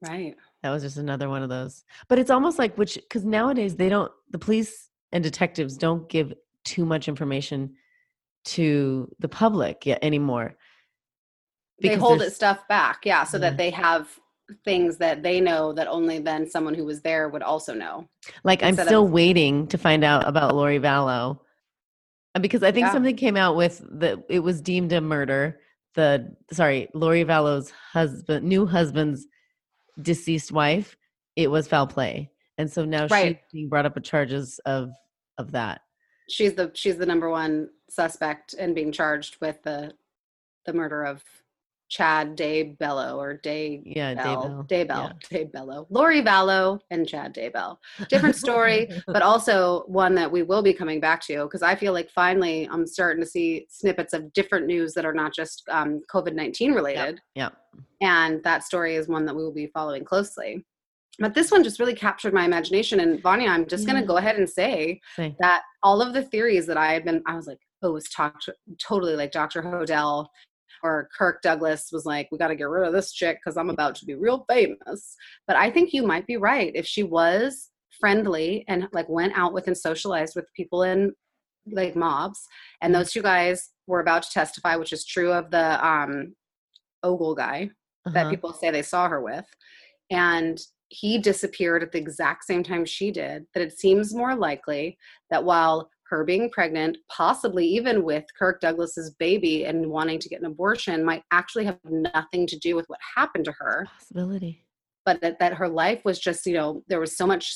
Right. 0.00 0.36
that 0.62 0.70
was 0.70 0.84
just 0.84 0.96
another 0.96 1.28
one 1.28 1.42
of 1.42 1.48
those 1.48 1.82
but 2.08 2.20
it's 2.20 2.30
almost 2.30 2.56
like 2.58 2.78
which 2.78 2.94
because 2.94 3.24
nowadays 3.24 3.74
they 3.74 3.88
don't 3.88 4.12
the 4.30 4.38
police 4.38 4.90
and 5.10 5.24
detectives 5.24 5.76
don't 5.76 6.08
give 6.08 6.32
too 6.64 6.84
much 6.84 7.08
information 7.08 7.74
to 8.56 9.08
the 9.18 9.28
public 9.28 9.86
yet 9.86 9.98
anymore 10.02 10.56
they 11.80 11.94
hold 11.94 12.22
it 12.22 12.32
stuff 12.32 12.66
back. 12.68 13.06
Yeah. 13.06 13.22
So 13.24 13.36
Yeah. 13.36 13.50
that 13.50 13.56
they 13.56 13.70
have 13.70 14.08
things 14.64 14.96
that 14.98 15.22
they 15.22 15.40
know 15.40 15.72
that 15.74 15.86
only 15.86 16.18
then 16.18 16.48
someone 16.48 16.74
who 16.74 16.84
was 16.84 17.02
there 17.02 17.28
would 17.28 17.42
also 17.42 17.72
know. 17.74 18.08
like 18.44 18.62
i'm 18.62 18.74
still 18.74 19.04
of- 19.04 19.10
waiting 19.12 19.66
to 19.68 19.76
find 19.76 20.02
out 20.02 20.26
about 20.26 20.54
lori 20.54 20.80
vallow 20.80 21.38
Uh, 22.34 22.40
because 22.40 22.62
i 22.62 22.72
think 22.72 22.86
Yeah. 22.86 22.92
something 22.92 23.14
came 23.14 23.36
out 23.36 23.56
with 23.56 23.82
that 24.00 24.18
it 24.30 24.38
was 24.40 24.62
deemed 24.62 24.92
a 24.94 25.00
murder 25.02 25.60
the 25.94 26.34
sorry 26.50 26.88
lori 26.94 27.24
vallow's 27.24 27.70
husband 27.92 28.46
new 28.48 28.64
husband's 28.66 29.26
deceased 30.00 30.50
wife 30.50 30.96
it 31.36 31.50
was 31.50 31.68
foul 31.68 31.86
play 31.86 32.30
and 32.56 32.72
so 32.72 32.84
now 32.86 33.06
she's 33.06 33.36
being 33.52 33.68
brought 33.68 33.84
up 33.86 33.94
with 33.94 34.04
charges 34.04 34.58
of 34.64 34.88
of 35.36 35.52
that 35.52 35.82
she's 36.28 36.54
the 36.54 36.70
she's 36.74 36.96
the 36.96 37.06
number 37.06 37.28
one 37.30 37.70
suspect 37.88 38.54
and 38.54 38.74
being 38.74 38.92
charged 38.92 39.36
with 39.40 39.62
the 39.62 39.92
the 40.66 40.72
murder 40.72 41.04
of 41.04 41.22
Chad 41.88 42.36
Day 42.36 42.62
Bello 42.62 43.18
or 43.18 43.34
Day 43.34 43.80
yeah 43.84 44.14
Bell, 44.14 44.66
Daybell. 44.68 44.88
Daybell, 44.88 45.28
Day 45.30 45.44
Bello, 45.44 45.86
Lori 45.88 46.22
Vallow, 46.22 46.80
and 46.90 47.08
Chad 47.08 47.34
Daybell. 47.34 47.78
Different 48.10 48.36
story, 48.36 48.90
but 49.06 49.22
also 49.22 49.84
one 49.86 50.14
that 50.14 50.30
we 50.30 50.42
will 50.42 50.62
be 50.62 50.74
coming 50.74 51.00
back 51.00 51.22
to 51.22 51.44
because 51.44 51.62
I 51.62 51.74
feel 51.74 51.94
like 51.94 52.10
finally 52.10 52.68
I'm 52.70 52.86
starting 52.86 53.22
to 53.22 53.28
see 53.28 53.66
snippets 53.70 54.12
of 54.12 54.32
different 54.34 54.66
news 54.66 54.92
that 54.94 55.06
are 55.06 55.14
not 55.14 55.34
just 55.34 55.66
um, 55.70 56.02
COVID 56.12 56.34
nineteen 56.34 56.72
related. 56.72 57.20
Yep. 57.34 57.56
And 58.00 58.42
that 58.44 58.64
story 58.64 58.96
is 58.96 59.08
one 59.08 59.24
that 59.24 59.34
we 59.34 59.42
will 59.42 59.52
be 59.52 59.68
following 59.68 60.04
closely. 60.04 60.64
But 61.18 61.34
this 61.34 61.50
one 61.50 61.64
just 61.64 61.80
really 61.80 61.94
captured 61.94 62.32
my 62.32 62.44
imagination. 62.44 63.00
And 63.00 63.20
Vanya, 63.20 63.48
I'm 63.48 63.66
just 63.66 63.86
going 63.86 64.00
to 64.00 64.06
go 64.06 64.18
ahead 64.18 64.36
and 64.36 64.48
say 64.48 65.00
that 65.40 65.62
all 65.82 66.00
of 66.00 66.14
the 66.14 66.22
theories 66.22 66.66
that 66.66 66.76
I 66.76 66.92
had 66.92 67.04
been, 67.04 67.22
I 67.26 67.34
was 67.34 67.46
like, 67.48 67.58
oh, 67.82 67.88
it 67.88 67.92
was 67.92 68.08
talked 68.08 68.48
totally 68.80 69.16
like 69.16 69.32
Dr. 69.32 69.62
Hodel 69.62 70.26
or 70.84 71.08
Kirk 71.16 71.42
Douglas 71.42 71.90
was 71.92 72.06
like, 72.06 72.28
we 72.30 72.38
got 72.38 72.48
to 72.48 72.54
get 72.56 72.68
rid 72.68 72.86
of 72.86 72.92
this 72.92 73.12
chick 73.12 73.38
because 73.38 73.56
I'm 73.56 73.70
about 73.70 73.96
to 73.96 74.04
be 74.04 74.14
real 74.14 74.44
famous. 74.48 75.16
But 75.48 75.56
I 75.56 75.70
think 75.72 75.92
you 75.92 76.04
might 76.06 76.26
be 76.26 76.36
right. 76.36 76.70
If 76.74 76.86
she 76.86 77.02
was 77.02 77.70
friendly 77.98 78.64
and 78.68 78.86
like 78.92 79.08
went 79.08 79.36
out 79.36 79.52
with 79.52 79.66
and 79.66 79.76
socialized 79.76 80.36
with 80.36 80.46
people 80.54 80.84
in 80.84 81.12
like 81.72 81.96
mobs, 81.96 82.46
and 82.80 82.94
those 82.94 83.10
two 83.12 83.22
guys 83.22 83.70
were 83.88 84.00
about 84.00 84.22
to 84.22 84.30
testify, 84.30 84.76
which 84.76 84.92
is 84.92 85.04
true 85.04 85.32
of 85.32 85.50
the 85.50 85.84
um 85.84 86.34
Ogul 87.04 87.34
guy 87.36 87.70
that 88.06 88.16
Uh-huh. 88.22 88.30
people 88.30 88.52
say 88.52 88.70
they 88.70 88.82
saw 88.82 89.08
her 89.08 89.20
with. 89.20 89.46
and 90.10 90.60
he 90.88 91.18
disappeared 91.18 91.82
at 91.82 91.92
the 91.92 91.98
exact 91.98 92.44
same 92.44 92.62
time 92.62 92.84
she 92.84 93.10
did, 93.10 93.46
that 93.54 93.62
it 93.62 93.78
seems 93.78 94.14
more 94.14 94.34
likely 94.34 94.96
that 95.30 95.44
while 95.44 95.90
her 96.08 96.24
being 96.24 96.48
pregnant, 96.50 96.96
possibly 97.10 97.66
even 97.66 98.02
with 98.02 98.24
Kirk 98.38 98.60
Douglas's 98.60 99.10
baby 99.18 99.66
and 99.66 99.90
wanting 99.90 100.18
to 100.18 100.28
get 100.28 100.40
an 100.40 100.46
abortion, 100.46 101.04
might 101.04 101.22
actually 101.30 101.66
have 101.66 101.78
nothing 101.84 102.46
to 102.46 102.58
do 102.58 102.74
with 102.74 102.86
what 102.88 102.98
happened 103.14 103.44
to 103.44 103.52
her. 103.52 103.86
Possibility. 103.98 104.64
But 105.04 105.20
that, 105.20 105.38
that 105.38 105.54
her 105.54 105.68
life 105.68 106.04
was 106.04 106.18
just, 106.18 106.46
you 106.46 106.54
know, 106.54 106.82
there 106.88 107.00
was 107.00 107.16
so 107.16 107.26
much 107.26 107.54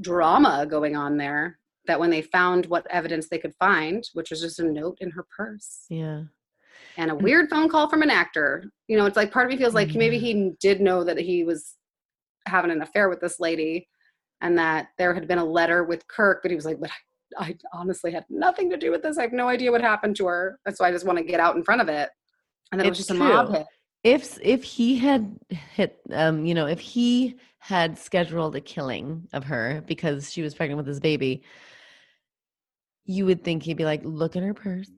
drama 0.00 0.66
going 0.68 0.96
on 0.96 1.16
there 1.16 1.58
that 1.86 1.98
when 1.98 2.10
they 2.10 2.22
found 2.22 2.66
what 2.66 2.86
evidence 2.90 3.28
they 3.28 3.38
could 3.38 3.54
find, 3.58 4.06
which 4.12 4.30
was 4.30 4.42
just 4.42 4.60
a 4.60 4.64
note 4.64 4.98
in 5.00 5.10
her 5.10 5.26
purse. 5.34 5.86
Yeah. 5.88 6.24
And 6.98 7.10
a 7.10 7.14
weird 7.14 7.48
phone 7.48 7.68
call 7.68 7.88
from 7.88 8.02
an 8.02 8.10
actor. 8.10 8.64
You 8.88 8.98
know, 8.98 9.06
it's 9.06 9.16
like 9.16 9.32
part 9.32 9.46
of 9.46 9.50
me 9.50 9.56
feels 9.56 9.74
like 9.74 9.88
mm-hmm. 9.88 9.98
maybe 9.98 10.18
he 10.18 10.52
did 10.60 10.80
know 10.80 11.04
that 11.04 11.18
he 11.18 11.44
was 11.44 11.74
having 12.46 12.70
an 12.70 12.82
affair 12.82 13.08
with 13.08 13.20
this 13.20 13.40
lady 13.40 13.88
and 14.40 14.58
that 14.58 14.88
there 14.98 15.14
had 15.14 15.28
been 15.28 15.38
a 15.38 15.44
letter 15.44 15.84
with 15.84 16.06
Kirk, 16.08 16.40
but 16.42 16.50
he 16.50 16.54
was 16.54 16.64
like, 16.64 16.80
but 16.80 16.90
I, 17.38 17.44
I 17.44 17.56
honestly 17.72 18.12
had 18.12 18.24
nothing 18.30 18.70
to 18.70 18.76
do 18.76 18.90
with 18.90 19.02
this. 19.02 19.18
I 19.18 19.22
have 19.22 19.32
no 19.32 19.48
idea 19.48 19.70
what 19.70 19.80
happened 19.80 20.16
to 20.16 20.26
her. 20.26 20.58
That's 20.64 20.80
why 20.80 20.88
I 20.88 20.92
just 20.92 21.06
want 21.06 21.18
to 21.18 21.24
get 21.24 21.40
out 21.40 21.56
in 21.56 21.64
front 21.64 21.80
of 21.80 21.88
it. 21.88 22.10
And 22.72 22.80
then 22.80 22.86
it 22.86 22.90
was 22.90 23.00
It's 23.00 23.08
just 23.08 23.18
a 23.18 23.22
mob 23.22 23.50
hit. 23.50 23.66
If 24.04 24.38
if 24.40 24.62
he 24.62 24.96
had 24.96 25.36
hit, 25.50 26.00
um, 26.12 26.46
you 26.46 26.54
know, 26.54 26.66
if 26.66 26.78
he 26.78 27.36
had 27.58 27.98
scheduled 27.98 28.54
a 28.54 28.60
killing 28.60 29.26
of 29.32 29.44
her 29.44 29.82
because 29.86 30.32
she 30.32 30.40
was 30.40 30.54
pregnant 30.54 30.76
with 30.76 30.86
his 30.86 31.00
baby, 31.00 31.42
you 33.04 33.26
would 33.26 33.42
think 33.42 33.64
he'd 33.64 33.76
be 33.76 33.84
like, 33.84 34.02
look 34.04 34.36
in 34.36 34.44
her 34.44 34.54
purse. 34.54 34.90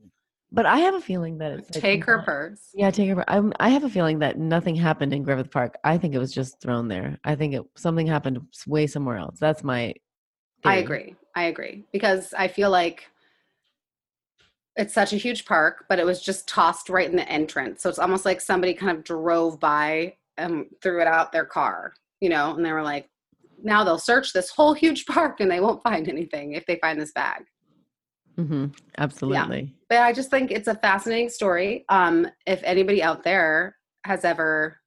But 0.53 0.67
I 0.67 0.79
have 0.79 0.95
a 0.95 1.01
feeling 1.01 1.39
that 1.39 1.53
it's 1.53 1.69
Take 1.71 2.05
her 2.05 2.23
purse. 2.23 2.71
Yeah, 2.75 2.91
take 2.91 3.09
her. 3.09 3.17
pur- 3.17 3.25
I'm, 3.29 3.53
I 3.61 3.69
have 3.69 3.85
a 3.85 3.89
feeling 3.91 4.19
that 4.19 4.39
nothing 4.39 4.75
happened 4.75 5.13
in 5.13 5.23
Griffith 5.23 5.51
Park. 5.51 5.79
I 5.85 5.97
think 5.97 6.15
it 6.15 6.19
was 6.19 6.33
just 6.33 6.61
thrown 6.61 6.89
there. 6.89 7.19
I 7.25 7.37
think 7.37 7.55
it 7.55 7.63
something 7.77 8.07
happened 8.07 8.41
way 8.67 8.87
somewhere 8.87 9.17
else. 9.17 9.39
That's 9.39 9.63
my. 9.63 9.95
I 10.65 10.77
agree. 10.77 11.15
I 11.37 11.45
agree. 11.45 11.85
Because 11.93 12.35
I 12.37 12.49
feel 12.49 12.71
like 12.71 13.07
it's 14.77 14.95
such 14.95 15.13
a 15.13 15.17
huge 15.17 15.45
park, 15.45 15.85
but 15.89 15.99
it 15.99 16.07
was 16.07 16.23
just 16.23 16.49
tossed 16.49 16.89
right 16.89 17.09
in 17.09 17.17
the 17.17 17.29
entrance. 17.29 17.83
So 17.83 17.89
it's 17.89 17.99
almost 17.99 18.25
like 18.25 18.41
somebody 18.41 18.75
kind 18.75 18.97
of 18.97 19.05
drove 19.05 19.61
by 19.61 20.17
and 20.37 20.67
threw 20.83 21.01
it 21.01 21.07
out 21.07 21.33
their 21.33 21.45
car, 21.45 21.93
you 22.21 22.29
know, 22.29 22.55
and 22.55 22.65
they 22.65 22.73
were 22.73 22.83
like, 22.83 23.09
now 23.63 23.85
they'll 23.85 23.99
search 23.99 24.33
this 24.33 24.51
whole 24.51 24.73
huge 24.73 25.07
park 25.07 25.41
and 25.41 25.51
they 25.51 25.61
won't 25.61 25.83
find 25.83 26.09
anything 26.09 26.53
if 26.55 26.67
they 26.67 26.77
find 26.77 27.01
this 27.01 27.13
bag. 27.13 27.45
Hmm 28.47 28.67
Absolutely. 28.99 29.75
But 29.89 29.99
I 29.99 30.13
just 30.13 30.31
think 30.31 30.51
it's 30.51 30.69
a 30.69 30.75
fascinating 30.75 31.29
story. 31.31 31.85
Um, 31.89 32.27
if 32.47 32.63
anybody 32.63 33.03
out 33.03 33.25
there 33.25 33.77
has 34.05 34.25
ever 34.25 34.79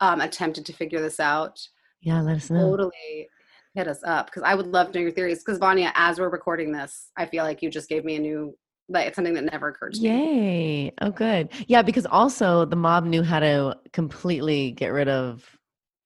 um, 0.00 0.20
attempted 0.20 0.66
to 0.66 0.72
figure 0.72 1.00
this 1.00 1.20
out, 1.20 1.60
Yeah, 2.00 2.20
let 2.22 2.36
us 2.36 2.50
know. 2.50 2.70
totally 2.70 3.28
hit 3.74 3.88
us 3.88 4.00
up 4.04 4.26
because 4.26 4.42
I 4.42 4.54
would 4.54 4.66
love 4.68 4.92
to 4.92 4.98
know 4.98 5.02
your 5.02 5.10
theories. 5.12 5.40
Because 5.44 5.58
Vanya, 5.58 5.92
as 5.94 6.18
we're 6.18 6.30
recording 6.30 6.72
this, 6.72 7.10
I 7.16 7.26
feel 7.26 7.44
like 7.44 7.62
you 7.62 7.70
just 7.70 7.88
gave 7.88 8.04
me 8.04 8.16
a 8.16 8.20
new 8.20 8.56
like 8.90 9.06
it's 9.06 9.16
something 9.16 9.34
that 9.34 9.44
never 9.44 9.68
occurred 9.68 9.92
to 9.94 10.00
me. 10.02 10.08
Yay. 10.08 10.92
Oh, 11.02 11.10
good. 11.10 11.50
Yeah, 11.66 11.82
because 11.82 12.06
also 12.06 12.64
the 12.64 12.76
mob 12.76 13.04
knew 13.04 13.22
how 13.22 13.40
to 13.40 13.76
completely 13.92 14.70
get 14.70 14.88
rid 14.88 15.08
of 15.08 15.44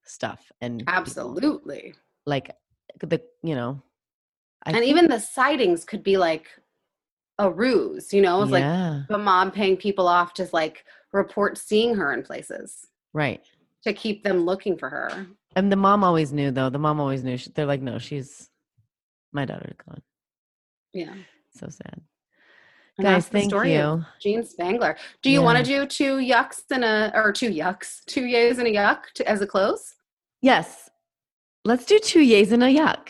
stuff 0.05 0.51
and 0.61 0.81
people. 0.81 0.95
Absolutely. 0.95 1.95
like 2.27 2.51
the 3.01 3.21
you 3.45 3.55
know, 3.55 3.81
I 4.65 4.71
and 4.71 4.79
think- 4.79 4.91
even 4.91 5.09
the 5.09 5.19
sightings 5.19 5.85
could 5.85 6.03
be 6.03 6.17
like 6.17 6.47
a 7.39 7.51
ruse, 7.51 8.13
you 8.13 8.23
know, 8.23 8.43
it's 8.43 8.53
like 8.53 9.09
the 9.09 9.19
mom 9.19 9.51
paying 9.51 9.77
people 9.77 10.07
off 10.07 10.35
to 10.35 10.49
like 10.53 10.85
report 11.13 11.59
seeing 11.59 11.95
her 11.95 12.13
in 12.13 12.23
places 12.23 12.87
right. 13.13 13.43
to 13.85 13.93
keep 13.93 14.23
them 14.23 14.45
looking 14.45 14.77
for 14.77 14.89
her. 14.89 15.27
And 15.57 15.71
the 15.71 15.77
mom 15.77 16.05
always 16.05 16.33
knew 16.33 16.51
though. 16.51 16.71
The 16.71 16.79
mom 16.79 17.01
always 17.01 17.25
knew. 17.25 17.37
They're 17.55 17.67
like, 17.67 17.83
no, 17.83 17.99
she's 17.99 18.49
my 19.33 19.45
daughter's 19.45 19.77
gone. 19.87 20.03
Yeah. 20.93 21.15
So 21.55 21.69
sad. 21.69 22.01
And 22.99 23.07
Guys, 23.07 23.27
thank 23.27 23.53
you. 23.53 24.05
Jean 24.21 24.45
Spangler. 24.45 24.97
Do 25.23 25.31
you 25.31 25.41
want 25.41 25.59
to 25.59 25.65
do 25.65 25.87
two 25.87 26.17
yucks 26.17 26.63
and 26.71 26.85
a 26.85 27.11
or 27.15 27.33
two 27.33 27.51
yucks, 27.51 28.05
two 28.05 28.23
yays 28.23 28.59
and 28.59 28.69
a 28.69 28.73
yuck 28.73 29.05
to, 29.15 29.27
as 29.29 29.41
a 29.41 29.47
close? 29.47 29.95
Yes. 30.43 30.91
Let's 31.65 31.87
do 31.87 31.99
two 31.99 32.21
yays 32.21 32.53
and 32.53 32.63
a 32.63 32.67
yuck. 32.67 33.09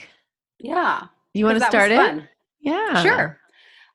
Yeah. 0.61 1.07
You 1.35 1.47
want 1.47 1.59
to 1.59 1.65
start 1.67 1.91
it? 1.91 1.97
fun. 1.97 2.29
Yeah. 2.61 3.03
Sure. 3.03 3.39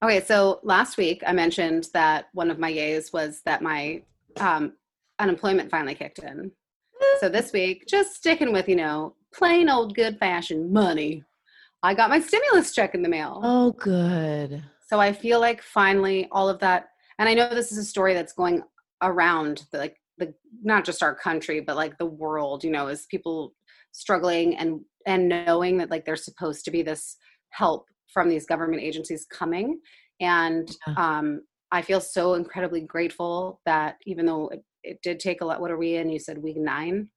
Okay, 0.03 0.23
so 0.23 0.59
last 0.63 0.97
week 0.97 1.23
I 1.25 1.33
mentioned 1.33 1.87
that 1.93 2.27
one 2.33 2.51
of 2.51 2.59
my 2.59 2.71
yays 2.71 3.11
was 3.13 3.41
that 3.45 3.61
my 3.61 4.01
um, 4.39 4.73
unemployment 5.19 5.71
finally 5.71 5.95
kicked 5.95 6.19
in. 6.19 6.51
So 7.19 7.29
this 7.29 7.51
week, 7.51 7.85
just 7.87 8.15
sticking 8.15 8.51
with, 8.51 8.67
you 8.67 8.75
know, 8.75 9.15
plain 9.33 9.69
old 9.69 9.95
good 9.95 10.17
fashioned 10.19 10.71
money, 10.71 11.23
I 11.83 11.93
got 11.93 12.09
my 12.09 12.19
stimulus 12.19 12.73
check 12.73 12.95
in 12.95 13.01
the 13.01 13.09
mail. 13.09 13.39
Oh, 13.43 13.71
good. 13.73 14.63
So 14.87 14.99
I 14.99 15.13
feel 15.13 15.39
like 15.39 15.61
finally 15.61 16.27
all 16.31 16.49
of 16.49 16.59
that, 16.59 16.89
and 17.19 17.27
I 17.27 17.33
know 17.33 17.49
this 17.49 17.71
is 17.71 17.77
a 17.77 17.83
story 17.83 18.13
that's 18.13 18.33
going 18.33 18.63
around 19.01 19.65
the, 19.71 19.77
like 19.77 19.97
the 20.17 20.33
not 20.63 20.85
just 20.85 21.03
our 21.03 21.13
country, 21.13 21.59
but 21.59 21.75
like 21.75 21.97
the 21.97 22.05
world. 22.05 22.63
You 22.63 22.71
know, 22.71 22.87
as 22.87 23.05
people 23.07 23.53
struggling 23.91 24.55
and 24.57 24.81
and 25.07 25.27
knowing 25.27 25.77
that 25.77 25.89
like 25.89 26.05
there's 26.05 26.23
supposed 26.25 26.63
to 26.65 26.71
be 26.71 26.83
this 26.83 27.17
help 27.49 27.85
from 28.13 28.29
these 28.29 28.45
government 28.45 28.83
agencies 28.83 29.25
coming, 29.31 29.79
and 30.19 30.69
um, 30.97 31.41
I 31.71 31.81
feel 31.81 31.99
so 32.01 32.35
incredibly 32.35 32.81
grateful 32.81 33.59
that 33.65 33.95
even 34.05 34.25
though 34.25 34.49
it, 34.49 34.63
it 34.83 34.99
did 35.01 35.19
take 35.19 35.41
a 35.41 35.45
lot. 35.45 35.59
What 35.61 35.71
are 35.71 35.77
we 35.77 35.95
in? 35.95 36.09
You 36.09 36.19
said 36.19 36.37
week 36.37 36.57
nine, 36.57 37.09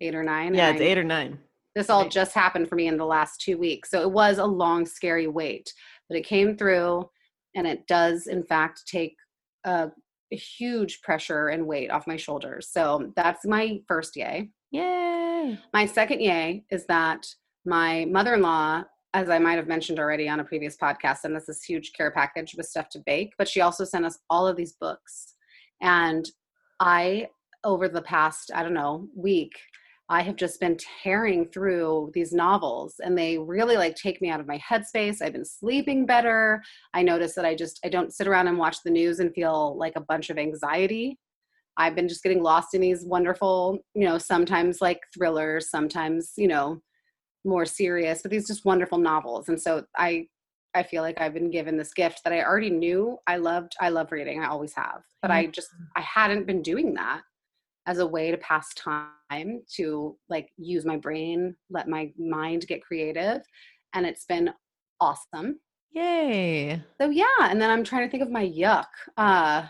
eight 0.00 0.14
or 0.14 0.22
nine. 0.22 0.54
Yeah, 0.54 0.70
it's 0.70 0.80
I- 0.80 0.84
eight 0.84 0.98
or 0.98 1.04
nine. 1.04 1.38
this 1.74 1.90
all 1.90 2.02
Right. 2.02 2.10
just 2.10 2.34
happened 2.34 2.68
for 2.68 2.76
me 2.76 2.86
in 2.86 2.96
the 2.96 3.04
last 3.06 3.40
two 3.40 3.58
weeks. 3.58 3.90
So 3.90 4.00
it 4.02 4.10
was 4.10 4.38
a 4.38 4.46
long, 4.46 4.86
scary 4.86 5.26
wait, 5.26 5.72
but 6.08 6.16
it 6.16 6.24
came 6.24 6.56
through 6.56 7.08
and 7.56 7.66
it 7.66 7.86
does, 7.86 8.26
in 8.28 8.44
fact, 8.44 8.82
take 8.86 9.16
a, 9.64 9.90
a 10.32 10.36
huge 10.36 11.00
pressure 11.02 11.48
and 11.48 11.66
weight 11.66 11.90
off 11.90 12.06
my 12.06 12.16
shoulders. 12.16 12.68
So 12.70 13.12
that's 13.16 13.44
my 13.44 13.80
first 13.88 14.16
yay. 14.16 14.50
Yay. 14.74 15.56
My 15.72 15.86
second 15.86 16.20
yay 16.20 16.64
is 16.68 16.84
that 16.86 17.24
my 17.64 18.06
mother 18.06 18.34
in 18.34 18.42
law, 18.42 18.82
as 19.14 19.30
I 19.30 19.38
might 19.38 19.54
have 19.54 19.68
mentioned 19.68 20.00
already 20.00 20.28
on 20.28 20.40
a 20.40 20.44
previous 20.44 20.76
podcast, 20.76 21.18
sent 21.18 21.36
us 21.36 21.46
this 21.46 21.62
huge 21.62 21.92
care 21.96 22.10
package 22.10 22.56
with 22.56 22.66
stuff 22.66 22.88
to 22.88 23.02
bake, 23.06 23.34
but 23.38 23.48
she 23.48 23.60
also 23.60 23.84
sent 23.84 24.04
us 24.04 24.18
all 24.30 24.48
of 24.48 24.56
these 24.56 24.72
books. 24.72 25.36
And 25.80 26.28
I, 26.80 27.28
over 27.62 27.88
the 27.88 28.02
past, 28.02 28.50
I 28.52 28.64
don't 28.64 28.74
know, 28.74 29.06
week, 29.14 29.52
I 30.08 30.22
have 30.22 30.34
just 30.34 30.58
been 30.58 30.76
tearing 31.04 31.46
through 31.46 32.10
these 32.12 32.32
novels 32.32 32.96
and 32.98 33.16
they 33.16 33.38
really 33.38 33.76
like 33.76 33.94
take 33.94 34.20
me 34.20 34.28
out 34.28 34.40
of 34.40 34.48
my 34.48 34.58
headspace. 34.58 35.22
I've 35.22 35.34
been 35.34 35.44
sleeping 35.44 36.04
better. 36.04 36.60
I 36.92 37.02
notice 37.02 37.36
that 37.36 37.44
I 37.44 37.54
just 37.54 37.78
I 37.84 37.90
don't 37.90 38.12
sit 38.12 38.26
around 38.26 38.48
and 38.48 38.58
watch 38.58 38.78
the 38.84 38.90
news 38.90 39.20
and 39.20 39.32
feel 39.32 39.78
like 39.78 39.94
a 39.94 40.00
bunch 40.00 40.30
of 40.30 40.36
anxiety. 40.36 41.18
I've 41.76 41.94
been 41.94 42.08
just 42.08 42.22
getting 42.22 42.42
lost 42.42 42.74
in 42.74 42.80
these 42.80 43.04
wonderful, 43.04 43.78
you 43.94 44.04
know, 44.04 44.18
sometimes 44.18 44.80
like 44.80 45.00
thrillers, 45.12 45.70
sometimes, 45.70 46.32
you 46.36 46.48
know, 46.48 46.80
more 47.44 47.66
serious, 47.66 48.22
but 48.22 48.30
these 48.30 48.46
just 48.46 48.64
wonderful 48.64 48.98
novels. 48.98 49.48
And 49.48 49.60
so 49.60 49.84
I 49.96 50.26
I 50.76 50.82
feel 50.82 51.02
like 51.02 51.20
I've 51.20 51.34
been 51.34 51.50
given 51.50 51.76
this 51.76 51.94
gift 51.94 52.22
that 52.24 52.32
I 52.32 52.42
already 52.42 52.70
knew 52.70 53.16
I 53.28 53.36
loved. 53.36 53.74
I 53.80 53.90
love 53.90 54.10
reading. 54.10 54.42
I 54.42 54.48
always 54.48 54.74
have. 54.74 55.02
But 55.22 55.30
I 55.30 55.46
just 55.46 55.68
I 55.96 56.00
hadn't 56.00 56.46
been 56.46 56.62
doing 56.62 56.94
that 56.94 57.22
as 57.86 57.98
a 57.98 58.06
way 58.06 58.30
to 58.30 58.38
pass 58.38 58.72
time 58.74 59.62
to 59.76 60.16
like 60.28 60.48
use 60.56 60.84
my 60.84 60.96
brain, 60.96 61.54
let 61.70 61.88
my 61.88 62.12
mind 62.18 62.66
get 62.66 62.82
creative. 62.82 63.42
And 63.92 64.06
it's 64.06 64.24
been 64.24 64.50
awesome. 65.00 65.60
Yay. 65.92 66.82
So 67.00 67.10
yeah, 67.10 67.24
and 67.40 67.60
then 67.60 67.70
I'm 67.70 67.84
trying 67.84 68.06
to 68.06 68.10
think 68.10 68.22
of 68.22 68.30
my 68.30 68.44
yuck. 68.46 68.86
Uh 69.16 69.66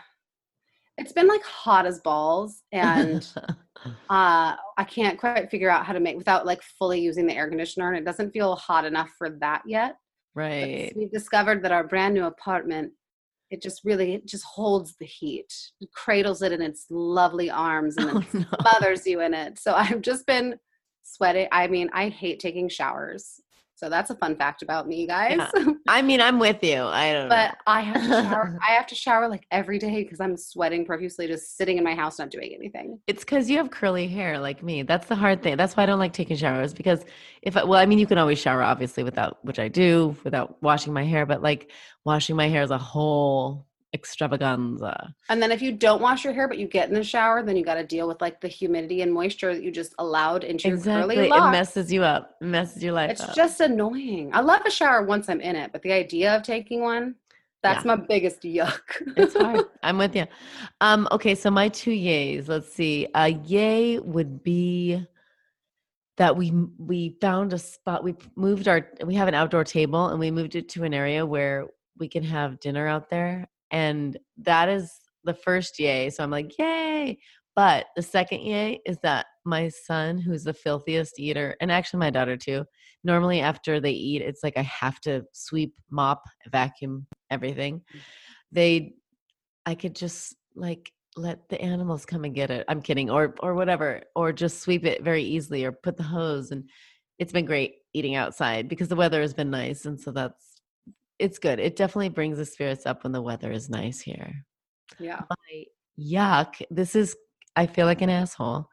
it's 0.99 1.13
been 1.13 1.27
like 1.29 1.43
hot 1.43 1.87
as 1.87 2.01
balls 2.01 2.63
and 2.73 3.27
uh 4.11 4.57
I 4.77 4.85
can't 4.89 5.19
quite 5.19 5.51
figure 5.51 5.71
out 5.71 5.85
how 5.87 5.93
to 5.93 6.01
make 6.01 6.17
without 6.17 6.47
like 6.47 6.63
fully 6.63 7.01
using 7.01 7.27
the 7.27 7.35
air 7.37 7.49
conditioner 7.49 7.89
and 7.89 7.99
it 7.99 8.05
doesn't 8.05 8.33
feel 8.33 8.57
hot 8.57 8.85
enough 8.85 9.11
for 9.19 9.31
that 9.41 9.63
yet. 9.67 9.97
Right. 10.35 10.93
We've 10.97 11.13
discovered 11.13 11.63
that 11.65 11.73
our 11.73 11.85
brand 11.85 12.15
new 12.15 12.25
apartment 12.25 12.93
it 13.51 13.63
just 13.63 13.83
really 13.85 14.15
it 14.15 14.27
just 14.27 14.45
holds 14.45 14.97
the 14.99 15.05
heat. 15.07 15.53
It 15.81 15.91
cradles 15.93 16.43
it 16.43 16.53
in 16.53 16.63
its 16.63 16.87
lovely 16.91 17.51
arms 17.51 17.97
and 17.97 18.09
then 18.09 18.17
Oh, 18.35 18.39
no. 18.39 18.47
smothers 18.61 19.07
you 19.07 19.21
in 19.21 19.35
it. 19.35 19.59
So 19.59 19.75
I've 19.75 20.01
just 20.01 20.27
been 20.27 20.59
sweating. 21.03 21.49
I 21.53 21.67
mean, 21.69 21.91
I 21.93 22.09
hate 22.09 22.41
taking 22.41 22.69
showers. 22.69 23.41
So 23.77 23.89
that's 23.89 24.11
a 24.11 24.15
fun 24.15 24.37
fact 24.37 24.63
about 24.63 24.87
me, 24.87 25.07
guys. 25.07 25.41
I 25.89 26.01
mean, 26.01 26.21
I'm 26.21 26.39
with 26.39 26.63
you. 26.63 26.83
I 26.83 27.13
don't 27.13 27.29
know. 27.29 27.35
but 27.35 27.51
know. 27.51 27.55
I 27.67 27.81
have 27.81 28.03
to 28.03 28.09
shower. 28.09 28.59
I 28.69 28.73
have 28.73 28.87
to 28.87 28.95
shower 28.95 29.29
like 29.29 29.47
every 29.51 29.79
day 29.79 30.05
because 30.05 30.21
I'm 30.21 30.37
sweating 30.37 30.85
profusely 30.85 31.27
just 31.27 31.57
sitting 31.57 31.77
in 31.77 31.85
my 31.85 31.95
house 31.95 32.19
not 32.19 32.31
doing 32.31 32.55
anything. 32.55 33.01
It's 33.09 33.25
because 33.25 33.51
you 33.51 33.57
have 33.57 33.71
curly 33.71 34.07
hair 34.07 34.39
like 34.39 34.63
me. 34.63 34.83
That's 34.83 35.07
the 35.07 35.17
hard 35.17 35.43
thing. 35.43 35.57
That's 35.57 35.77
why 35.77 35.83
I 35.83 35.87
don't 35.87 35.99
like 35.99 36.13
taking 36.13 36.37
showers 36.37 36.73
because 36.73 37.05
if 37.43 37.57
I, 37.57 37.65
well, 37.65 37.81
I 37.81 37.87
mean, 37.87 37.99
you 37.99 38.07
can 38.07 38.19
always 38.19 38.39
shower 38.39 38.63
obviously 38.63 39.03
without, 39.03 39.45
which 39.45 39.59
I 39.59 39.69
do, 39.69 40.17
without 40.23 40.63
washing 40.63 40.93
my 40.93 41.05
hair. 41.05 41.27
But 41.27 41.43
like 41.43 41.71
washing 42.05 42.37
my 42.37 42.49
hair 42.49 42.63
is 42.63 42.71
a 42.71 42.79
whole 42.79 43.67
extravaganza. 43.95 45.15
And 45.29 45.41
then 45.43 45.53
if 45.53 45.63
you 45.63 45.73
don't 45.73 46.03
wash 46.03 46.25
your 46.25 46.33
hair 46.33 46.49
but 46.49 46.59
you 46.59 46.67
get 46.67 46.89
in 46.89 46.95
the 46.95 47.05
shower, 47.05 47.43
then 47.43 47.57
you 47.57 47.65
got 47.65 47.75
to 47.77 47.85
deal 47.85 48.07
with 48.09 48.21
like 48.21 48.41
the 48.41 48.49
humidity 48.49 49.01
and 49.03 49.13
moisture 49.13 49.55
that 49.55 49.63
you 49.63 49.71
just 49.71 49.95
allowed 49.99 50.45
into 50.45 50.69
Exactly. 50.69 51.15
your 51.17 51.25
curly 51.27 51.29
locks. 51.41 51.49
It 51.49 51.59
messes 51.59 51.93
you 51.93 52.03
up. 52.03 52.37
It 52.43 52.47
messes 52.47 52.83
your 52.83 52.93
life 52.93 53.13
It's 53.13 53.21
up. 53.23 53.35
just 53.35 53.61
annoying. 53.61 54.31
I 54.35 54.41
love 54.41 54.63
a 54.67 54.71
shower 54.71 55.05
once 55.05 55.29
I'm 55.31 55.41
in 55.41 55.57
it, 55.57 55.73
but 55.73 55.81
the 55.83 55.93
idea 55.93 56.37
of 56.37 56.43
taking 56.43 56.83
one, 56.83 57.15
that's 57.63 57.85
my 57.87 57.97
biggest 57.97 58.43
yuck. 58.43 58.81
it's 59.17 59.35
hard. 59.35 59.65
I'm 59.83 59.97
with 59.97 60.15
you. 60.15 60.27
Um, 60.83 61.09
okay, 61.13 61.35
so 61.35 61.51
my 61.51 61.69
two 61.69 61.93
yays. 61.93 62.47
Let's 62.49 62.71
see. 62.71 63.07
A 63.15 63.29
yay 63.31 63.99
would 64.01 64.43
be 64.43 65.03
that 66.19 66.37
we 66.37 66.53
we 66.79 67.17
found 67.23 67.55
a 67.55 67.59
spot. 67.59 68.05
We 68.05 68.17
moved 68.37 68.69
our. 68.69 68.87
We 69.07 69.15
have 69.15 69.29
an 69.29 69.35
outdoor 69.35 69.65
table, 69.65 70.09
and 70.09 70.21
we 70.21 70.31
moved 70.31 70.57
it 70.57 70.69
to 70.71 70.85
an 70.85 70.93
area 70.93 71.25
where 71.25 71.69
we 71.99 72.07
can 72.07 72.23
have 72.23 72.61
dinner 72.61 72.87
out 72.87 73.09
there, 73.09 73.49
and 73.75 74.17
that 74.39 74.69
is 74.69 74.89
the 75.25 75.35
first 75.35 75.81
yay. 75.81 76.09
So 76.09 76.23
I'm 76.23 76.31
like, 76.31 76.57
yay! 76.59 77.19
But 77.57 77.87
the 77.97 78.03
second 78.03 78.43
yay 78.43 78.81
is 78.87 78.99
that 79.03 79.27
my 79.45 79.69
son, 79.69 80.17
who's 80.17 80.45
the 80.45 80.55
filthiest 80.55 81.19
eater, 81.19 81.57
and 81.61 81.73
actually 81.73 81.99
my 81.99 82.11
daughter 82.11 82.37
too. 82.37 82.65
Normally, 83.03 83.41
after 83.41 83.81
they 83.81 83.91
eat, 83.91 84.23
it's 84.23 84.45
like 84.45 84.57
I 84.57 84.63
have 84.63 85.01
to 85.01 85.25
sweep, 85.33 85.75
mop, 85.91 86.23
vacuum 86.51 87.07
everything. 87.31 87.83
Mm. 87.95 88.01
They, 88.53 88.95
I 89.67 89.75
could 89.75 89.97
just 89.97 90.37
like 90.55 90.93
let 91.17 91.49
the 91.49 91.61
animals 91.61 92.07
come 92.07 92.25
and 92.25 92.35
get 92.35 92.51
it. 92.51 92.65
I'm 92.69 92.81
kidding, 92.81 93.11
or 93.11 93.35
or 93.41 93.55
whatever, 93.55 94.03
or 94.15 94.33
just 94.33 94.61
sweep 94.61 94.85
it 94.85 95.03
very 95.03 95.25
easily, 95.25 95.65
or 95.65 95.73
put 95.73 95.97
the 95.97 96.05
hose. 96.05 96.53
And 96.53 96.69
it's 97.19 97.33
been 97.33 97.45
great 97.45 97.75
eating 97.93 98.15
outside 98.15 98.69
because 98.69 98.89
the 98.89 98.97
weather 98.97 99.21
has 99.21 99.35
been 99.35 99.51
nice, 99.51 99.85
and 99.85 100.01
so 100.01 100.13
that's 100.13 100.54
it's 101.19 101.39
good. 101.39 101.59
It 101.59 101.77
definitely 101.77 102.09
brings 102.09 102.39
the 102.39 102.45
spirits 102.45 102.87
up 102.87 103.05
when 103.05 103.13
the 103.13 103.23
weather 103.23 103.53
is 103.53 103.71
nice 103.71 104.01
here. 104.01 104.45
yeah. 104.99 105.23
My 105.31 105.65
yuck. 106.01 106.63
This 106.71 106.97
is. 106.97 107.17
I 107.57 107.67
feel 107.67 107.87
like 107.87 108.03
an 108.03 108.11
asshole. 108.11 108.69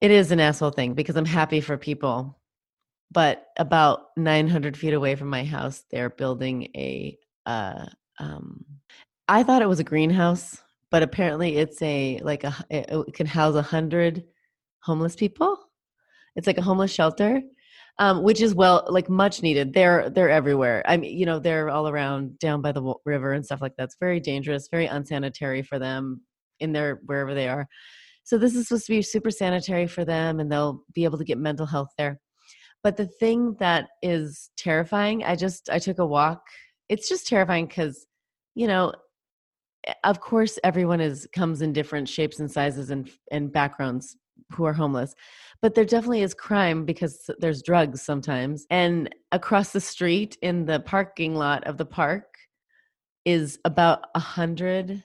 It 0.00 0.10
is 0.10 0.30
an 0.30 0.40
asshole 0.40 0.70
thing 0.70 0.94
because 0.94 1.16
I'm 1.16 1.24
happy 1.24 1.60
for 1.60 1.78
people, 1.78 2.38
but 3.10 3.46
about 3.58 4.08
900 4.16 4.76
feet 4.76 4.94
away 4.94 5.14
from 5.14 5.28
my 5.28 5.44
house, 5.44 5.84
they're 5.90 6.10
building 6.10 6.68
a. 6.76 7.18
Uh, 7.46 7.86
um, 8.18 8.64
I 9.28 9.42
thought 9.42 9.62
it 9.62 9.68
was 9.68 9.80
a 9.80 9.84
greenhouse, 9.84 10.62
but 10.90 11.02
apparently 11.02 11.56
it's 11.56 11.80
a 11.80 12.20
like 12.22 12.44
a 12.44 12.54
it 12.68 12.86
it 12.90 13.14
can 13.14 13.26
house 13.26 13.54
a 13.54 13.62
hundred 13.62 14.24
homeless 14.80 15.16
people. 15.16 15.58
It's 16.36 16.46
like 16.46 16.58
a 16.58 16.62
homeless 16.62 16.92
shelter, 16.92 17.40
um, 17.98 18.22
which 18.22 18.40
is 18.40 18.54
well 18.54 18.84
like 18.88 19.08
much 19.08 19.42
needed. 19.42 19.72
They're 19.72 20.10
they're 20.10 20.30
everywhere. 20.30 20.82
I 20.86 20.96
mean, 20.96 21.16
you 21.16 21.26
know, 21.26 21.38
they're 21.38 21.68
all 21.68 21.88
around 21.88 22.38
down 22.38 22.62
by 22.62 22.72
the 22.72 22.94
river 23.04 23.32
and 23.32 23.44
stuff 23.44 23.60
like 23.60 23.76
that. 23.76 23.84
It's 23.84 23.96
very 24.00 24.20
dangerous, 24.20 24.68
very 24.70 24.86
unsanitary 24.86 25.62
for 25.62 25.78
them 25.78 26.22
in 26.60 26.72
their 26.72 27.00
wherever 27.06 27.34
they 27.34 27.48
are. 27.48 27.66
So 28.24 28.38
this 28.38 28.54
is 28.54 28.68
supposed 28.68 28.86
to 28.86 28.92
be 28.92 29.02
super 29.02 29.30
sanitary 29.30 29.86
for 29.86 30.04
them, 30.04 30.40
and 30.40 30.50
they'll 30.50 30.84
be 30.94 31.04
able 31.04 31.18
to 31.18 31.24
get 31.24 31.38
mental 31.38 31.66
health 31.66 31.90
there. 31.98 32.20
But 32.82 32.96
the 32.96 33.06
thing 33.06 33.56
that 33.60 33.88
is 34.02 34.50
terrifying, 34.56 35.22
I 35.24 35.36
just 35.36 35.68
I 35.70 35.78
took 35.78 35.98
a 35.98 36.06
walk. 36.06 36.42
It's 36.88 37.08
just 37.08 37.26
terrifying 37.26 37.66
because, 37.66 38.06
you 38.54 38.66
know, 38.66 38.92
of 40.04 40.20
course 40.20 40.58
everyone 40.64 41.00
is 41.00 41.28
comes 41.34 41.62
in 41.62 41.72
different 41.72 42.08
shapes 42.08 42.40
and 42.40 42.50
sizes 42.50 42.90
and 42.90 43.10
and 43.30 43.52
backgrounds 43.52 44.16
who 44.52 44.64
are 44.64 44.72
homeless 44.72 45.14
but 45.60 45.74
there 45.74 45.84
definitely 45.84 46.22
is 46.22 46.34
crime 46.34 46.84
because 46.84 47.30
there's 47.38 47.62
drugs 47.62 48.02
sometimes 48.02 48.66
and 48.70 49.14
across 49.32 49.72
the 49.72 49.80
street 49.80 50.36
in 50.42 50.66
the 50.66 50.80
parking 50.80 51.34
lot 51.34 51.64
of 51.64 51.78
the 51.78 51.86
park 51.86 52.36
is 53.24 53.58
about 53.64 54.06
a 54.14 54.20
hundred 54.20 55.02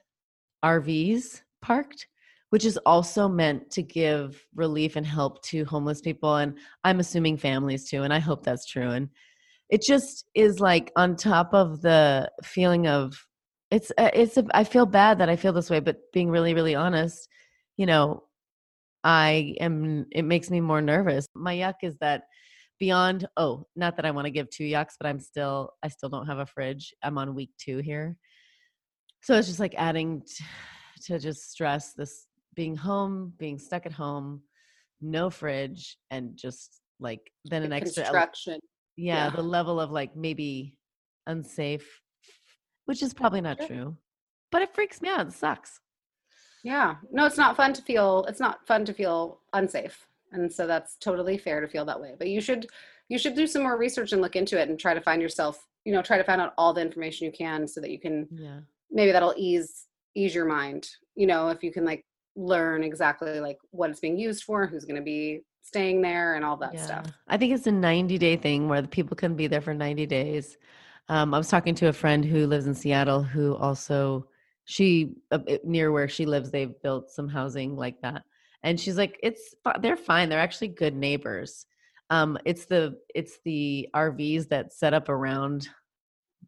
rvs 0.63 1.41
parked 1.61 2.07
which 2.49 2.63
is 2.63 2.77
also 2.85 3.27
meant 3.27 3.69
to 3.69 3.83
give 3.83 4.45
relief 4.55 4.95
and 4.95 5.05
help 5.05 5.41
to 5.43 5.65
homeless 5.65 6.01
people 6.01 6.35
and 6.35 6.57
i'm 6.83 6.99
assuming 6.99 7.37
families 7.37 7.89
too 7.89 8.03
and 8.03 8.13
i 8.13 8.19
hope 8.19 8.43
that's 8.43 8.65
true 8.65 8.89
and 8.89 9.09
it 9.69 9.81
just 9.81 10.29
is 10.33 10.59
like 10.59 10.91
on 10.95 11.15
top 11.15 11.53
of 11.53 11.81
the 11.81 12.29
feeling 12.43 12.87
of 12.87 13.27
it's 13.69 13.91
uh, 13.97 14.09
it's 14.13 14.37
a, 14.37 14.45
i 14.53 14.63
feel 14.63 14.85
bad 14.85 15.17
that 15.17 15.29
i 15.29 15.35
feel 15.35 15.53
this 15.53 15.69
way 15.69 15.79
but 15.79 15.97
being 16.13 16.29
really 16.29 16.53
really 16.53 16.75
honest 16.75 17.27
you 17.75 17.85
know 17.85 18.23
i 19.07 19.55
am 19.61 20.05
it 20.11 20.23
makes 20.23 20.49
me 20.49 20.59
more 20.59 20.81
nervous 20.81 21.25
my 21.33 21.55
yuck 21.55 21.75
is 21.81 21.95
that 21.99 22.23
beyond 22.77 23.25
oh 23.37 23.65
not 23.75 23.95
that 23.95 24.05
i 24.05 24.11
want 24.11 24.25
to 24.25 24.31
give 24.37 24.49
two 24.49 24.65
yucks 24.65 24.95
but 24.99 25.07
i'm 25.07 25.19
still 25.19 25.71
i 25.81 25.87
still 25.87 26.09
don't 26.09 26.27
have 26.27 26.39
a 26.39 26.45
fridge 26.45 26.93
i'm 27.03 27.17
on 27.17 27.33
week 27.33 27.51
two 27.57 27.77
here 27.77 28.17
so 29.23 29.33
it's 29.35 29.47
just 29.47 29.59
like 29.61 29.73
adding 29.77 30.21
t- 30.21 30.43
to 31.05 31.17
just 31.19 31.49
stress 31.51 31.93
this 31.93 32.27
being 32.53 32.75
home 32.75 33.31
being 33.37 33.57
stuck 33.57 33.85
at 33.85 33.93
home 33.93 34.41
no 34.99 35.29
fridge 35.29 35.97
and 36.11 36.35
just 36.35 36.81
like 36.99 37.21
then 37.45 37.63
an 37.63 37.71
extra 37.71 38.03
construction. 38.03 38.59
yeah, 38.97 39.25
Yeah. 39.25 39.29
the 39.29 39.43
level 39.43 39.79
of 39.79 39.89
like 39.91 40.15
maybe 40.15 40.75
unsafe 41.27 42.01
which 42.85 43.01
is 43.01 43.13
probably 43.13 43.41
not 43.41 43.57
Sure. 43.59 43.67
true 43.67 43.97
but 44.51 44.61
it 44.61 44.73
freaks 44.75 45.01
me 45.01 45.07
out 45.09 45.27
it 45.27 45.33
sucks 45.33 45.79
Yeah. 46.63 46.95
No, 47.11 47.25
it's 47.25 47.37
not 47.37 47.55
fun 47.55 47.73
to 47.73 47.81
feel 47.81 48.25
it's 48.27 48.39
not 48.39 48.65
fun 48.67 48.85
to 48.85 48.93
feel 48.93 49.39
unsafe. 49.53 50.07
And 50.31 50.51
so 50.51 50.67
that's 50.67 50.97
totally 50.97 51.37
fair 51.37 51.61
to 51.61 51.67
feel 51.67 51.85
that 51.85 52.01
way. 52.01 52.13
But 52.17 52.29
you 52.29 52.41
should 52.41 52.67
you 53.09 53.17
should 53.17 53.35
do 53.35 53.47
some 53.47 53.63
more 53.63 53.77
research 53.77 54.11
and 54.11 54.21
look 54.21 54.35
into 54.35 54.59
it 54.59 54.69
and 54.69 54.79
try 54.79 54.93
to 54.93 55.01
find 55.01 55.21
yourself, 55.21 55.65
you 55.85 55.93
know, 55.93 56.01
try 56.01 56.17
to 56.17 56.23
find 56.23 56.41
out 56.41 56.53
all 56.57 56.73
the 56.73 56.81
information 56.81 57.25
you 57.25 57.31
can 57.31 57.67
so 57.67 57.79
that 57.81 57.91
you 57.91 57.99
can 57.99 58.27
yeah 58.31 58.59
maybe 58.91 59.11
that'll 59.11 59.33
ease 59.37 59.85
ease 60.15 60.33
your 60.33 60.45
mind. 60.45 60.89
You 61.15 61.27
know, 61.27 61.49
if 61.49 61.63
you 61.63 61.71
can 61.71 61.85
like 61.85 62.05
learn 62.35 62.83
exactly 62.83 63.39
like 63.39 63.57
what 63.71 63.89
it's 63.89 63.99
being 63.99 64.17
used 64.17 64.43
for, 64.43 64.67
who's 64.67 64.85
going 64.85 64.95
to 64.95 65.01
be 65.01 65.41
staying 65.61 66.01
there 66.01 66.35
and 66.35 66.45
all 66.45 66.57
that 66.57 66.79
stuff. 66.79 67.05
I 67.27 67.37
think 67.37 67.53
it's 67.53 67.67
a 67.67 67.71
90 67.71 68.17
day 68.17 68.37
thing 68.37 68.69
where 68.69 68.81
the 68.81 68.87
people 68.87 69.15
can 69.15 69.35
be 69.35 69.47
there 69.47 69.61
for 69.61 69.73
90 69.73 70.05
days. 70.05 70.57
Um, 71.09 71.33
I 71.33 71.37
was 71.37 71.49
talking 71.49 71.75
to 71.75 71.87
a 71.87 71.93
friend 71.93 72.23
who 72.23 72.47
lives 72.47 72.67
in 72.67 72.73
Seattle 72.73 73.21
who 73.21 73.55
also, 73.55 74.27
she, 74.67 75.15
uh, 75.31 75.39
near 75.63 75.91
where 75.91 76.07
she 76.07 76.25
lives, 76.25 76.51
they've 76.51 76.79
built 76.81 77.09
some 77.09 77.27
housing 77.27 77.75
like 77.75 77.99
that. 78.01 78.23
And 78.63 78.79
she's 78.79 78.97
like, 78.97 79.19
it's, 79.23 79.55
they're 79.81 79.97
fine. 79.97 80.29
They're 80.29 80.39
actually 80.39 80.69
good 80.69 80.95
neighbors. 80.95 81.65
Um, 82.09 82.37
it's 82.45 82.65
the, 82.65 82.97
it's 83.13 83.39
the 83.43 83.87
RVs 83.95 84.47
that 84.49 84.73
set 84.73 84.93
up 84.93 85.09
around 85.09 85.67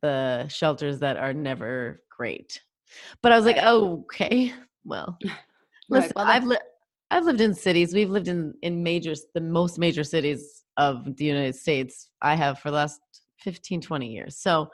the 0.02 0.48
shelters 0.48 1.00
that 1.00 1.18
are 1.18 1.34
never 1.34 2.02
great. 2.16 2.62
But 3.22 3.32
I 3.32 3.36
was 3.36 3.46
like, 3.46 3.60
oh, 3.62 4.06
okay, 4.06 4.54
well, 4.86 5.18
Right, 5.90 6.02
Listen, 6.02 6.14
well, 6.16 6.28
I've 6.28 6.44
lived 6.44 6.62
I've 7.12 7.26
lived 7.26 7.42
in 7.42 7.56
cities. 7.56 7.94
We've 7.94 8.10
lived 8.10 8.28
in 8.28 8.54
in 8.62 8.84
major 8.84 9.14
the 9.34 9.42
most 9.42 9.80
major 9.80 10.04
cities 10.04 10.64
of 10.78 11.16
the 11.18 11.26
United 11.26 11.56
States. 11.56 12.10
I 12.22 12.36
have 12.36 12.60
for 12.60 12.70
the 12.70 12.78
last 12.78 13.02
15 13.40 13.82
20 13.82 14.08
years. 14.08 14.38
So 14.38 14.70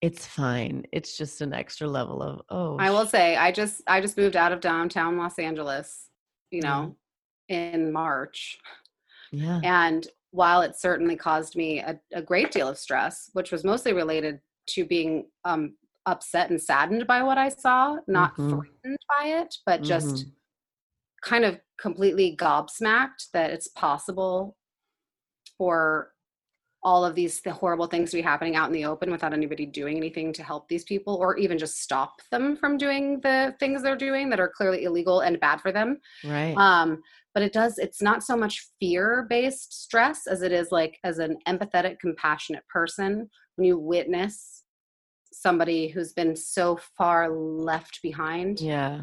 it's 0.00 0.26
fine. 0.26 0.84
It's 0.92 1.16
just 1.16 1.40
an 1.40 1.52
extra 1.52 1.88
level 1.88 2.22
of 2.22 2.42
oh 2.50 2.76
I 2.78 2.90
will 2.90 3.06
say 3.06 3.36
I 3.36 3.50
just 3.52 3.82
I 3.86 4.00
just 4.00 4.16
moved 4.16 4.36
out 4.36 4.52
of 4.52 4.60
downtown 4.60 5.16
Los 5.16 5.38
Angeles, 5.38 6.08
you 6.50 6.62
Yeah. 6.62 6.68
know, 6.68 6.96
in 7.48 7.92
March. 7.92 8.58
yeah. 9.32 9.60
And 9.62 10.06
while 10.30 10.60
it 10.62 10.76
certainly 10.76 11.16
caused 11.16 11.56
me 11.56 11.80
a, 11.80 11.98
a 12.12 12.20
great 12.22 12.50
deal 12.52 12.68
of 12.68 12.78
stress, 12.78 13.30
which 13.32 13.50
was 13.50 13.64
mostly 13.64 13.92
related 13.94 14.40
to 14.68 14.84
being 14.84 15.30
um, 15.44 15.74
upset 16.06 16.50
and 16.50 16.60
saddened 16.60 17.06
by 17.06 17.22
what 17.22 17.38
I 17.38 17.48
saw, 17.48 17.96
not 18.06 18.36
Mhm. 18.36 18.50
frightened 18.50 18.98
by 19.08 19.24
it, 19.40 19.56
but 19.66 19.82
just 19.82 20.16
Mhm. 20.26 20.32
kind 21.22 21.44
of 21.44 21.60
completely 21.80 22.36
gobsmacked 22.36 23.30
that 23.32 23.50
it's 23.50 23.68
possible 23.68 24.56
for 25.56 26.12
all 26.82 27.04
of 27.04 27.14
these 27.14 27.40
the 27.40 27.52
horrible 27.52 27.86
things 27.86 28.10
to 28.10 28.16
be 28.16 28.22
happening 28.22 28.54
out 28.54 28.68
in 28.68 28.72
the 28.72 28.84
open 28.84 29.10
without 29.10 29.32
anybody 29.32 29.66
doing 29.66 29.96
anything 29.96 30.32
to 30.32 30.42
help 30.42 30.68
these 30.68 30.84
people 30.84 31.16
or 31.16 31.36
even 31.36 31.58
just 31.58 31.82
stop 31.82 32.20
them 32.30 32.56
from 32.56 32.76
doing 32.76 33.20
the 33.20 33.54
things 33.58 33.82
they're 33.82 33.96
doing 33.96 34.30
that 34.30 34.40
are 34.40 34.52
clearly 34.56 34.84
illegal 34.84 35.20
and 35.20 35.40
bad 35.40 35.60
for 35.60 35.72
them 35.72 35.98
right. 36.24 36.54
um 36.56 37.00
but 37.34 37.42
it 37.42 37.52
does 37.52 37.78
it's 37.78 38.00
not 38.00 38.22
so 38.22 38.36
much 38.36 38.68
fear 38.78 39.26
based 39.28 39.82
stress 39.82 40.26
as 40.26 40.42
it 40.42 40.52
is 40.52 40.70
like 40.70 40.98
as 41.04 41.18
an 41.18 41.36
empathetic 41.48 41.98
compassionate 41.98 42.66
person 42.68 43.28
when 43.56 43.66
you 43.66 43.78
witness 43.78 44.64
somebody 45.32 45.88
who's 45.88 46.12
been 46.12 46.34
so 46.34 46.78
far 46.96 47.28
left 47.28 48.00
behind 48.02 48.60
yeah. 48.60 49.02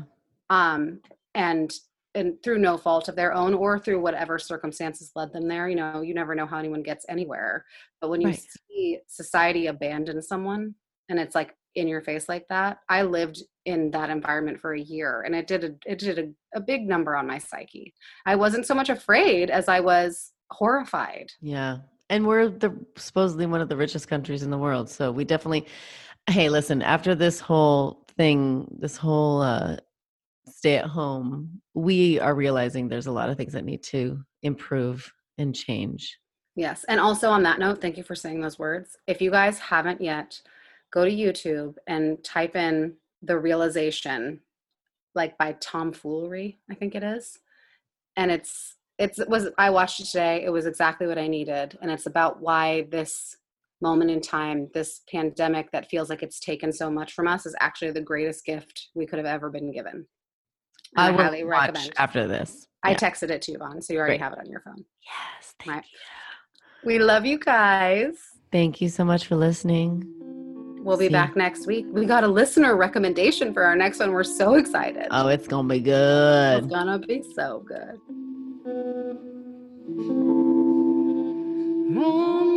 um 0.50 1.00
and 1.34 1.74
and 2.16 2.42
through 2.44 2.58
no 2.58 2.78
fault 2.78 3.08
of 3.10 3.16
their 3.16 3.34
own 3.34 3.54
or 3.54 3.78
through 3.78 4.00
whatever 4.02 4.40
circumstances 4.40 5.12
led 5.16 5.32
them 5.34 5.48
there 5.48 5.68
you 5.70 5.76
know 5.76 6.02
you 6.02 6.14
never 6.14 6.34
know 6.34 6.46
how 6.46 6.58
anyone 6.58 6.82
gets 6.82 7.06
anywhere 7.10 7.66
but 8.02 8.10
when 8.10 8.22
you 8.22 8.28
Right. 8.30 8.40
see 8.70 9.00
society 9.08 9.68
abandon 9.68 10.22
someone 10.22 10.74
and 11.10 11.20
it's 11.20 11.36
like 11.36 11.56
in 11.76 11.88
your 11.88 12.02
face 12.02 12.30
like 12.30 12.48
that 12.48 12.80
i 12.90 13.02
lived 13.02 13.44
in 13.66 13.92
that 13.92 14.10
environment 14.10 14.60
for 14.60 14.74
a 14.74 14.80
year 14.82 15.22
and 15.24 15.36
it 15.36 15.46
did 15.48 15.64
a 15.64 15.76
it 15.86 16.00
did 16.00 16.18
a, 16.20 16.58
a 16.58 16.62
big 16.62 16.88
number 16.88 17.16
on 17.16 17.28
my 17.28 17.38
psyche 17.38 17.94
i 18.26 18.36
wasn't 18.36 18.66
so 18.66 18.74
much 18.74 18.90
afraid 18.90 19.50
as 19.50 19.68
i 19.68 19.80
was 19.80 20.32
horrified 20.52 21.30
Yeah. 21.42 21.78
And 22.10 22.28
we're 22.28 22.50
the 22.50 22.78
supposedly 22.98 23.46
one 23.48 23.62
of 23.62 23.70
the 23.70 23.76
richest 23.78 24.08
countries 24.08 24.44
in 24.44 24.52
the 24.52 24.58
world. 24.58 24.90
So 24.90 25.12
we 25.12 25.24
definitely 25.26 25.66
Hey, 26.30 26.50
listen, 26.50 26.82
after 26.82 27.16
this 27.16 27.40
whole 27.40 28.06
thing, 28.18 28.68
this 28.80 28.98
whole 28.98 29.42
uh, 29.44 29.78
stay 30.66 30.78
at 30.78 30.86
home, 30.88 31.62
we 31.76 32.20
are 32.20 32.34
realizing 32.34 32.88
there's 32.88 33.06
a 33.06 33.12
lot 33.12 33.30
of 33.30 33.38
things 33.38 33.54
that 33.54 33.66
need 33.66 33.84
to 33.84 34.20
improve 34.42 35.14
and 35.38 35.54
change. 35.54 36.18
Yes. 36.56 36.84
And 36.86 37.00
also 37.00 37.30
on 37.30 37.44
that 37.44 37.60
note, 37.60 37.80
thank 37.80 37.98
you 37.98 38.04
for 38.04 38.16
saying 38.16 38.42
those 38.42 38.58
words. 38.58 38.98
If 39.06 39.22
you 39.22 39.30
guys 39.30 39.60
haven't 39.60 40.02
yet, 40.02 40.42
go 40.92 41.06
to 41.06 41.12
YouTube 41.12 41.76
and 41.86 42.24
type 42.24 42.56
in 42.56 42.96
the 43.22 43.38
realization, 43.38 44.40
like 45.14 45.38
by 45.38 45.56
Tomfoolery, 45.60 46.58
I 46.72 46.74
think 46.74 46.96
it 46.96 47.04
is. 47.04 47.38
And 48.18 48.32
it's 48.32 48.78
it's 48.98 49.20
it 49.20 49.30
was 49.30 49.50
I 49.60 49.70
watched 49.70 50.00
it 50.00 50.06
today. 50.06 50.46
It 50.46 50.50
was 50.50 50.66
exactly 50.66 51.06
what 51.06 51.20
I 51.20 51.28
needed. 51.28 51.78
And 51.80 51.92
it's 51.92 52.08
about 52.08 52.42
why 52.42 52.88
this 52.90 53.38
moment 53.82 54.10
in 54.10 54.20
time, 54.20 54.72
this 54.74 55.02
pandemic 55.12 55.72
that 55.74 55.92
feels 55.92 56.10
like 56.10 56.24
it's 56.24 56.40
taken 56.40 56.74
so 56.74 56.90
much 56.90 57.14
from 57.14 57.28
us, 57.28 57.46
is 57.46 57.56
actually 57.60 57.92
the 57.92 58.02
greatest 58.02 58.44
gift 58.46 58.88
we 58.96 59.06
could 59.06 59.20
have 59.20 59.28
ever 59.28 59.52
been 59.52 59.72
given. 59.72 60.08
And 60.98 61.08
I, 61.08 61.12
will 61.12 61.24
highly 61.24 61.44
watch 61.44 61.68
recommend. 61.70 61.94
after 61.98 62.28
this. 62.28 62.68
I 62.84 62.92
Yeah. 62.92 62.98
texted 62.98 63.30
it 63.32 63.42
to 63.44 63.52
you, 63.52 63.58
Vaughn, 63.58 63.82
so 63.82 63.94
you 63.94 64.00
already 64.00 64.14
Great. 64.18 64.22
have 64.22 64.34
it 64.34 64.40
on 64.40 64.46
your 64.46 64.62
phone. 64.62 64.86
Yes, 65.04 65.56
thank 65.60 65.76
Right. 65.76 65.86
you. 65.92 66.00
We 66.86 67.00
love 67.00 67.26
you 67.26 67.40
guys. 67.40 68.18
Thank 68.52 68.80
you 68.80 68.90
so 68.90 69.04
much 69.04 69.26
for 69.28 69.36
listening. 69.36 70.04
We'll 70.84 70.98
be 70.98 71.08
See. 71.08 71.12
back 71.12 71.36
next 71.36 71.66
week. 71.66 71.88
We 71.90 72.06
got 72.06 72.24
a 72.24 72.28
listener 72.28 72.76
recommendation 72.76 73.54
for 73.54 73.64
our 73.64 73.76
next 73.76 74.00
one. 74.00 74.12
We're 74.12 74.24
so 74.24 74.54
excited. 74.54 75.08
Oh, 75.10 75.28
it's 75.30 75.48
gonna 75.48 75.68
be 75.68 75.80
good. 75.80 76.60
it's 76.64 76.68
gonna 76.68 77.00
be 77.00 77.24
so 77.34 77.64
good. 77.68 78.00
Run, 81.96 81.98
cry. 82.04 82.55